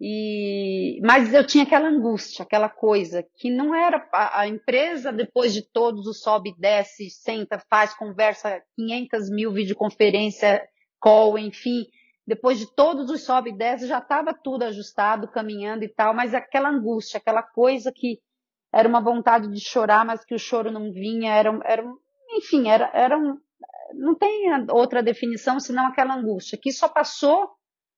E, 0.00 1.00
mas 1.02 1.32
eu 1.32 1.46
tinha 1.46 1.64
aquela 1.64 1.88
angústia, 1.88 2.42
aquela 2.42 2.68
coisa 2.68 3.24
que 3.36 3.48
não 3.48 3.74
era 3.74 4.06
a, 4.12 4.40
a, 4.40 4.48
empresa 4.48 5.12
depois 5.12 5.54
de 5.54 5.62
todos 5.62 6.06
o 6.06 6.12
sobe, 6.12 6.54
desce, 6.58 7.08
senta, 7.08 7.58
faz, 7.70 7.94
conversa, 7.94 8.60
500 8.76 9.30
mil 9.30 9.52
videoconferência, 9.52 10.62
call, 11.00 11.38
enfim, 11.38 11.86
depois 12.26 12.58
de 12.58 12.66
todos 12.74 13.10
os 13.10 13.22
sobe 13.22 13.50
e 13.50 13.56
desce 13.56 13.86
já 13.86 13.98
estava 13.98 14.32
tudo 14.32 14.64
ajustado, 14.64 15.28
caminhando 15.28 15.84
e 15.84 15.88
tal, 15.88 16.14
mas 16.14 16.34
aquela 16.34 16.70
angústia, 16.70 17.18
aquela 17.18 17.42
coisa 17.42 17.92
que 17.94 18.18
era 18.72 18.88
uma 18.88 19.00
vontade 19.00 19.48
de 19.48 19.60
chorar, 19.60 20.04
mas 20.04 20.24
que 20.24 20.34
o 20.34 20.38
choro 20.38 20.70
não 20.70 20.90
vinha, 20.92 21.32
era, 21.32 21.58
era 21.64 21.84
enfim, 22.36 22.68
era, 22.68 22.90
era 22.92 23.16
um, 23.16 23.38
não 23.94 24.14
tem 24.14 24.46
outra 24.70 25.02
definição 25.02 25.60
senão 25.60 25.86
aquela 25.86 26.14
angústia 26.14 26.58
que 26.60 26.72
só 26.72 26.88
passou 26.88 27.50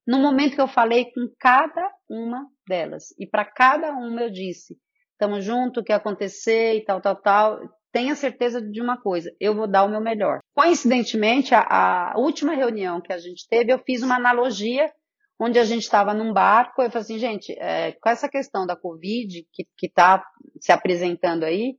no 0.06 0.18
momento 0.18 0.54
que 0.54 0.60
eu 0.60 0.68
falei 0.68 1.06
com 1.06 1.28
cada 1.38 1.92
uma 2.08 2.46
delas. 2.66 3.14
E 3.18 3.26
para 3.26 3.44
cada 3.44 3.92
uma 3.92 4.22
eu 4.22 4.30
disse: 4.30 4.76
estamos 5.12 5.44
juntos, 5.44 5.82
o 5.82 5.84
que 5.84 5.92
acontecer 5.92 6.76
e 6.76 6.84
tal, 6.84 7.00
tal, 7.00 7.16
tal. 7.16 7.60
Tenha 7.96 8.14
certeza 8.14 8.60
de 8.60 8.82
uma 8.82 9.00
coisa, 9.00 9.34
eu 9.40 9.54
vou 9.54 9.66
dar 9.66 9.84
o 9.84 9.88
meu 9.88 10.02
melhor. 10.02 10.40
Coincidentemente, 10.54 11.54
a, 11.54 12.12
a 12.12 12.18
última 12.18 12.52
reunião 12.52 13.00
que 13.00 13.10
a 13.10 13.16
gente 13.16 13.48
teve, 13.48 13.72
eu 13.72 13.78
fiz 13.78 14.02
uma 14.02 14.16
analogia 14.16 14.92
onde 15.40 15.58
a 15.58 15.64
gente 15.64 15.84
estava 15.84 16.12
num 16.12 16.30
barco. 16.30 16.82
Eu 16.82 16.90
falei 16.90 17.02
assim, 17.02 17.18
gente, 17.18 17.58
é, 17.58 17.92
com 17.92 18.10
essa 18.10 18.28
questão 18.28 18.66
da 18.66 18.76
Covid 18.76 19.46
que 19.50 19.86
está 19.86 20.22
se 20.60 20.70
apresentando 20.70 21.44
aí, 21.44 21.78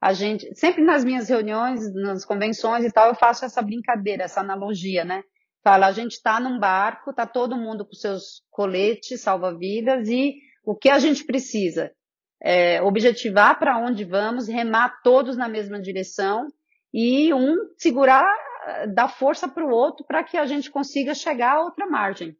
a 0.00 0.12
gente, 0.12 0.54
sempre 0.54 0.84
nas 0.84 1.04
minhas 1.04 1.28
reuniões, 1.28 1.92
nas 1.94 2.24
convenções 2.24 2.84
e 2.84 2.92
tal, 2.92 3.08
eu 3.08 3.16
faço 3.16 3.44
essa 3.44 3.60
brincadeira, 3.60 4.22
essa 4.22 4.42
analogia, 4.42 5.04
né? 5.04 5.24
Fala, 5.64 5.88
a 5.88 5.92
gente 5.92 6.12
está 6.12 6.38
num 6.38 6.60
barco, 6.60 7.10
está 7.10 7.26
todo 7.26 7.56
mundo 7.56 7.84
com 7.84 7.92
seus 7.92 8.40
coletes 8.52 9.20
salva-vidas 9.20 10.08
e 10.08 10.36
o 10.64 10.76
que 10.76 10.88
a 10.88 11.00
gente 11.00 11.24
precisa? 11.24 11.90
É, 12.48 12.80
objetivar 12.80 13.58
para 13.58 13.76
onde 13.76 14.04
vamos, 14.04 14.46
remar 14.46 15.02
todos 15.02 15.36
na 15.36 15.48
mesma 15.48 15.80
direção 15.80 16.46
e 16.94 17.34
um 17.34 17.56
segurar, 17.76 18.32
dar 18.94 19.08
força 19.08 19.48
para 19.48 19.64
o 19.64 19.70
outro 19.70 20.06
para 20.06 20.22
que 20.22 20.36
a 20.36 20.46
gente 20.46 20.70
consiga 20.70 21.12
chegar 21.12 21.56
a 21.56 21.64
outra 21.64 21.86
margem. 21.86 22.36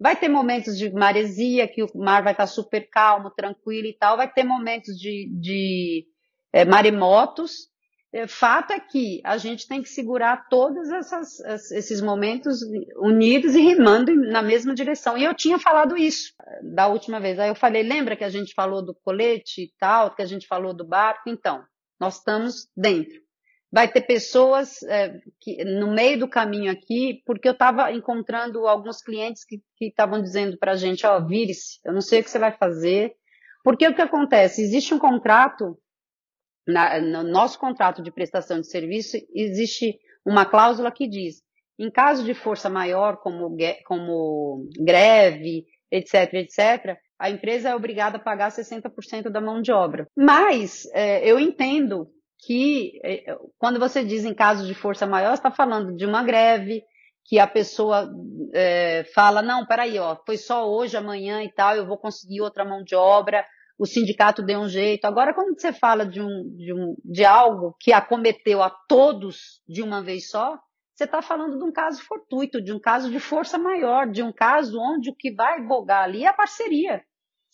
Vai 0.00 0.16
ter 0.16 0.28
momentos 0.28 0.76
de 0.76 0.92
maresia, 0.92 1.68
que 1.68 1.82
o 1.82 1.88
mar 1.94 2.24
vai 2.24 2.32
estar 2.32 2.42
tá 2.42 2.48
super 2.48 2.90
calmo, 2.90 3.30
tranquilo 3.30 3.86
e 3.86 3.96
tal, 3.96 4.16
vai 4.16 4.28
ter 4.30 4.42
momentos 4.42 4.98
de, 4.98 5.30
de 5.40 6.06
é, 6.52 6.64
maremotos, 6.64 7.68
fato 8.28 8.72
é 8.72 8.80
que 8.80 9.20
a 9.24 9.36
gente 9.36 9.66
tem 9.66 9.82
que 9.82 9.88
segurar 9.88 10.48
todos 10.48 10.90
essas, 10.90 11.40
esses 11.72 12.00
momentos 12.00 12.60
unidos 12.96 13.54
e 13.54 13.60
remando 13.60 14.14
na 14.14 14.42
mesma 14.42 14.74
direção. 14.74 15.18
E 15.18 15.24
eu 15.24 15.34
tinha 15.34 15.58
falado 15.58 15.96
isso 15.96 16.32
da 16.62 16.86
última 16.86 17.20
vez. 17.20 17.38
Aí 17.38 17.48
eu 17.48 17.54
falei, 17.54 17.82
lembra 17.82 18.16
que 18.16 18.24
a 18.24 18.28
gente 18.28 18.54
falou 18.54 18.84
do 18.84 18.94
colete 18.94 19.62
e 19.62 19.72
tal, 19.78 20.14
que 20.14 20.22
a 20.22 20.26
gente 20.26 20.46
falou 20.46 20.72
do 20.72 20.86
barco? 20.86 21.28
Então, 21.28 21.64
nós 22.00 22.18
estamos 22.18 22.68
dentro. 22.76 23.20
Vai 23.72 23.88
ter 23.88 24.02
pessoas 24.02 24.82
é, 24.84 25.20
que, 25.40 25.64
no 25.64 25.92
meio 25.92 26.20
do 26.20 26.28
caminho 26.28 26.70
aqui, 26.70 27.22
porque 27.26 27.48
eu 27.48 27.52
estava 27.52 27.92
encontrando 27.92 28.66
alguns 28.66 29.02
clientes 29.02 29.44
que 29.44 29.60
estavam 29.80 30.22
dizendo 30.22 30.56
para 30.56 30.72
a 30.72 30.76
gente, 30.76 31.04
ó, 31.04 31.18
oh, 31.18 31.26
vire-se, 31.26 31.80
eu 31.84 31.92
não 31.92 32.00
sei 32.00 32.20
o 32.20 32.24
que 32.24 32.30
você 32.30 32.38
vai 32.38 32.52
fazer. 32.52 33.12
Porque 33.64 33.86
o 33.86 33.94
que 33.94 34.00
acontece? 34.00 34.62
Existe 34.62 34.94
um 34.94 34.98
contrato 34.98 35.76
na, 36.66 37.00
no 37.00 37.22
nosso 37.22 37.58
contrato 37.58 38.02
de 38.02 38.10
prestação 38.10 38.60
de 38.60 38.68
serviço, 38.68 39.16
existe 39.34 39.98
uma 40.24 40.44
cláusula 40.44 40.90
que 40.90 41.08
diz: 41.08 41.42
em 41.78 41.90
caso 41.90 42.24
de 42.24 42.34
força 42.34 42.68
maior, 42.68 43.18
como, 43.18 43.56
como 43.86 44.68
greve, 44.78 45.64
etc., 45.90 46.34
etc., 46.34 46.96
a 47.18 47.30
empresa 47.30 47.70
é 47.70 47.74
obrigada 47.74 48.18
a 48.18 48.20
pagar 48.20 48.50
60% 48.50 49.30
da 49.30 49.40
mão 49.40 49.62
de 49.62 49.72
obra. 49.72 50.06
Mas 50.14 50.86
é, 50.92 51.26
eu 51.26 51.40
entendo 51.40 52.10
que 52.44 53.00
é, 53.02 53.36
quando 53.58 53.78
você 53.78 54.04
diz 54.04 54.24
em 54.24 54.34
caso 54.34 54.66
de 54.66 54.74
força 54.74 55.06
maior, 55.06 55.32
está 55.32 55.50
falando 55.50 55.96
de 55.96 56.04
uma 56.04 56.22
greve, 56.22 56.82
que 57.24 57.38
a 57.38 57.46
pessoa 57.46 58.08
é, 58.54 59.04
fala, 59.14 59.42
não, 59.42 59.66
peraí, 59.66 59.98
ó, 59.98 60.16
foi 60.24 60.36
só 60.36 60.70
hoje, 60.70 60.96
amanhã 60.96 61.42
e 61.42 61.52
tal, 61.52 61.74
eu 61.74 61.86
vou 61.86 61.98
conseguir 61.98 62.40
outra 62.40 62.64
mão 62.64 62.84
de 62.84 62.94
obra, 62.94 63.44
o 63.78 63.86
sindicato 63.86 64.42
deu 64.42 64.60
um 64.60 64.68
jeito. 64.68 65.04
Agora, 65.04 65.34
quando 65.34 65.58
você 65.58 65.72
fala 65.72 66.06
de, 66.06 66.20
um, 66.20 66.56
de, 66.56 66.72
um, 66.72 66.96
de 67.04 67.24
algo 67.24 67.76
que 67.78 67.92
acometeu 67.92 68.62
a 68.62 68.70
todos 68.70 69.60
de 69.68 69.82
uma 69.82 70.02
vez 70.02 70.30
só, 70.30 70.58
você 70.94 71.04
está 71.04 71.20
falando 71.20 71.58
de 71.58 71.64
um 71.64 71.72
caso 71.72 72.02
fortuito, 72.02 72.62
de 72.62 72.72
um 72.72 72.80
caso 72.80 73.10
de 73.10 73.20
força 73.20 73.58
maior, 73.58 74.10
de 74.10 74.22
um 74.22 74.32
caso 74.32 74.80
onde 74.80 75.10
o 75.10 75.14
que 75.14 75.30
vai 75.30 75.62
bogar 75.62 76.04
ali 76.04 76.24
é 76.24 76.28
a 76.28 76.32
parceria. 76.32 77.02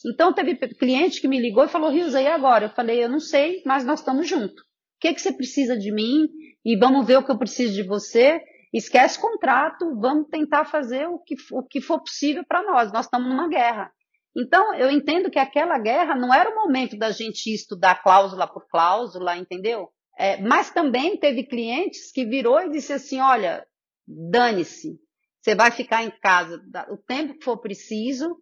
Então, 0.07 0.33
teve 0.33 0.57
cliente 0.57 1.20
que 1.20 1.29
me 1.29 1.41
ligou 1.41 1.64
e 1.64 1.68
falou, 1.68 1.91
Rios, 1.91 2.14
e 2.14 2.27
agora? 2.27 2.66
Eu 2.66 2.70
falei, 2.70 3.03
eu 3.03 3.09
não 3.09 3.20
sei, 3.20 3.62
mas 3.64 3.85
nós 3.85 4.01
estamos 4.01 4.29
juntos. 4.29 4.61
O 4.61 5.01
que, 5.01 5.12
que 5.12 5.20
você 5.20 5.33
precisa 5.33 5.77
de 5.77 5.93
mim? 5.93 6.29
E 6.64 6.77
vamos 6.77 7.07
ver 7.07 7.18
o 7.18 7.25
que 7.25 7.31
eu 7.31 7.39
preciso 7.39 7.75
de 7.75 7.83
você. 7.83 8.41
Esquece 8.73 9.20
contrato, 9.20 9.99
vamos 10.01 10.29
tentar 10.29 10.64
fazer 10.64 11.07
o 11.09 11.18
que, 11.18 11.35
o 11.53 11.62
que 11.62 11.81
for 11.81 12.01
possível 12.01 12.45
para 12.47 12.62
nós. 12.62 12.93
Nós 12.93 13.07
estamos 13.07 13.29
numa 13.29 13.49
guerra. 13.49 13.93
Então, 14.37 14.74
eu 14.74 14.91
entendo 14.91 15.30
que 15.30 15.39
aquela 15.39 15.78
guerra 15.78 16.14
não 16.14 16.33
era 16.33 16.51
o 16.51 16.55
momento 16.55 16.97
da 16.97 17.11
gente 17.11 17.53
estudar 17.53 18.03
cláusula 18.03 18.47
por 18.47 18.66
cláusula, 18.68 19.37
entendeu? 19.37 19.89
É, 20.18 20.41
mas 20.41 20.70
também 20.70 21.18
teve 21.18 21.45
clientes 21.45 22.11
que 22.12 22.24
virou 22.24 22.61
e 22.61 22.70
disse 22.70 22.93
assim: 22.93 23.20
olha, 23.20 23.66
dane-se, 24.07 24.99
você 25.41 25.55
vai 25.55 25.70
ficar 25.70 26.05
em 26.05 26.11
casa 26.11 26.62
o 26.91 26.97
tempo 26.97 27.35
que 27.35 27.45
for 27.45 27.59
preciso, 27.59 28.37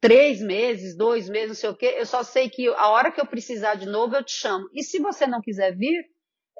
três 0.00 0.40
meses, 0.40 0.96
dois 0.96 1.28
meses, 1.28 1.48
não 1.48 1.54
sei 1.54 1.70
o 1.70 1.76
quê. 1.76 1.94
Eu 1.98 2.06
só 2.06 2.22
sei 2.22 2.48
que 2.48 2.68
a 2.68 2.88
hora 2.88 3.10
que 3.10 3.20
eu 3.20 3.26
precisar 3.26 3.74
de 3.74 3.86
novo, 3.86 4.16
eu 4.16 4.24
te 4.24 4.32
chamo. 4.32 4.68
E 4.74 4.82
se 4.82 4.98
você 4.98 5.26
não 5.26 5.40
quiser 5.40 5.76
vir, 5.76 6.04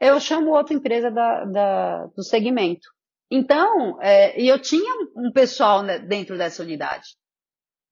eu 0.01 0.19
chamo 0.19 0.51
outra 0.51 0.75
empresa 0.75 1.11
da, 1.11 1.45
da, 1.45 2.07
do 2.17 2.23
segmento. 2.23 2.89
Então, 3.31 4.01
é, 4.03 4.41
e 4.41 4.49
eu 4.49 4.59
tinha 4.59 4.93
um 5.17 5.31
pessoal 5.33 5.83
né, 5.83 5.99
dentro 5.99 6.37
dessa 6.37 6.63
unidade. 6.63 7.20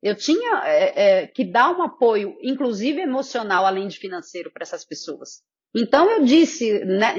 Eu 0.03 0.15
tinha 0.15 0.63
é, 0.65 1.23
é, 1.23 1.27
que 1.27 1.45
dar 1.45 1.71
um 1.71 1.83
apoio, 1.83 2.37
inclusive 2.43 3.01
emocional, 3.01 3.67
além 3.67 3.89
de 3.89 3.99
financeiro, 3.99 4.51
para 4.53 4.63
essas 4.63 4.85
pessoas. 4.85 5.43
Então 5.77 6.11
eu 6.11 6.25
disse 6.25 6.85
né, 6.85 7.15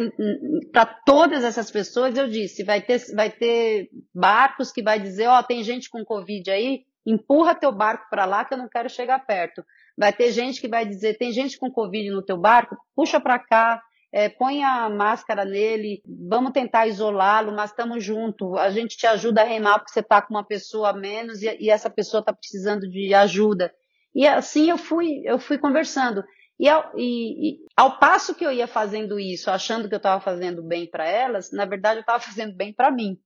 para 0.72 0.86
todas 0.86 1.44
essas 1.44 1.70
pessoas, 1.70 2.18
eu 2.18 2.28
disse, 2.28 2.64
vai 2.64 2.82
ter, 2.82 3.00
vai 3.14 3.30
ter 3.30 3.90
barcos 4.14 4.72
que 4.72 4.82
vai 4.82 5.00
dizer, 5.00 5.28
ó, 5.28 5.40
oh, 5.40 5.44
tem 5.44 5.64
gente 5.64 5.90
com 5.90 6.04
Covid 6.04 6.50
aí, 6.50 6.84
empurra 7.06 7.54
teu 7.54 7.72
barco 7.72 8.08
para 8.10 8.26
lá 8.26 8.44
que 8.44 8.54
eu 8.54 8.58
não 8.58 8.68
quero 8.68 8.90
chegar 8.90 9.26
perto. 9.26 9.64
Vai 9.98 10.14
ter 10.14 10.32
gente 10.32 10.60
que 10.62 10.68
vai 10.68 10.86
dizer, 10.86 11.18
tem 11.18 11.32
gente 11.32 11.58
com 11.58 11.72
Covid 11.72 12.10
no 12.10 12.24
teu 12.24 12.38
barco, 12.38 12.76
puxa 12.96 13.20
para 13.20 13.38
cá, 13.38 13.82
é, 14.12 14.28
põe 14.28 14.64
a 14.64 14.90
máscara 14.90 15.46
nele, 15.46 16.02
vamos 16.06 16.52
tentar 16.52 16.88
isolá-lo, 16.88 17.52
mas 17.52 17.70
estamos 17.70 18.04
juntos, 18.04 18.58
a 18.58 18.70
gente 18.72 18.98
te 18.98 19.06
ajuda 19.06 19.42
a 19.42 19.46
remar 19.46 19.80
porque 19.80 19.92
você 19.92 20.00
está 20.00 20.22
com 20.22 20.34
uma 20.34 20.44
pessoa 20.44 20.90
a 20.90 20.94
menos 20.94 21.44
e, 21.44 21.58
e 21.60 21.70
essa 21.70 21.90
pessoa 21.90 22.20
está 22.22 22.34
precisando 22.34 22.90
de 22.90 23.14
ajuda. 23.14 23.72
E 24.14 24.26
assim 24.28 24.70
eu 24.70 24.78
fui, 24.78 25.22
eu 25.26 25.38
fui 25.38 25.58
conversando. 25.58 26.24
E 26.60 26.68
ao, 26.68 26.92
e, 26.98 27.52
e 27.52 27.60
ao, 27.78 28.00
passo 28.00 28.36
que 28.36 28.46
eu 28.46 28.52
ia 28.52 28.68
fazendo 28.68 29.20
isso, 29.20 29.50
achando 29.52 29.88
que 29.88 29.94
eu 29.94 30.00
estava 30.00 30.20
fazendo 30.20 30.62
bem 30.64 30.90
para 30.90 31.08
elas, 31.08 31.52
na 31.52 31.66
verdade 31.66 32.00
eu 32.00 32.02
estava 32.02 32.20
fazendo 32.20 32.56
bem 32.56 32.74
para 32.74 32.92
mim. 32.92 33.18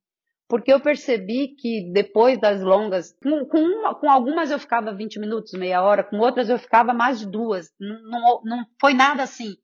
porque 0.49 0.71
eu 0.71 0.81
percebi 0.81 1.55
que 1.55 1.89
depois 1.93 2.39
das 2.39 2.61
longas, 2.61 3.15
com, 3.23 3.45
com, 3.45 3.59
uma, 3.59 3.95
com, 3.95 4.11
algumas 4.11 4.51
eu 4.51 4.59
ficava 4.59 4.93
20 4.93 5.19
minutos, 5.19 5.53
meia 5.53 5.81
hora, 5.81 6.03
com 6.03 6.19
outras 6.19 6.49
eu 6.49 6.59
ficava 6.59 6.93
mais 6.93 7.19
de 7.19 7.25
duas. 7.25 7.71
Não, 7.79 8.03
não, 8.03 8.41
não 8.43 8.65
foi 8.79 8.93
nada 8.93 9.23
assim, 9.23 9.55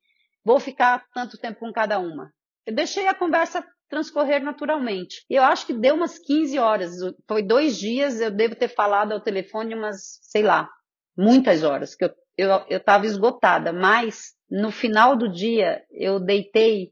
vou 0.44 0.60
ficar 0.60 1.06
tanto 1.14 1.38
tempo 1.38 1.60
com 1.60 1.72
cada 1.72 2.00
uma. 2.00 2.32
Eu 2.66 2.74
deixei 2.74 3.08
a 3.08 3.16
conversa 3.16 3.66
transcorrer 3.90 4.44
naturalmente. 4.44 5.26
Eu 5.30 5.44
acho 5.44 5.66
que 5.66 5.74
deu 5.74 5.96
umas 5.96 6.20
15 6.20 6.60
horas, 6.60 6.92
foi 7.28 7.42
dois 7.42 7.78
dias, 7.78 8.22
eu 8.22 8.30
devo 8.30 8.56
ter 8.56 8.68
falado 8.68 9.12
ao 9.12 9.22
telefone 9.22 9.74
umas, 9.74 10.20
sei 10.22 10.44
lá, 10.44 10.70
muitas 11.18 11.64
horas, 11.64 11.96
que 11.96 12.06
eu 12.06 12.14
eu 12.40 12.78
estava 12.78 13.06
esgotada, 13.06 13.74
mas 13.74 14.34
no 14.50 14.72
final 14.72 15.16
do 15.16 15.30
dia 15.30 15.84
eu 15.92 16.20
deitei 16.20 16.90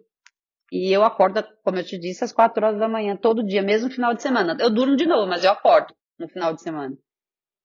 e 0.72 0.92
eu 0.92 1.04
acordo, 1.04 1.42
como 1.64 1.78
eu 1.78 1.86
te 1.86 1.98
disse, 1.98 2.24
às 2.24 2.34
quatro 2.34 2.66
horas 2.66 2.78
da 2.78 2.90
manhã, 2.90 3.16
todo 3.16 3.46
dia, 3.46 3.64
mesmo 3.64 3.90
final 3.90 4.14
de 4.14 4.22
semana. 4.22 4.58
Eu 4.60 4.70
durmo 4.70 4.98
de 4.98 5.06
novo, 5.06 5.26
mas 5.26 5.46
eu 5.46 5.52
acordo 5.52 5.94
no 6.20 6.28
final 6.28 6.54
de 6.54 6.62
semana. 6.62 6.94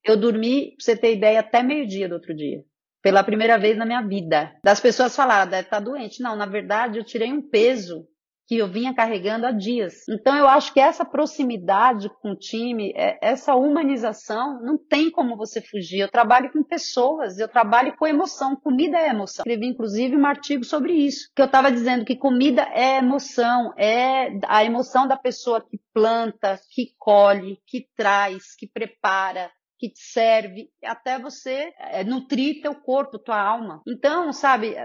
Eu 0.05 0.17
dormi, 0.17 0.77
pra 0.77 0.85
você 0.85 0.97
ter 0.97 1.17
ideia, 1.17 1.41
até 1.41 1.65
meio-dia 1.65 2.09
do 2.09 2.15
outro 2.15 2.33
dia. 2.35 2.65
Pela 3.03 3.25
primeira 3.25 3.59
vez 3.59 3.77
na 3.77 3.85
minha 3.85 4.03
vida. 4.03 4.55
Das 4.65 4.81
pessoas 4.81 5.15
falaram, 5.17 5.51
deve 5.51 5.65
estar 5.65 5.79
tá 5.79 5.85
doente. 5.85 6.23
Não, 6.23 6.37
na 6.37 6.47
verdade, 6.47 6.99
eu 6.99 7.05
tirei 7.05 7.33
um 7.33 7.43
peso 7.43 8.07
que 8.53 8.59
eu 8.59 8.69
vinha 8.69 8.95
carregando 8.95 9.47
há 9.47 9.51
dias. 9.51 10.07
Então 10.09 10.37
eu 10.37 10.47
acho 10.47 10.75
que 10.75 10.81
essa 10.81 11.05
proximidade 11.05 12.11
com 12.21 12.33
o 12.33 12.37
time, 12.37 12.93
é, 12.95 13.19
essa 13.23 13.55
humanização, 13.55 14.61
não 14.63 14.77
tem 14.77 15.11
como 15.11 15.37
você 15.37 15.61
fugir. 15.61 16.01
Eu 16.01 16.11
trabalho 16.11 16.53
com 16.53 16.63
pessoas, 16.63 17.39
eu 17.39 17.49
trabalho 17.49 17.97
com 17.97 18.07
emoção. 18.07 18.57
Comida 18.57 18.99
é 18.99 19.09
emoção. 19.09 19.43
Escrevi 19.43 19.67
inclusive 19.67 20.17
um 20.17 20.27
artigo 20.27 20.65
sobre 20.65 20.93
isso, 20.93 21.31
que 21.35 21.41
eu 21.41 21.47
estava 21.47 21.71
dizendo 21.71 22.05
que 22.05 22.15
comida 22.15 22.69
é 22.73 22.99
emoção, 22.99 23.73
é 23.79 24.29
a 24.47 24.65
emoção 24.65 25.07
da 25.07 25.17
pessoa 25.17 25.61
que 25.61 25.81
planta, 25.95 26.61
que 26.71 26.93
colhe, 26.99 27.59
que 27.67 27.87
traz, 27.97 28.55
que 28.55 28.67
prepara, 28.67 29.51
que 29.83 29.91
te 29.91 30.01
serve 30.01 30.71
até 30.85 31.19
você 31.19 31.73
é, 31.77 32.05
nutrir 32.05 32.63
teu 32.63 32.73
corpo, 32.73 33.19
tua 33.19 33.41
alma. 33.41 33.83
Então, 33.85 34.33
sabe, 34.33 34.77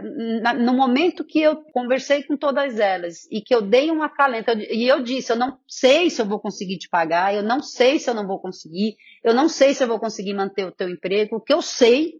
no 0.59 0.73
momento 0.73 1.23
que 1.23 1.39
eu 1.39 1.57
conversei 1.71 2.23
com 2.23 2.35
todas 2.35 2.79
elas 2.79 3.27
e 3.31 3.39
que 3.39 3.53
eu 3.53 3.61
dei 3.61 3.91
um 3.91 4.01
acalento, 4.01 4.49
e 4.57 4.87
eu 4.87 5.03
disse, 5.03 5.31
eu 5.31 5.35
não 5.35 5.59
sei 5.67 6.09
se 6.09 6.19
eu 6.19 6.25
vou 6.25 6.39
conseguir 6.39 6.79
te 6.79 6.89
pagar, 6.89 7.31
eu 7.31 7.43
não 7.43 7.61
sei 7.61 7.99
se 7.99 8.09
eu 8.09 8.15
não 8.15 8.25
vou 8.25 8.41
conseguir, 8.41 8.95
eu 9.23 9.35
não 9.35 9.47
sei 9.47 9.75
se 9.75 9.83
eu 9.83 9.87
vou 9.87 9.99
conseguir 9.99 10.33
manter 10.33 10.65
o 10.65 10.71
teu 10.71 10.89
emprego, 10.89 11.35
o 11.35 11.41
que 11.41 11.53
eu 11.53 11.61
sei 11.61 12.13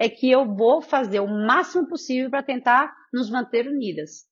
é 0.00 0.08
que 0.08 0.30
eu 0.30 0.46
vou 0.56 0.80
fazer 0.80 1.20
o 1.20 1.28
máximo 1.28 1.86
possível 1.86 2.30
para 2.30 2.42
tentar 2.42 2.90
nos 3.12 3.28
manter 3.28 3.68
unidas. 3.68 4.24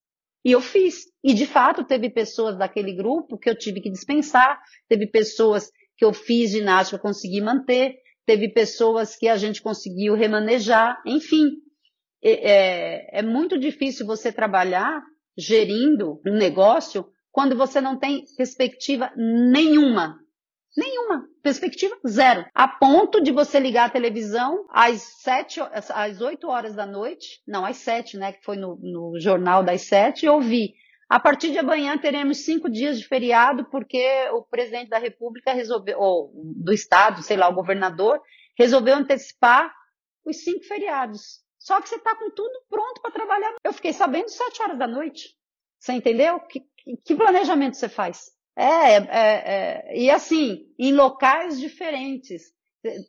E 0.42 0.53
eu 0.53 0.62
fiz. 0.62 1.05
E 1.22 1.34
de 1.34 1.44
fato 1.44 1.84
teve 1.84 2.09
pessoas 2.09 2.57
daquele 2.57 2.94
grupo 2.94 3.36
que 3.36 3.51
eu 3.51 3.55
tive 3.55 3.82
que 3.82 3.90
dispensar, 3.90 4.59
teve 4.88 5.07
pessoas 5.07 5.70
que 6.01 6.05
eu 6.07 6.14
fiz 6.14 6.53
ginástica, 6.53 6.98
consegui 6.98 7.42
manter, 7.42 7.98
teve 8.24 8.48
pessoas 8.48 9.14
que 9.14 9.28
a 9.28 9.36
gente 9.36 9.61
conseguiu 9.61 10.14
remanejar, 10.14 10.98
enfim. 11.05 11.59
É, 12.24 13.18
é 13.18 13.22
muito 13.22 13.59
difícil 13.59 14.07
você 14.07 14.32
trabalhar 14.32 15.03
gerindo 15.36 16.18
um 16.26 16.38
negócio 16.38 17.07
quando 17.30 17.55
você 17.55 17.82
não 17.82 17.98
tem 17.98 18.24
perspectiva 18.34 19.12
nenhuma. 19.14 20.18
Nenhuma. 20.74 21.26
Perspectiva 21.42 21.94
zero. 22.09 22.46
A 22.55 22.66
ponto 22.66 23.22
de 23.22 23.30
você 23.30 23.61
ligar 23.61 23.88
a 23.88 23.92
televisão 23.92 24.64
às 24.70 25.03
sete, 25.20 25.61
às 25.61 26.22
oito 26.22 26.48
horas 26.48 26.74
da 26.74 26.86
noite, 26.86 27.42
não, 27.46 27.66
às 27.66 27.76
sete, 27.76 28.16
né, 28.16 28.32
que 28.32 28.42
foi 28.42 28.57
no, 28.57 28.78
no 28.80 29.20
jornal 29.20 29.62
das 29.62 29.82
sete, 29.82 30.24
e 30.24 30.28
ouvir 30.30 30.72
a 31.11 31.18
partir 31.18 31.50
de 31.50 31.58
amanhã 31.58 31.98
teremos 31.98 32.44
cinco 32.44 32.70
dias 32.70 32.96
de 33.00 33.08
feriado, 33.08 33.64
porque 33.64 34.00
o 34.30 34.42
presidente 34.42 34.90
da 34.90 34.98
República 34.98 35.52
resolveu, 35.52 35.98
ou 35.98 36.30
do 36.34 36.72
Estado, 36.72 37.20
sei 37.20 37.36
lá, 37.36 37.48
o 37.48 37.54
governador, 37.54 38.22
resolveu 38.56 38.94
antecipar 38.94 39.74
os 40.24 40.44
cinco 40.44 40.62
feriados. 40.62 41.40
Só 41.58 41.80
que 41.80 41.88
você 41.88 41.96
está 41.96 42.14
com 42.14 42.30
tudo 42.30 42.62
pronto 42.70 43.02
para 43.02 43.11
trabalhar. 43.11 43.56
Eu 43.64 43.72
fiquei 43.72 43.92
sabendo 43.92 44.28
sete 44.28 44.62
horas 44.62 44.78
da 44.78 44.86
noite. 44.86 45.34
Você 45.80 45.94
entendeu? 45.94 46.38
Que, 46.40 46.62
que 47.04 47.16
planejamento 47.16 47.76
você 47.76 47.88
faz? 47.88 48.30
É, 48.56 48.94
é, 48.94 49.02
é, 49.11 49.98
e 49.98 50.11
assim, 50.12 50.72
em 50.78 50.92
locais 50.92 51.58
diferentes. 51.58 52.52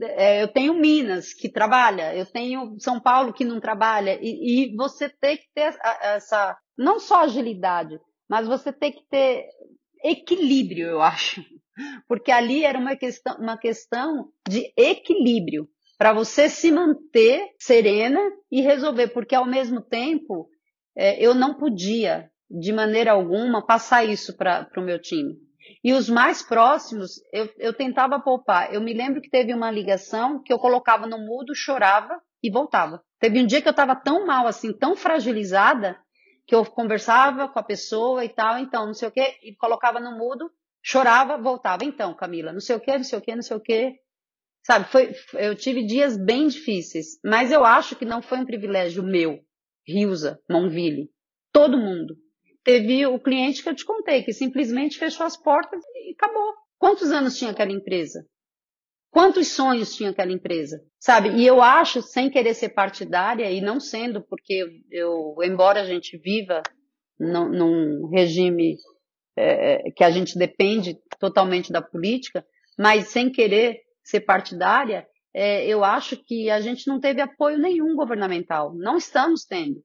É, 0.01 0.41
eu 0.41 0.47
tenho 0.47 0.73
Minas 0.73 1.33
que 1.33 1.47
trabalha, 1.47 2.15
eu 2.15 2.25
tenho 2.25 2.75
São 2.79 2.99
Paulo 2.99 3.31
que 3.31 3.45
não 3.45 3.61
trabalha, 3.61 4.17
e, 4.21 4.71
e 4.71 4.75
você 4.75 5.07
tem 5.07 5.37
que 5.37 5.47
ter 5.53 5.73
essa, 6.01 6.57
não 6.81 6.99
só 6.99 7.23
agilidade, 7.23 7.99
mas 8.29 8.47
você 8.47 8.73
tem 8.73 8.91
que 8.91 9.03
ter 9.09 9.47
equilíbrio, 10.03 10.87
eu 10.87 11.01
acho. 11.01 11.43
Porque 12.07 12.31
ali 12.31 12.63
era 12.63 12.77
uma 12.77 12.95
questão, 12.95 13.37
uma 13.37 13.57
questão 13.57 14.29
de 14.47 14.71
equilíbrio 14.75 15.67
para 15.97 16.13
você 16.13 16.49
se 16.49 16.71
manter 16.71 17.49
serena 17.59 18.19
e 18.51 18.61
resolver, 18.61 19.09
porque 19.09 19.35
ao 19.35 19.45
mesmo 19.45 19.81
tempo 19.81 20.49
é, 20.97 21.23
eu 21.23 21.33
não 21.33 21.53
podia, 21.53 22.29
de 22.49 22.73
maneira 22.73 23.11
alguma, 23.11 23.65
passar 23.65 24.03
isso 24.03 24.35
para 24.35 24.67
o 24.75 24.81
meu 24.81 24.99
time. 24.99 25.35
E 25.83 25.93
os 25.93 26.09
mais 26.09 26.41
próximos, 26.41 27.21
eu, 27.31 27.49
eu 27.57 27.73
tentava 27.73 28.19
poupar. 28.19 28.73
Eu 28.73 28.81
me 28.81 28.93
lembro 28.93 29.21
que 29.21 29.29
teve 29.29 29.53
uma 29.53 29.71
ligação 29.71 30.41
que 30.41 30.51
eu 30.51 30.59
colocava 30.59 31.07
no 31.07 31.19
mudo, 31.19 31.55
chorava 31.55 32.19
e 32.43 32.49
voltava. 32.51 33.01
Teve 33.19 33.41
um 33.41 33.45
dia 33.45 33.61
que 33.61 33.67
eu 33.67 33.71
estava 33.71 33.95
tão 33.95 34.25
mal, 34.25 34.47
assim, 34.47 34.73
tão 34.73 34.95
fragilizada, 34.95 35.97
que 36.51 36.55
eu 36.55 36.65
conversava 36.65 37.47
com 37.47 37.57
a 37.57 37.63
pessoa 37.63 38.25
e 38.25 38.27
tal, 38.27 38.57
então, 38.59 38.85
não 38.85 38.93
sei 38.93 39.07
o 39.07 39.11
quê, 39.11 39.37
e 39.41 39.55
colocava 39.55 40.01
no 40.01 40.17
mudo, 40.17 40.51
chorava, 40.83 41.37
voltava. 41.37 41.85
Então, 41.85 42.13
Camila, 42.13 42.51
não 42.51 42.59
sei 42.59 42.75
o 42.75 42.79
quê, 42.81 42.97
não 42.97 43.05
sei 43.05 43.19
o 43.19 43.21
quê, 43.21 43.33
não 43.33 43.41
sei 43.41 43.55
o 43.55 43.61
quê. 43.61 43.95
Sabe, 44.67 44.91
foi, 44.91 45.13
eu 45.35 45.55
tive 45.55 45.85
dias 45.85 46.17
bem 46.17 46.49
difíceis, 46.49 47.17
mas 47.23 47.53
eu 47.53 47.63
acho 47.63 47.95
que 47.95 48.03
não 48.03 48.21
foi 48.21 48.39
um 48.39 48.45
privilégio 48.45 49.01
meu, 49.01 49.39
Rilza, 49.87 50.41
Monville. 50.51 51.09
Todo 51.53 51.77
mundo 51.77 52.17
teve 52.65 53.05
o 53.05 53.17
cliente 53.17 53.63
que 53.63 53.69
eu 53.69 53.75
te 53.75 53.85
contei, 53.85 54.21
que 54.21 54.33
simplesmente 54.33 54.99
fechou 54.99 55.25
as 55.25 55.37
portas 55.37 55.81
e 55.95 56.11
acabou. 56.11 56.53
Quantos 56.77 57.13
anos 57.13 57.37
tinha 57.37 57.51
aquela 57.51 57.71
empresa? 57.71 58.25
Quantos 59.11 59.49
sonhos 59.49 59.93
tinha 59.93 60.11
aquela 60.11 60.31
empresa? 60.31 60.81
Sabe? 60.97 61.31
E 61.31 61.45
eu 61.45 61.61
acho, 61.61 62.01
sem 62.01 62.29
querer 62.29 62.53
ser 62.53 62.69
partidária, 62.69 63.51
e 63.51 63.59
não 63.59 63.77
sendo, 63.77 64.21
porque 64.21 64.65
eu, 64.89 65.35
embora 65.43 65.81
a 65.81 65.85
gente 65.85 66.17
viva 66.17 66.63
num, 67.19 68.07
regime 68.07 68.77
é, 69.35 69.91
que 69.91 70.03
a 70.03 70.09
gente 70.09 70.39
depende 70.39 70.97
totalmente 71.19 71.73
da 71.73 71.81
política, 71.81 72.45
mas 72.79 73.09
sem 73.09 73.29
querer 73.29 73.81
ser 74.01 74.21
partidária, 74.21 75.05
é, 75.33 75.65
eu 75.67 75.83
acho 75.83 76.15
que 76.15 76.49
a 76.49 76.61
gente 76.61 76.87
não 76.87 76.99
teve 76.99 77.21
apoio 77.21 77.57
nenhum 77.57 77.93
governamental. 77.95 78.73
Não 78.73 78.95
estamos 78.95 79.43
tendo. 79.43 79.83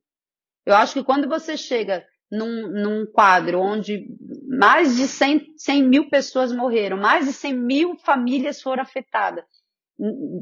Eu 0.64 0.74
acho 0.74 0.94
que 0.94 1.04
quando 1.04 1.28
você 1.28 1.56
chega 1.56 2.04
num, 2.30 2.68
num 2.68 3.06
quadro 3.06 3.60
onde 3.60 4.06
mais 4.48 4.96
de 4.96 5.06
100, 5.06 5.54
100 5.56 5.82
mil 5.82 6.08
pessoas 6.08 6.52
morreram, 6.52 6.96
mais 6.96 7.26
de 7.26 7.32
100 7.32 7.54
mil 7.54 7.96
famílias 7.98 8.60
foram 8.60 8.82
afetadas. 8.82 9.44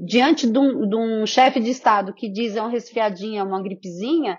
Diante 0.05 0.51
de 0.51 0.59
um, 0.59 0.89
de 0.89 0.97
um 0.97 1.27
chefe 1.27 1.61
de 1.61 1.71
Estado 1.71 2.13
que 2.13 2.29
diz 2.29 2.57
é 2.57 2.61
uma 2.61 2.71
resfriadinha, 2.71 3.45
uma 3.45 3.63
gripezinha, 3.63 4.39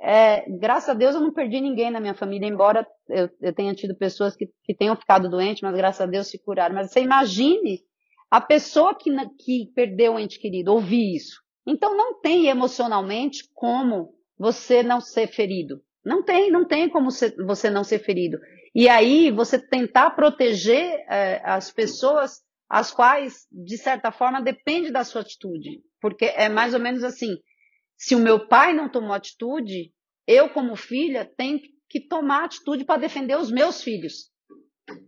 é, 0.00 0.44
graças 0.58 0.90
a 0.90 0.94
Deus 0.94 1.14
eu 1.14 1.20
não 1.20 1.32
perdi 1.32 1.60
ninguém 1.60 1.90
na 1.90 2.00
minha 2.00 2.14
família, 2.14 2.46
embora 2.46 2.86
eu, 3.08 3.30
eu 3.40 3.54
tenha 3.54 3.74
tido 3.74 3.96
pessoas 3.96 4.36
que, 4.36 4.50
que, 4.62 4.74
tenham 4.74 4.96
ficado 4.96 5.30
doentes, 5.30 5.62
mas 5.62 5.74
graças 5.74 6.00
a 6.00 6.06
Deus 6.06 6.28
se 6.28 6.38
curaram. 6.38 6.74
Mas 6.74 6.90
você 6.90 7.00
imagine 7.00 7.80
a 8.30 8.40
pessoa 8.40 8.94
que, 8.94 9.10
que 9.38 9.72
perdeu 9.74 10.12
um 10.12 10.18
ente 10.18 10.38
querido 10.38 10.72
ouvir 10.72 11.16
isso. 11.16 11.40
Então 11.66 11.96
não 11.96 12.20
tem 12.20 12.46
emocionalmente 12.46 13.48
como 13.54 14.14
você 14.38 14.82
não 14.82 15.00
ser 15.00 15.28
ferido. 15.28 15.80
Não 16.06 16.22
tem, 16.22 16.52
não 16.52 16.64
tem 16.64 16.88
como 16.88 17.10
você 17.10 17.68
não 17.68 17.82
ser 17.82 17.98
ferido. 17.98 18.38
E 18.72 18.88
aí 18.88 19.32
você 19.32 19.58
tentar 19.58 20.10
proteger 20.10 21.04
é, 21.10 21.42
as 21.44 21.72
pessoas 21.72 22.46
as 22.68 22.92
quais, 22.92 23.46
de 23.50 23.76
certa 23.76 24.12
forma, 24.12 24.40
depende 24.40 24.92
da 24.92 25.02
sua 25.02 25.22
atitude. 25.22 25.82
Porque 26.00 26.26
é 26.26 26.48
mais 26.48 26.74
ou 26.74 26.80
menos 26.80 27.02
assim: 27.02 27.36
se 27.96 28.14
o 28.14 28.20
meu 28.20 28.46
pai 28.46 28.72
não 28.72 28.88
tomou 28.88 29.14
atitude, 29.14 29.92
eu, 30.28 30.48
como 30.50 30.76
filha, 30.76 31.28
tenho 31.36 31.60
que 31.88 32.00
tomar 32.00 32.44
atitude 32.44 32.84
para 32.84 33.00
defender 33.00 33.36
os 33.36 33.50
meus 33.50 33.82
filhos, 33.82 34.30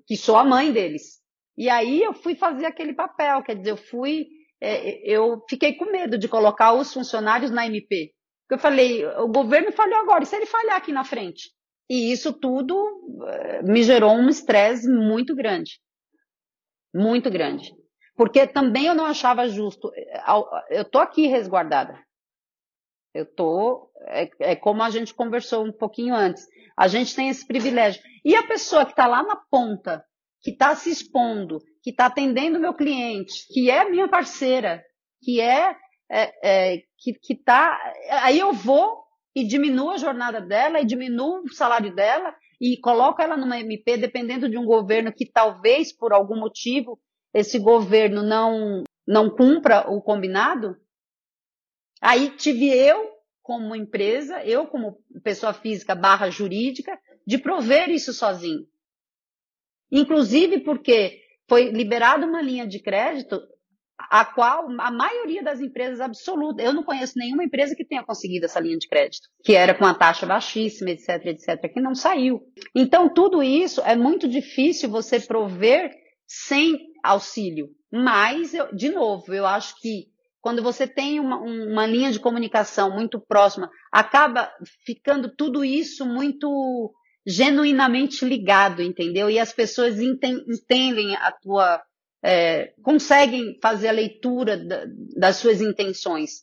que 0.04 0.16
sou 0.16 0.36
a 0.36 0.44
mãe 0.44 0.72
deles. 0.72 1.20
E 1.56 1.68
aí 1.68 2.02
eu 2.02 2.12
fui 2.12 2.34
fazer 2.34 2.66
aquele 2.66 2.92
papel, 2.92 3.42
quer 3.44 3.56
dizer, 3.56 3.70
eu 3.70 3.76
fui, 3.76 4.26
é, 4.60 5.00
eu 5.08 5.44
fiquei 5.48 5.74
com 5.74 5.92
medo 5.92 6.18
de 6.18 6.26
colocar 6.26 6.72
os 6.72 6.92
funcionários 6.92 7.52
na 7.52 7.66
MP. 7.66 8.14
Eu 8.50 8.58
falei, 8.58 9.04
o 9.04 9.28
governo 9.28 9.70
falhou 9.72 10.00
agora, 10.00 10.24
e 10.24 10.26
se 10.26 10.36
ele 10.36 10.46
falhar 10.46 10.76
aqui 10.76 10.92
na 10.92 11.04
frente? 11.04 11.50
E 11.88 12.12
isso 12.12 12.32
tudo 12.32 12.76
eh, 13.26 13.62
me 13.62 13.82
gerou 13.82 14.12
um 14.12 14.28
estresse 14.28 14.88
muito 14.88 15.34
grande. 15.34 15.80
Muito 16.94 17.30
grande. 17.30 17.74
Porque 18.14 18.46
também 18.46 18.86
eu 18.86 18.94
não 18.94 19.06
achava 19.06 19.48
justo. 19.48 19.90
Eh, 19.94 20.22
eu 20.70 20.84
tô 20.84 20.98
aqui 20.98 21.26
resguardada. 21.26 21.98
Eu 23.14 23.24
tô. 23.24 23.90
É, 24.06 24.28
é 24.40 24.56
como 24.56 24.82
a 24.82 24.90
gente 24.90 25.14
conversou 25.14 25.64
um 25.64 25.72
pouquinho 25.72 26.14
antes. 26.14 26.46
A 26.76 26.88
gente 26.88 27.14
tem 27.14 27.28
esse 27.28 27.46
privilégio. 27.46 28.02
E 28.24 28.34
a 28.34 28.46
pessoa 28.46 28.84
que 28.84 28.92
está 28.92 29.06
lá 29.06 29.22
na 29.22 29.36
ponta, 29.50 30.04
que 30.40 30.50
está 30.50 30.74
se 30.74 30.90
expondo, 30.90 31.58
que 31.82 31.90
está 31.90 32.06
atendendo 32.06 32.60
meu 32.60 32.74
cliente, 32.74 33.46
que 33.52 33.70
é 33.70 33.88
minha 33.88 34.08
parceira, 34.08 34.84
que 35.22 35.40
é, 35.40 35.74
é, 36.10 36.76
é 36.76 36.82
que, 36.96 37.12
que 37.14 37.34
tá, 37.34 37.78
aí 38.22 38.38
eu 38.38 38.52
vou 38.52 39.04
e 39.34 39.46
diminuo 39.46 39.90
a 39.90 39.98
jornada 39.98 40.40
dela 40.40 40.80
e 40.80 40.84
diminuo 40.84 41.42
o 41.44 41.52
salário 41.52 41.94
dela 41.94 42.34
e 42.60 42.76
coloco 42.78 43.22
ela 43.22 43.36
numa 43.36 43.60
MP 43.60 43.96
dependendo 43.96 44.48
de 44.48 44.58
um 44.58 44.64
governo 44.64 45.12
que 45.12 45.30
talvez 45.30 45.92
por 45.92 46.12
algum 46.12 46.38
motivo 46.38 46.98
esse 47.32 47.58
governo 47.58 48.22
não 48.22 48.82
não 49.06 49.30
cumpra 49.30 49.90
o 49.90 50.02
combinado. 50.02 50.76
Aí 52.00 52.30
tive 52.30 52.68
eu 52.68 53.10
como 53.42 53.74
empresa, 53.74 54.44
eu 54.44 54.66
como 54.66 54.98
pessoa 55.22 55.54
física 55.54 55.94
barra 55.94 56.28
jurídica, 56.28 56.98
de 57.26 57.38
prover 57.38 57.88
isso 57.88 58.12
sozinho. 58.12 58.66
Inclusive 59.90 60.60
porque 60.60 61.22
foi 61.48 61.70
liberada 61.70 62.26
uma 62.26 62.42
linha 62.42 62.66
de 62.66 62.78
crédito 62.78 63.40
a 63.98 64.24
qual 64.24 64.68
a 64.80 64.90
maioria 64.90 65.42
das 65.42 65.60
empresas 65.60 66.00
absoluta, 66.00 66.62
eu 66.62 66.72
não 66.72 66.84
conheço 66.84 67.14
nenhuma 67.16 67.42
empresa 67.42 67.74
que 67.74 67.84
tenha 67.84 68.04
conseguido 68.04 68.46
essa 68.46 68.60
linha 68.60 68.78
de 68.78 68.88
crédito, 68.88 69.28
que 69.42 69.54
era 69.54 69.74
com 69.74 69.84
a 69.84 69.92
taxa 69.92 70.24
baixíssima, 70.24 70.90
etc, 70.90 71.26
etc, 71.26 71.72
que 71.72 71.80
não 71.80 71.94
saiu. 71.94 72.40
Então, 72.74 73.12
tudo 73.12 73.42
isso 73.42 73.80
é 73.80 73.96
muito 73.96 74.28
difícil 74.28 74.88
você 74.88 75.18
prover 75.18 75.90
sem 76.26 76.78
auxílio. 77.02 77.70
Mas, 77.92 78.54
eu, 78.54 78.72
de 78.74 78.90
novo, 78.90 79.34
eu 79.34 79.44
acho 79.44 79.74
que 79.80 80.06
quando 80.40 80.62
você 80.62 80.86
tem 80.86 81.18
uma, 81.18 81.38
uma 81.38 81.86
linha 81.86 82.12
de 82.12 82.20
comunicação 82.20 82.94
muito 82.94 83.20
próxima, 83.20 83.68
acaba 83.90 84.50
ficando 84.86 85.34
tudo 85.34 85.64
isso 85.64 86.06
muito 86.06 86.92
genuinamente 87.26 88.24
ligado, 88.24 88.80
entendeu? 88.80 89.28
E 89.28 89.38
as 89.38 89.52
pessoas 89.52 90.00
entendem 90.00 91.16
a 91.16 91.32
tua 91.32 91.82
é, 92.22 92.72
conseguem 92.82 93.58
fazer 93.62 93.88
a 93.88 93.92
leitura 93.92 94.56
da, 94.56 94.84
das 95.16 95.36
suas 95.36 95.60
intenções. 95.60 96.42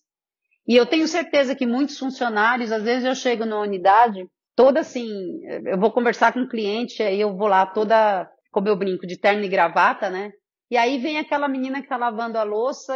E 0.67 0.75
eu 0.75 0.85
tenho 0.85 1.07
certeza 1.07 1.55
que 1.55 1.65
muitos 1.65 1.97
funcionários, 1.97 2.71
às 2.71 2.83
vezes 2.83 3.05
eu 3.05 3.15
chego 3.15 3.45
na 3.45 3.59
unidade, 3.59 4.27
toda 4.55 4.79
assim, 4.79 5.39
eu 5.65 5.79
vou 5.79 5.91
conversar 5.91 6.33
com 6.33 6.39
um 6.39 6.47
cliente, 6.47 7.03
aí 7.03 7.19
eu 7.19 7.35
vou 7.35 7.47
lá 7.47 7.65
toda, 7.65 8.29
como 8.51 8.67
eu 8.67 8.75
brinco, 8.75 9.05
de 9.05 9.17
terno 9.17 9.43
e 9.43 9.49
gravata, 9.49 10.09
né? 10.09 10.31
E 10.71 10.77
aí 10.77 10.97
vem 10.97 11.19
aquela 11.19 11.47
menina 11.47 11.77
que 11.77 11.85
está 11.85 11.97
lavando 11.97 12.39
a 12.39 12.43
louça 12.43 12.95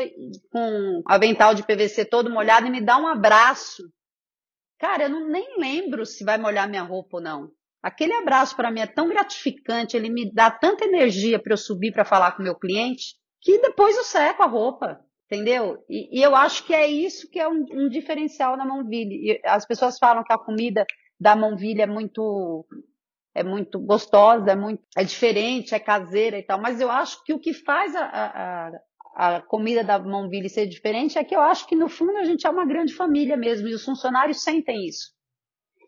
com 0.51 1.03
avental 1.05 1.53
de 1.53 1.63
PVC 1.63 2.05
todo 2.05 2.29
molhado 2.29 2.65
e 2.65 2.71
me 2.71 2.81
dá 2.81 2.97
um 2.97 3.07
abraço. 3.07 3.83
Cara, 4.79 5.03
eu 5.03 5.09
não, 5.09 5.27
nem 5.27 5.59
lembro 5.59 6.05
se 6.05 6.23
vai 6.23 6.37
molhar 6.37 6.67
minha 6.67 6.81
roupa 6.81 7.17
ou 7.17 7.21
não. 7.21 7.51
Aquele 7.81 8.13
abraço 8.13 8.55
para 8.55 8.71
mim 8.71 8.81
é 8.81 8.87
tão 8.87 9.07
gratificante, 9.07 9.95
ele 9.95 10.09
me 10.09 10.31
dá 10.31 10.51
tanta 10.51 10.85
energia 10.85 11.39
para 11.39 11.53
eu 11.53 11.57
subir 11.57 11.93
para 11.93 12.03
falar 12.03 12.33
com 12.33 12.41
o 12.41 12.45
meu 12.45 12.55
cliente, 12.55 13.15
que 13.41 13.57
depois 13.59 13.95
eu 13.95 14.03
seco 14.03 14.43
a 14.43 14.47
roupa, 14.47 14.99
entendeu? 15.25 15.83
E, 15.89 16.19
e 16.19 16.21
eu 16.21 16.35
acho 16.35 16.65
que 16.65 16.73
é 16.73 16.87
isso 16.87 17.29
que 17.29 17.39
é 17.39 17.47
um, 17.47 17.65
um 17.71 17.89
diferencial 17.89 18.57
na 18.57 18.65
Mãovilha. 18.65 19.39
As 19.45 19.65
pessoas 19.65 19.97
falam 19.97 20.23
que 20.23 20.33
a 20.33 20.37
comida 20.37 20.85
da 21.19 21.35
Mãovilha 21.35 21.83
é 21.83 21.87
muito 21.87 22.65
é 23.33 23.43
muito 23.43 23.79
gostosa, 23.79 24.51
é 24.51 24.55
muito 24.55 24.83
é 24.97 25.03
diferente, 25.03 25.73
é 25.73 25.79
caseira 25.79 26.37
e 26.37 26.43
tal, 26.43 26.59
mas 26.59 26.81
eu 26.81 26.91
acho 26.91 27.23
que 27.23 27.31
o 27.31 27.39
que 27.39 27.53
faz 27.53 27.95
a, 27.95 28.03
a, 28.03 28.71
a 29.15 29.41
comida 29.41 29.83
da 29.83 29.99
Mãovilha 29.99 30.49
ser 30.49 30.67
diferente 30.67 31.17
é 31.17 31.23
que 31.23 31.35
eu 31.35 31.39
acho 31.39 31.65
que 31.67 31.75
no 31.75 31.87
fundo 31.87 32.17
a 32.17 32.25
gente 32.25 32.45
é 32.45 32.49
uma 32.49 32.65
grande 32.65 32.93
família 32.93 33.37
mesmo 33.37 33.67
e 33.69 33.73
os 33.73 33.85
funcionários 33.85 34.43
sentem 34.43 34.85
isso. 34.85 35.17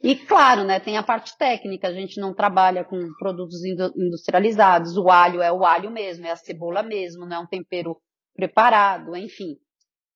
E 0.04 0.16
claro, 0.16 0.64
né, 0.64 0.80
tem 0.80 0.98
a 0.98 1.04
parte 1.04 1.38
técnica, 1.38 1.88
a 1.88 1.94
gente 1.94 2.20
não 2.20 2.34
trabalha 2.34 2.84
com 2.84 2.98
produtos 3.20 3.64
industrializados, 3.64 4.98
o 4.98 5.10
alho 5.10 5.42
é 5.42 5.52
o 5.52 5.64
alho 5.64 5.92
mesmo, 5.92 6.26
é 6.26 6.32
a 6.32 6.36
cebola 6.36 6.82
mesmo, 6.82 7.26
não 7.26 7.38
é 7.38 7.40
um 7.40 7.46
tempero 7.46 7.96
preparado, 8.34 9.16
enfim. 9.16 9.58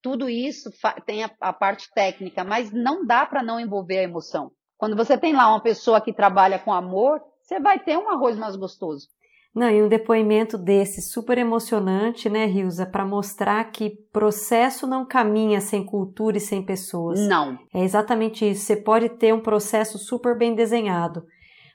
Tudo 0.01 0.27
isso 0.27 0.71
tem 1.05 1.23
a, 1.23 1.31
a 1.39 1.53
parte 1.53 1.87
técnica, 1.93 2.43
mas 2.43 2.71
não 2.71 3.05
dá 3.05 3.25
para 3.25 3.43
não 3.43 3.59
envolver 3.59 3.99
a 3.99 4.03
emoção. 4.03 4.51
Quando 4.77 4.95
você 4.95 5.17
tem 5.17 5.33
lá 5.33 5.49
uma 5.49 5.61
pessoa 5.61 6.01
que 6.01 6.13
trabalha 6.13 6.57
com 6.57 6.73
amor, 6.73 7.21
você 7.41 7.59
vai 7.59 7.79
ter 7.79 7.97
um 7.97 8.09
arroz 8.09 8.37
mais 8.37 8.55
gostoso. 8.55 9.07
Não, 9.55 9.69
e 9.69 9.81
um 9.81 9.87
depoimento 9.87 10.57
desse 10.57 11.01
super 11.01 11.37
emocionante, 11.37 12.29
né, 12.29 12.45
Rilza, 12.45 12.85
para 12.85 13.05
mostrar 13.05 13.63
que 13.71 13.89
processo 14.11 14.85
não 14.85 15.05
caminha 15.05 15.61
sem 15.61 15.85
cultura 15.85 16.35
e 16.35 16.41
sem 16.41 16.61
pessoas. 16.61 17.25
Não. 17.25 17.57
É 17.73 17.81
exatamente 17.81 18.43
isso. 18.49 18.65
Você 18.65 18.75
pode 18.75 19.07
ter 19.07 19.33
um 19.33 19.39
processo 19.39 19.97
super 19.97 20.37
bem 20.37 20.53
desenhado, 20.53 21.25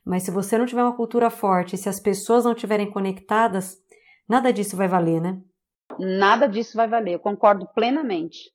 mas 0.04 0.24
se 0.24 0.30
você 0.30 0.58
não 0.58 0.66
tiver 0.66 0.82
uma 0.82 0.94
cultura 0.94 1.30
forte, 1.30 1.78
se 1.78 1.88
as 1.88 1.98
pessoas 1.98 2.44
não 2.44 2.52
estiverem 2.52 2.90
conectadas, 2.90 3.78
nada 4.28 4.52
disso 4.52 4.76
vai 4.76 4.86
valer, 4.86 5.22
né? 5.22 5.40
Nada 5.98 6.46
disso 6.46 6.76
vai 6.76 6.86
valer. 6.86 7.14
Eu 7.14 7.20
concordo 7.20 7.66
plenamente. 7.74 8.50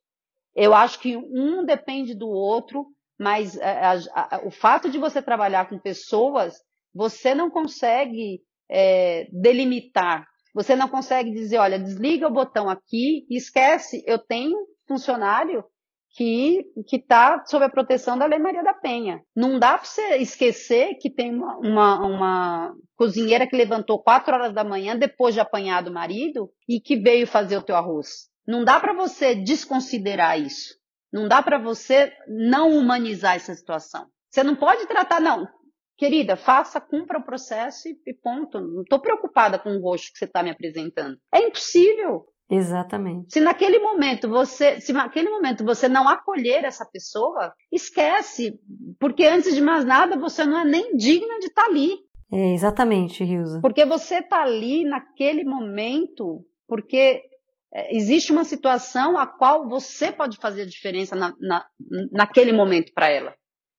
Eu 0.56 0.72
acho 0.72 1.00
que 1.00 1.18
um 1.18 1.66
depende 1.66 2.14
do 2.14 2.28
outro, 2.28 2.86
mas 3.20 3.60
a, 3.60 3.92
a, 3.92 4.36
a, 4.36 4.42
o 4.46 4.52
fato 4.52 4.88
de 4.88 5.00
você 5.00 5.20
trabalhar 5.20 5.68
com 5.68 5.80
pessoas, 5.80 6.54
você 6.94 7.34
não 7.34 7.50
consegue 7.50 8.42
é, 8.70 9.28
delimitar. 9.32 10.26
Você 10.54 10.76
não 10.76 10.88
consegue 10.88 11.32
dizer, 11.32 11.58
olha, 11.58 11.80
desliga 11.80 12.28
o 12.28 12.34
botão 12.34 12.70
aqui 12.70 13.26
e 13.30 13.38
esquece, 13.38 14.04
eu 14.08 14.18
tenho 14.18 14.58
funcionário 14.88 15.64
que 16.16 16.72
está 16.94 17.44
sob 17.46 17.66
a 17.66 17.70
proteção 17.70 18.18
da 18.18 18.26
Lei 18.26 18.40
Maria 18.40 18.64
da 18.64 18.74
Penha. 18.74 19.22
Não 19.36 19.60
dá 19.60 19.78
para 19.78 19.86
você 19.86 20.16
esquecer 20.16 20.96
que 20.96 21.10
tem 21.10 21.36
uma, 21.36 21.58
uma, 21.58 22.06
uma, 22.06 22.76
cozinheira 22.96 23.46
que 23.46 23.56
levantou 23.56 24.02
quatro 24.02 24.34
horas 24.34 24.54
da 24.54 24.64
manhã 24.64 24.96
depois 24.98 25.34
de 25.34 25.42
apanhar 25.42 25.84
do 25.84 25.92
marido 25.92 26.50
e 26.70 26.80
que 26.80 26.96
veio 26.96 27.28
fazer 27.28 27.58
o 27.58 27.62
teu 27.62 27.76
arroz. 27.76 28.30
Não 28.48 28.64
dá 28.64 28.80
para 28.80 28.94
você 28.94 29.36
desconsiderar 29.36 30.40
isso. 30.40 30.76
Não 31.12 31.28
dá 31.28 31.42
para 31.42 31.58
você 31.58 32.14
não 32.28 32.70
humanizar 32.78 33.36
essa 33.36 33.54
situação. 33.54 34.08
Você 34.30 34.44
não 34.44 34.56
pode 34.56 34.86
tratar, 34.88 35.20
não, 35.20 35.48
Querida, 35.98 36.36
faça, 36.36 36.82
cumpra 36.82 37.20
o 37.20 37.24
processo 37.24 37.88
e, 37.88 38.14
ponto. 38.14 38.60
Não 38.60 38.82
estou 38.82 39.00
preocupada 39.00 39.58
com 39.58 39.70
o 39.70 39.82
rosto 39.82 40.12
que 40.12 40.20
você 40.20 40.26
está 40.26 40.44
me 40.44 40.50
apresentando. 40.50 41.18
É 41.34 41.40
impossível. 41.40 42.26
Exatamente. 42.50 43.34
Se 43.34 43.40
naquele 43.40 43.80
momento 43.80 44.30
você, 44.30 44.80
se 44.80 44.94
naquele 44.94 45.30
momento 45.30 45.64
você 45.64 45.88
não 45.88 46.08
acolher 46.08 46.64
essa 46.64 46.86
pessoa, 46.86 47.54
esquece, 47.72 48.60
porque 49.00 49.26
antes 49.26 49.56
de 49.56 49.62
mais 49.62 49.84
nada 49.84 50.18
você 50.18 50.46
não 50.46 50.60
é 50.60 50.66
nem 50.66 50.96
digna 50.96 51.40
de 51.40 51.48
estar 51.48 51.64
tá 51.64 51.70
ali. 51.70 51.98
É, 52.32 52.54
exatamente, 52.54 53.24
Rilza. 53.24 53.62
Porque 53.62 53.86
você 53.86 54.20
está 54.20 54.44
ali 54.44 54.84
naquele 54.84 55.44
momento, 55.44 56.46
porque 56.68 57.24
é, 57.74 57.96
existe 57.96 58.32
uma 58.32 58.44
situação 58.44 59.18
a 59.18 59.26
qual 59.26 59.68
você 59.68 60.12
pode 60.12 60.38
fazer 60.38 60.64
a 60.64 60.68
diferença 60.68 61.16
na, 61.16 61.34
na, 61.40 61.66
naquele 62.12 62.52
momento 62.52 62.92
para 62.94 63.10
ela. 63.10 63.34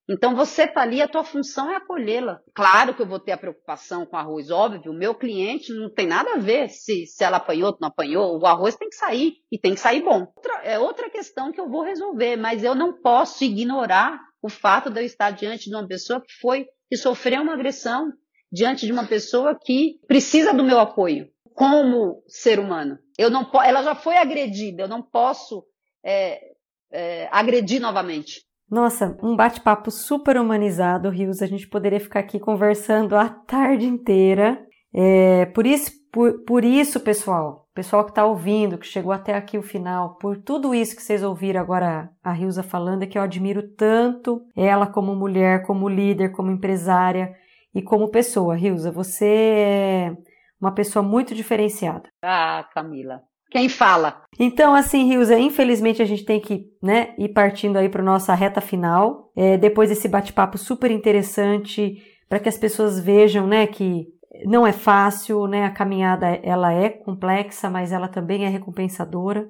Então 0.09 0.36
você 0.36 0.62
está 0.62 0.82
ali, 0.82 1.02
a 1.02 1.09
tua 1.09 1.24
função 1.24 1.70
é 1.70 1.76
acolhê-la. 1.76 2.40
Claro 2.54 2.94
que 2.94 3.02
eu 3.02 3.07
vou 3.07 3.18
ter 3.18 3.32
a 3.32 3.36
preocupação 3.36 4.07
com 4.07 4.16
arroz, 4.16 4.50
óbvio, 4.50 4.92
o 4.92 4.96
meu 4.96 5.14
cliente 5.14 5.72
não 5.72 5.90
tem 5.92 6.07
nada 6.07 6.34
a 6.34 6.38
ver 6.38 6.68
se, 6.68 7.07
se 7.07 7.24
ela 7.24 7.38
apanhou 7.38 7.70
ou 7.70 7.78
não 7.80 7.88
apanhou, 7.88 8.38
o 8.38 8.46
arroz 8.46 8.76
tem 8.76 8.88
que 8.88 8.96
sair 8.96 9.34
e 9.50 9.59
tem 9.59 9.74
que 9.74 9.80
sair 9.80 10.02
bom. 10.02 10.20
Outra, 10.36 10.54
é 10.62 10.78
outra 10.78 11.11
questão 11.11 11.50
que 11.50 11.61
eu 11.61 11.68
vou 11.68 11.82
resolver, 11.82 12.36
mas 12.36 12.62
eu 12.62 12.74
não 12.74 12.92
posso 12.92 13.42
ignorar 13.42 14.20
o 14.40 14.48
fato 14.48 14.90
de 14.90 15.00
eu 15.00 15.04
estar 15.04 15.32
diante 15.32 15.68
de 15.68 15.74
uma 15.74 15.86
pessoa 15.86 16.20
que 16.20 16.32
foi, 16.40 16.66
que 16.88 16.96
sofreu 16.96 17.42
uma 17.42 17.54
agressão, 17.54 18.12
diante 18.52 18.86
de 18.86 18.92
uma 18.92 19.07
pessoa 19.07 19.59
que 19.61 19.98
precisa 20.07 20.54
do 20.54 20.62
meu 20.62 20.78
apoio 20.78 21.28
como 21.57 22.22
ser 22.28 22.61
humano. 22.61 22.98
Eu 23.18 23.30
não, 23.30 23.50
ela 23.64 23.82
já 23.82 23.94
foi 23.94 24.16
agredida, 24.18 24.82
eu 24.82 24.88
não 24.88 25.02
posso 25.02 25.64
é, 26.04 26.52
é, 26.92 27.28
agredir 27.32 27.80
novamente. 27.80 28.45
Nossa, 28.70 29.16
um 29.22 29.36
bate-papo 29.36 29.90
super 29.90 30.36
humanizado, 30.36 31.08
Rios. 31.08 31.40
A 31.40 31.46
gente 31.46 31.68
poderia 31.68 32.00
ficar 32.00 32.20
aqui 32.20 32.40
conversando 32.40 33.16
a 33.16 33.28
tarde 33.28 33.86
inteira. 33.86 34.60
É, 34.92 35.46
por, 35.46 35.66
isso, 35.66 35.92
por, 36.12 36.44
por 36.44 36.64
isso, 36.64 36.98
pessoal, 37.00 37.68
pessoal 37.74 38.04
que 38.04 38.10
está 38.10 38.24
ouvindo, 38.24 38.78
que 38.78 38.86
chegou 38.86 39.12
até 39.12 39.34
aqui 39.34 39.56
o 39.58 39.62
final, 39.62 40.16
por 40.16 40.38
tudo 40.38 40.74
isso 40.74 40.96
que 40.96 41.02
vocês 41.02 41.22
ouviram 41.22 41.60
agora 41.60 42.10
a 42.24 42.32
Rilza 42.32 42.62
falando, 42.62 43.02
é 43.02 43.06
que 43.06 43.18
eu 43.18 43.22
admiro 43.22 43.62
tanto 43.76 44.40
ela 44.56 44.86
como 44.86 45.14
mulher, 45.14 45.62
como 45.64 45.88
líder, 45.88 46.32
como 46.32 46.50
empresária 46.50 47.34
e 47.74 47.82
como 47.82 48.10
pessoa. 48.10 48.56
Rilza, 48.56 48.90
você 48.90 49.26
é 49.26 50.16
uma 50.60 50.72
pessoa 50.72 51.02
muito 51.02 51.34
diferenciada. 51.34 52.08
Ah, 52.22 52.66
Camila, 52.74 53.20
quem 53.51 53.68
fala. 53.68 54.22
Então, 54.38 54.74
assim, 54.74 55.09
Rilza, 55.09 55.38
infelizmente 55.38 56.03
a 56.03 56.05
gente 56.05 56.24
tem 56.24 56.40
que 56.40 56.66
né, 56.82 57.14
ir 57.18 57.30
partindo 57.30 57.76
aí 57.76 57.88
para 57.88 58.03
nossa 58.03 58.34
reta 58.34 58.61
final. 58.61 59.30
É, 59.36 59.57
depois 59.57 59.88
desse 59.88 60.09
bate-papo 60.09 60.59
super 60.59 60.90
interessante, 60.90 62.03
para 62.28 62.38
que 62.38 62.49
as 62.49 62.59
pessoas 62.59 63.01
vejam 63.01 63.47
né, 63.47 63.66
que 63.66 64.07
não 64.44 64.66
é 64.66 64.72
fácil, 64.72 65.47
né, 65.47 65.64
a 65.64 65.70
caminhada 65.70 66.26
ela 66.42 66.72
é 66.72 66.90
complexa, 66.90 67.70
mas 67.70 67.92
ela 67.92 68.09
também 68.09 68.44
é 68.44 68.49
recompensadora. 68.49 69.49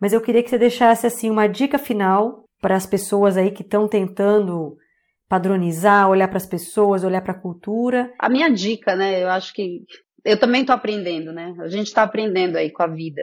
Mas 0.00 0.12
eu 0.12 0.20
queria 0.20 0.42
que 0.42 0.50
você 0.50 0.58
deixasse 0.58 1.06
assim 1.06 1.30
uma 1.30 1.46
dica 1.46 1.78
final 1.78 2.44
para 2.60 2.76
as 2.76 2.86
pessoas 2.86 3.36
aí 3.36 3.50
que 3.50 3.62
estão 3.62 3.88
tentando 3.88 4.76
padronizar, 5.28 6.08
olhar 6.08 6.28
para 6.28 6.36
as 6.36 6.46
pessoas, 6.46 7.04
olhar 7.04 7.22
para 7.22 7.32
a 7.32 7.40
cultura. 7.40 8.12
A 8.18 8.28
minha 8.28 8.50
dica, 8.50 8.94
né, 8.94 9.22
eu 9.22 9.30
acho 9.30 9.54
que 9.54 9.80
eu 10.24 10.38
também 10.38 10.62
estou 10.62 10.74
aprendendo, 10.74 11.32
né? 11.32 11.54
A 11.60 11.68
gente 11.68 11.86
está 11.86 12.02
aprendendo 12.02 12.56
aí 12.56 12.70
com 12.70 12.82
a 12.82 12.88
vida. 12.88 13.22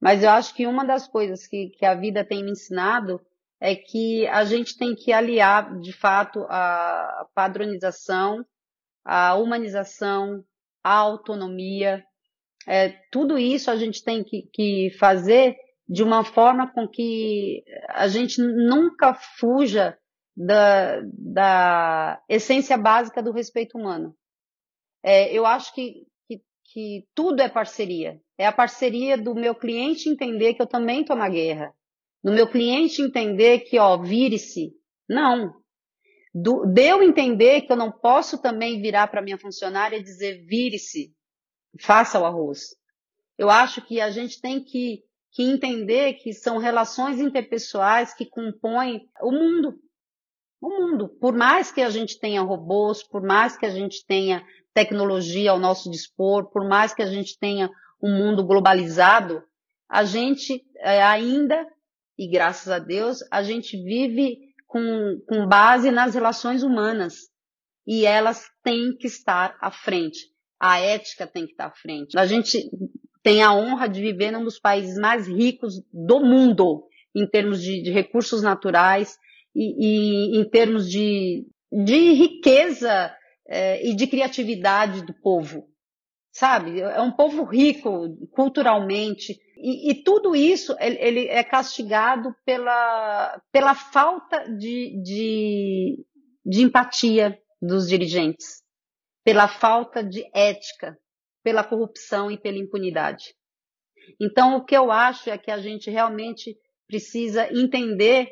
Mas 0.00 0.22
eu 0.22 0.30
acho 0.30 0.54
que 0.54 0.66
uma 0.66 0.84
das 0.84 1.08
coisas 1.08 1.46
que, 1.46 1.70
que 1.70 1.84
a 1.84 1.94
vida 1.94 2.24
tem 2.24 2.44
me 2.44 2.52
ensinado 2.52 3.20
é 3.60 3.74
que 3.74 4.26
a 4.28 4.44
gente 4.44 4.76
tem 4.76 4.94
que 4.94 5.12
aliar, 5.12 5.78
de 5.80 5.92
fato, 5.92 6.46
a 6.48 7.26
padronização, 7.34 8.44
a 9.04 9.34
humanização, 9.34 10.44
a 10.82 10.94
autonomia. 10.94 12.04
É, 12.66 12.90
tudo 13.10 13.38
isso 13.38 13.70
a 13.70 13.76
gente 13.76 14.04
tem 14.04 14.22
que, 14.22 14.48
que 14.52 14.90
fazer 14.98 15.56
de 15.88 16.02
uma 16.02 16.22
forma 16.22 16.70
com 16.70 16.86
que 16.86 17.64
a 17.88 18.06
gente 18.08 18.40
nunca 18.40 19.14
fuja 19.14 19.98
da, 20.36 21.00
da 21.12 22.22
essência 22.28 22.76
básica 22.76 23.22
do 23.22 23.32
respeito 23.32 23.76
humano. 23.76 24.14
É, 25.02 25.32
eu 25.32 25.46
acho 25.46 25.74
que, 25.74 26.06
que, 26.28 26.42
que, 26.64 27.08
tudo 27.14 27.40
é 27.40 27.48
parceria. 27.48 28.20
É 28.38 28.46
a 28.46 28.52
parceria 28.52 29.18
do 29.18 29.34
meu 29.34 29.54
cliente 29.54 30.08
entender 30.08 30.54
que 30.54 30.62
eu 30.62 30.66
também 30.66 31.00
estou 31.00 31.16
na 31.16 31.28
guerra. 31.28 31.74
Do 32.22 32.32
meu 32.32 32.48
cliente 32.48 33.02
entender 33.02 33.60
que, 33.60 33.78
ó, 33.78 33.98
vire-se. 33.98 34.72
Não. 35.08 35.54
Do, 36.32 36.64
de 36.64 36.88
eu 36.88 37.02
entender 37.02 37.62
que 37.62 37.72
eu 37.72 37.76
não 37.76 37.90
posso 37.90 38.40
também 38.40 38.80
virar 38.80 39.08
para 39.08 39.22
minha 39.22 39.38
funcionária 39.38 39.96
e 39.96 40.02
dizer 40.02 40.44
vire-se, 40.46 41.12
faça 41.80 42.20
o 42.20 42.24
arroz. 42.24 42.76
Eu 43.36 43.50
acho 43.50 43.84
que 43.84 44.00
a 44.00 44.10
gente 44.10 44.40
tem 44.40 44.62
que, 44.62 45.02
que 45.32 45.42
entender 45.42 46.14
que 46.14 46.32
são 46.32 46.58
relações 46.58 47.18
interpessoais 47.18 48.14
que 48.14 48.26
compõem 48.26 49.08
o 49.20 49.32
mundo 49.32 49.78
o 50.60 50.68
mundo. 50.68 51.08
Por 51.08 51.34
mais 51.34 51.70
que 51.70 51.80
a 51.80 51.90
gente 51.90 52.18
tenha 52.18 52.42
robôs, 52.42 53.02
por 53.02 53.22
mais 53.22 53.56
que 53.56 53.66
a 53.66 53.70
gente 53.70 54.04
tenha 54.04 54.44
tecnologia 54.74 55.50
ao 55.50 55.58
nosso 55.58 55.90
dispor, 55.90 56.50
por 56.50 56.66
mais 56.68 56.92
que 56.92 57.02
a 57.02 57.06
gente 57.06 57.38
tenha 57.38 57.70
um 58.02 58.16
mundo 58.16 58.44
globalizado, 58.44 59.42
a 59.88 60.04
gente 60.04 60.62
é, 60.76 61.02
ainda, 61.02 61.66
e 62.18 62.28
graças 62.28 62.68
a 62.68 62.78
Deus, 62.78 63.18
a 63.30 63.42
gente 63.42 63.76
vive 63.76 64.38
com, 64.66 65.20
com 65.26 65.46
base 65.46 65.90
nas 65.90 66.14
relações 66.14 66.62
humanas. 66.62 67.28
E 67.86 68.04
elas 68.04 68.44
têm 68.62 68.94
que 68.96 69.06
estar 69.06 69.56
à 69.60 69.70
frente. 69.70 70.18
A 70.60 70.78
ética 70.78 71.26
tem 71.26 71.46
que 71.46 71.52
estar 71.52 71.66
à 71.66 71.70
frente. 71.70 72.18
A 72.18 72.26
gente 72.26 72.68
tem 73.22 73.42
a 73.42 73.54
honra 73.54 73.88
de 73.88 74.00
viver 74.00 74.30
num 74.30 74.44
dos 74.44 74.58
países 74.58 74.98
mais 74.98 75.26
ricos 75.26 75.74
do 75.92 76.20
mundo, 76.20 76.84
em 77.16 77.26
termos 77.26 77.62
de, 77.62 77.82
de 77.82 77.90
recursos 77.90 78.42
naturais, 78.42 79.16
e, 79.54 80.36
e 80.36 80.40
em 80.40 80.48
termos 80.48 80.88
de, 80.88 81.46
de 81.72 82.12
riqueza 82.12 83.14
é, 83.48 83.86
e 83.86 83.94
de 83.94 84.06
criatividade 84.06 85.02
do 85.02 85.14
povo. 85.14 85.66
Sabe? 86.32 86.80
É 86.80 87.00
um 87.00 87.10
povo 87.10 87.44
rico 87.44 88.16
culturalmente. 88.32 89.38
E, 89.56 89.90
e 89.90 90.02
tudo 90.02 90.36
isso 90.36 90.76
ele, 90.78 90.98
ele, 91.00 91.28
é 91.28 91.42
castigado 91.42 92.34
pela, 92.44 93.40
pela 93.50 93.74
falta 93.74 94.44
de, 94.56 95.02
de, 95.02 96.06
de 96.44 96.62
empatia 96.62 97.40
dos 97.60 97.88
dirigentes, 97.88 98.62
pela 99.24 99.48
falta 99.48 100.02
de 100.04 100.24
ética, 100.32 100.96
pela 101.42 101.64
corrupção 101.64 102.30
e 102.30 102.38
pela 102.38 102.58
impunidade. 102.58 103.34
Então, 104.20 104.56
o 104.56 104.64
que 104.64 104.76
eu 104.76 104.90
acho 104.92 105.28
é 105.28 105.36
que 105.36 105.50
a 105.50 105.58
gente 105.58 105.90
realmente 105.90 106.56
precisa 106.86 107.52
entender 107.52 108.28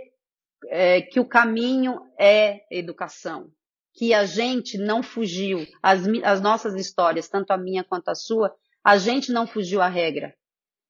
é, 0.69 1.03
que 1.03 1.21
o 1.21 1.29
caminho 1.29 2.01
é 2.19 2.65
educação, 2.71 3.51
que 3.97 4.13
a 4.13 4.25
gente 4.25 4.77
não 4.77 5.03
fugiu, 5.03 5.67
as, 5.83 6.07
as 6.23 6.41
nossas 6.41 6.75
histórias, 6.75 7.29
tanto 7.29 7.51
a 7.51 7.57
minha 7.57 7.83
quanto 7.83 8.09
a 8.11 8.15
sua, 8.15 8.55
a 8.85 8.99
gente 8.99 9.33
não 9.33 9.47
fugiu 9.47 9.81
à 9.81 9.89
regra. 9.89 10.35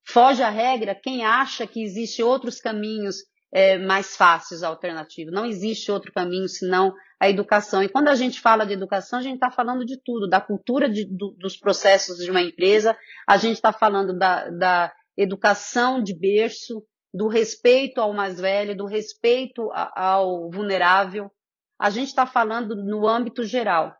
Foge 0.04 0.42
à 0.42 0.50
regra 0.50 0.94
quem 0.94 1.24
acha 1.24 1.66
que 1.66 1.82
existe 1.82 2.22
outros 2.22 2.60
caminhos 2.60 3.16
é, 3.52 3.78
mais 3.78 4.16
fáceis, 4.16 4.62
alternativos. 4.62 5.32
Não 5.32 5.46
existe 5.46 5.90
outro 5.90 6.12
caminho 6.12 6.48
senão 6.48 6.92
a 7.18 7.28
educação. 7.28 7.82
E 7.82 7.88
quando 7.88 8.08
a 8.08 8.14
gente 8.14 8.40
fala 8.40 8.66
de 8.66 8.74
educação, 8.74 9.18
a 9.18 9.22
gente 9.22 9.36
está 9.36 9.50
falando 9.50 9.84
de 9.84 10.00
tudo, 10.02 10.28
da 10.28 10.40
cultura 10.40 10.88
de, 10.88 11.04
do, 11.04 11.34
dos 11.38 11.56
processos 11.56 12.18
de 12.18 12.30
uma 12.30 12.42
empresa, 12.42 12.96
a 13.26 13.36
gente 13.36 13.54
está 13.54 13.72
falando 13.72 14.16
da, 14.16 14.50
da 14.50 14.92
educação 15.16 16.02
de 16.02 16.14
berço, 16.14 16.84
do 17.14 17.28
respeito 17.28 18.00
ao 18.00 18.12
mais 18.12 18.38
velho, 18.38 18.76
do 18.76 18.84
respeito 18.84 19.70
ao 19.72 20.50
vulnerável. 20.50 21.30
A 21.78 21.90
gente 21.90 22.08
está 22.08 22.26
falando 22.26 22.74
no 22.74 23.06
âmbito 23.06 23.44
geral. 23.44 23.94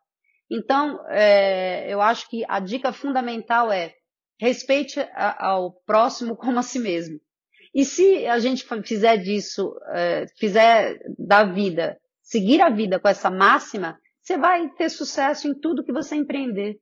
Então, 0.50 1.00
é, 1.08 1.92
eu 1.92 2.00
acho 2.00 2.28
que 2.28 2.44
a 2.48 2.60
dica 2.60 2.92
fundamental 2.92 3.70
é 3.70 3.92
respeite 4.38 5.00
a, 5.00 5.48
ao 5.48 5.72
próximo 5.84 6.36
como 6.36 6.58
a 6.58 6.62
si 6.62 6.78
mesmo. 6.78 7.18
E 7.74 7.84
se 7.84 8.26
a 8.26 8.38
gente 8.38 8.64
fizer 8.84 9.18
disso, 9.18 9.74
é, 9.92 10.26
fizer 10.38 10.98
da 11.18 11.44
vida, 11.44 11.98
seguir 12.22 12.62
a 12.62 12.70
vida 12.70 12.98
com 12.98 13.08
essa 13.08 13.30
máxima, 13.30 13.98
você 14.22 14.38
vai 14.38 14.68
ter 14.70 14.88
sucesso 14.88 15.46
em 15.46 15.54
tudo 15.54 15.84
que 15.84 15.92
você 15.92 16.16
empreender. 16.16 16.78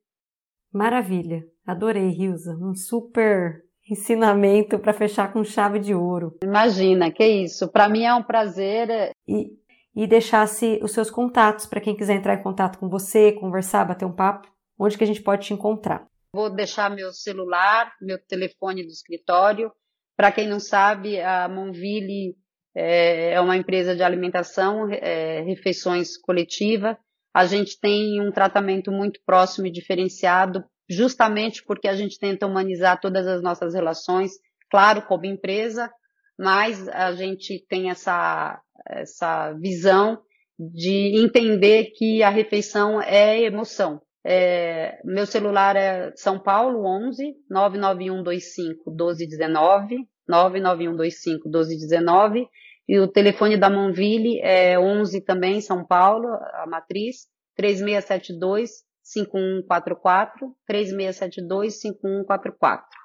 Maravilha. 0.72 1.42
Adorei, 1.66 2.08
Rilza. 2.10 2.56
Um 2.60 2.74
super 2.74 3.62
ensinamento 3.90 4.78
para 4.78 4.92
fechar 4.92 5.32
com 5.32 5.44
chave 5.44 5.78
de 5.78 5.94
ouro. 5.94 6.38
Imagina, 6.42 7.10
que 7.10 7.26
isso. 7.26 7.70
Para 7.70 7.88
mim 7.88 8.04
é 8.04 8.14
um 8.14 8.22
prazer. 8.22 9.12
E, 9.26 9.50
e 9.94 10.06
deixasse 10.06 10.80
os 10.82 10.92
seus 10.92 11.10
contatos 11.10 11.66
para 11.66 11.80
quem 11.80 11.96
quiser 11.96 12.14
entrar 12.14 12.34
em 12.34 12.42
contato 12.42 12.78
com 12.78 12.88
você, 12.88 13.32
conversar, 13.32 13.84
bater 13.84 14.04
um 14.04 14.14
papo, 14.14 14.48
onde 14.78 14.98
que 14.98 15.04
a 15.04 15.06
gente 15.06 15.22
pode 15.22 15.46
te 15.46 15.54
encontrar? 15.54 16.06
Vou 16.34 16.50
deixar 16.50 16.90
meu 16.90 17.12
celular, 17.12 17.92
meu 18.02 18.18
telefone 18.26 18.82
do 18.82 18.90
escritório. 18.90 19.70
Para 20.16 20.32
quem 20.32 20.48
não 20.48 20.58
sabe, 20.58 21.20
a 21.20 21.48
Monville 21.48 22.36
é, 22.74 23.34
é 23.34 23.40
uma 23.40 23.56
empresa 23.56 23.94
de 23.94 24.02
alimentação, 24.02 24.88
é, 24.90 25.42
refeições 25.42 26.16
coletiva. 26.16 26.98
A 27.32 27.46
gente 27.46 27.78
tem 27.78 28.20
um 28.20 28.32
tratamento 28.32 28.90
muito 28.90 29.20
próximo 29.24 29.66
e 29.66 29.72
diferenciado 29.72 30.64
justamente 30.90 31.64
porque 31.64 31.88
a 31.88 31.94
gente 31.94 32.18
tenta 32.18 32.46
humanizar 32.46 33.00
todas 33.00 33.26
as 33.26 33.42
nossas 33.42 33.74
relações, 33.74 34.32
claro, 34.70 35.02
como 35.02 35.24
empresa, 35.24 35.90
mas 36.38 36.88
a 36.88 37.12
gente 37.14 37.64
tem 37.68 37.90
essa, 37.90 38.60
essa 38.88 39.52
visão 39.52 40.18
de 40.58 41.20
entender 41.22 41.92
que 41.96 42.22
a 42.22 42.30
refeição 42.30 43.00
é 43.00 43.42
emoção. 43.42 44.00
É, 44.26 45.00
meu 45.04 45.26
celular 45.26 45.76
é 45.76 46.12
São 46.16 46.38
Paulo 46.38 46.86
11 46.86 47.34
99125 47.50 48.90
1219 48.90 50.08
99125 50.26 51.48
1219 51.48 52.48
e 52.88 52.98
o 52.98 53.08
telefone 53.08 53.56
da 53.56 53.68
Monville 53.68 54.40
é 54.40 54.78
11 54.78 55.20
também 55.22 55.60
São 55.60 55.84
Paulo, 55.84 56.26
a 56.28 56.66
matriz 56.66 57.26
3672 57.56 58.82
5144 59.02 60.54
3672 60.66 61.80
5144. 61.80 63.03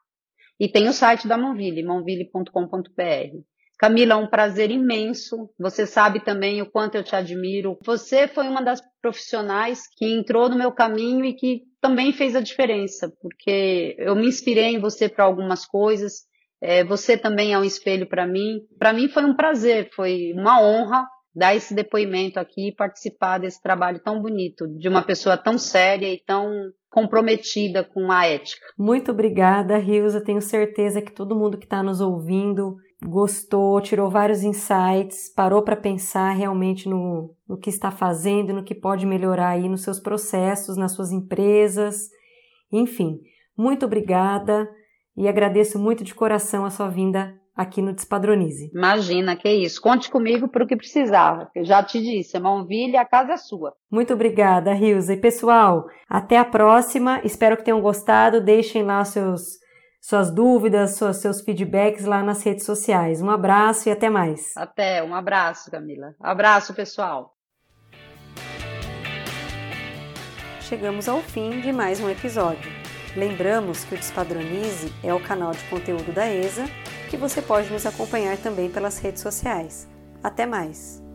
E 0.59 0.67
tem 0.67 0.87
o 0.87 0.93
site 0.93 1.27
da 1.27 1.37
Monville, 1.37 1.83
monville.com.br. 1.83 3.37
Camila, 3.77 4.13
é 4.13 4.17
um 4.17 4.27
prazer 4.27 4.69
imenso. 4.71 5.49
Você 5.57 5.87
sabe 5.87 6.19
também 6.19 6.61
o 6.61 6.69
quanto 6.69 6.95
eu 6.95 7.03
te 7.03 7.15
admiro. 7.15 7.77
Você 7.85 8.27
foi 8.27 8.45
uma 8.47 8.61
das 8.61 8.81
profissionais 9.01 9.83
que 9.95 10.05
entrou 10.05 10.49
no 10.49 10.57
meu 10.57 10.73
caminho 10.73 11.23
e 11.23 11.33
que 11.33 11.61
também 11.79 12.11
fez 12.11 12.35
a 12.35 12.41
diferença, 12.41 13.09
porque 13.21 13.95
eu 13.97 14.17
me 14.17 14.27
inspirei 14.27 14.75
em 14.75 14.79
você 14.79 15.07
para 15.07 15.23
algumas 15.23 15.65
coisas. 15.65 16.27
É, 16.61 16.83
você 16.83 17.17
também 17.17 17.53
é 17.53 17.57
um 17.57 17.63
espelho 17.63 18.05
para 18.05 18.27
mim. 18.27 18.59
Para 18.77 18.91
mim 18.91 19.07
foi 19.07 19.23
um 19.23 19.33
prazer, 19.33 19.89
foi 19.93 20.33
uma 20.33 20.61
honra 20.61 21.07
dar 21.39 21.55
esse 21.55 21.73
depoimento 21.73 22.37
aqui 22.37 22.67
e 22.67 22.75
participar 22.75 23.39
desse 23.39 23.61
trabalho 23.61 23.99
tão 23.99 24.21
bonito, 24.21 24.67
de 24.67 24.89
uma 24.89 25.01
pessoa 25.01 25.37
tão 25.37 25.57
séria 25.57 26.13
e 26.13 26.19
tão 26.19 26.51
comprometida 26.89 27.81
com 27.83 28.11
a 28.11 28.25
ética. 28.25 28.65
Muito 28.77 29.11
obrigada, 29.11 29.77
Rilza. 29.77 30.21
Tenho 30.21 30.41
certeza 30.41 31.01
que 31.01 31.13
todo 31.13 31.37
mundo 31.37 31.57
que 31.57 31.65
está 31.65 31.81
nos 31.81 32.01
ouvindo 32.01 32.75
gostou, 33.01 33.79
tirou 33.79 34.09
vários 34.09 34.43
insights, 34.43 35.33
parou 35.33 35.63
para 35.63 35.77
pensar 35.77 36.31
realmente 36.31 36.89
no, 36.89 37.33
no 37.47 37.57
que 37.57 37.69
está 37.69 37.89
fazendo, 37.89 38.53
no 38.53 38.63
que 38.63 38.75
pode 38.75 39.05
melhorar 39.05 39.51
aí 39.51 39.69
nos 39.69 39.83
seus 39.83 39.99
processos, 40.01 40.75
nas 40.75 40.91
suas 40.91 41.13
empresas. 41.13 42.09
Enfim, 42.69 43.21
muito 43.57 43.85
obrigada 43.85 44.69
e 45.15 45.29
agradeço 45.29 45.79
muito 45.79 46.03
de 46.03 46.13
coração 46.13 46.65
a 46.65 46.69
sua 46.69 46.89
vinda 46.89 47.38
aqui 47.59 47.81
no 47.81 47.93
Despadronize. 47.93 48.71
Imagina, 48.73 49.35
que 49.35 49.49
isso. 49.49 49.81
Conte 49.81 50.09
comigo 50.09 50.47
para 50.47 50.63
o 50.63 50.67
que 50.67 50.77
precisar. 50.77 51.49
Eu 51.53 51.65
já 51.65 51.83
te 51.83 52.01
disse, 52.01 52.37
a 52.37 52.39
Mãovilha, 52.39 53.01
a 53.01 53.05
casa 53.05 53.33
é 53.33 53.37
sua. 53.37 53.73
Muito 53.91 54.13
obrigada, 54.13 54.73
Rilza. 54.73 55.13
E 55.13 55.17
pessoal, 55.17 55.85
até 56.09 56.37
a 56.37 56.45
próxima. 56.45 57.19
Espero 57.21 57.57
que 57.57 57.65
tenham 57.65 57.81
gostado. 57.81 58.39
Deixem 58.39 58.83
lá 58.83 59.03
seus 59.03 59.59
suas 60.01 60.31
dúvidas, 60.31 60.91
seus, 60.91 61.17
seus 61.17 61.41
feedbacks 61.41 62.05
lá 62.05 62.23
nas 62.23 62.41
redes 62.41 62.65
sociais. 62.65 63.21
Um 63.21 63.29
abraço 63.29 63.89
e 63.89 63.91
até 63.91 64.09
mais. 64.09 64.55
Até, 64.55 65.03
um 65.03 65.13
abraço, 65.13 65.69
Camila. 65.69 66.15
Abraço, 66.21 66.73
pessoal. 66.73 67.35
Chegamos 70.61 71.09
ao 71.09 71.19
fim 71.19 71.59
de 71.59 71.73
mais 71.73 71.99
um 71.99 72.09
episódio. 72.09 72.71
Lembramos 73.17 73.83
que 73.83 73.95
o 73.95 73.97
Despadronize 73.97 74.93
é 75.03 75.13
o 75.13 75.19
canal 75.19 75.51
de 75.51 75.63
conteúdo 75.65 76.13
da 76.13 76.31
ESA, 76.31 76.63
que 77.09 77.17
você 77.17 77.41
pode 77.41 77.71
nos 77.71 77.85
acompanhar 77.85 78.37
também 78.37 78.69
pelas 78.69 78.99
redes 78.99 79.21
sociais. 79.21 79.87
Até 80.23 80.45
mais! 80.45 81.08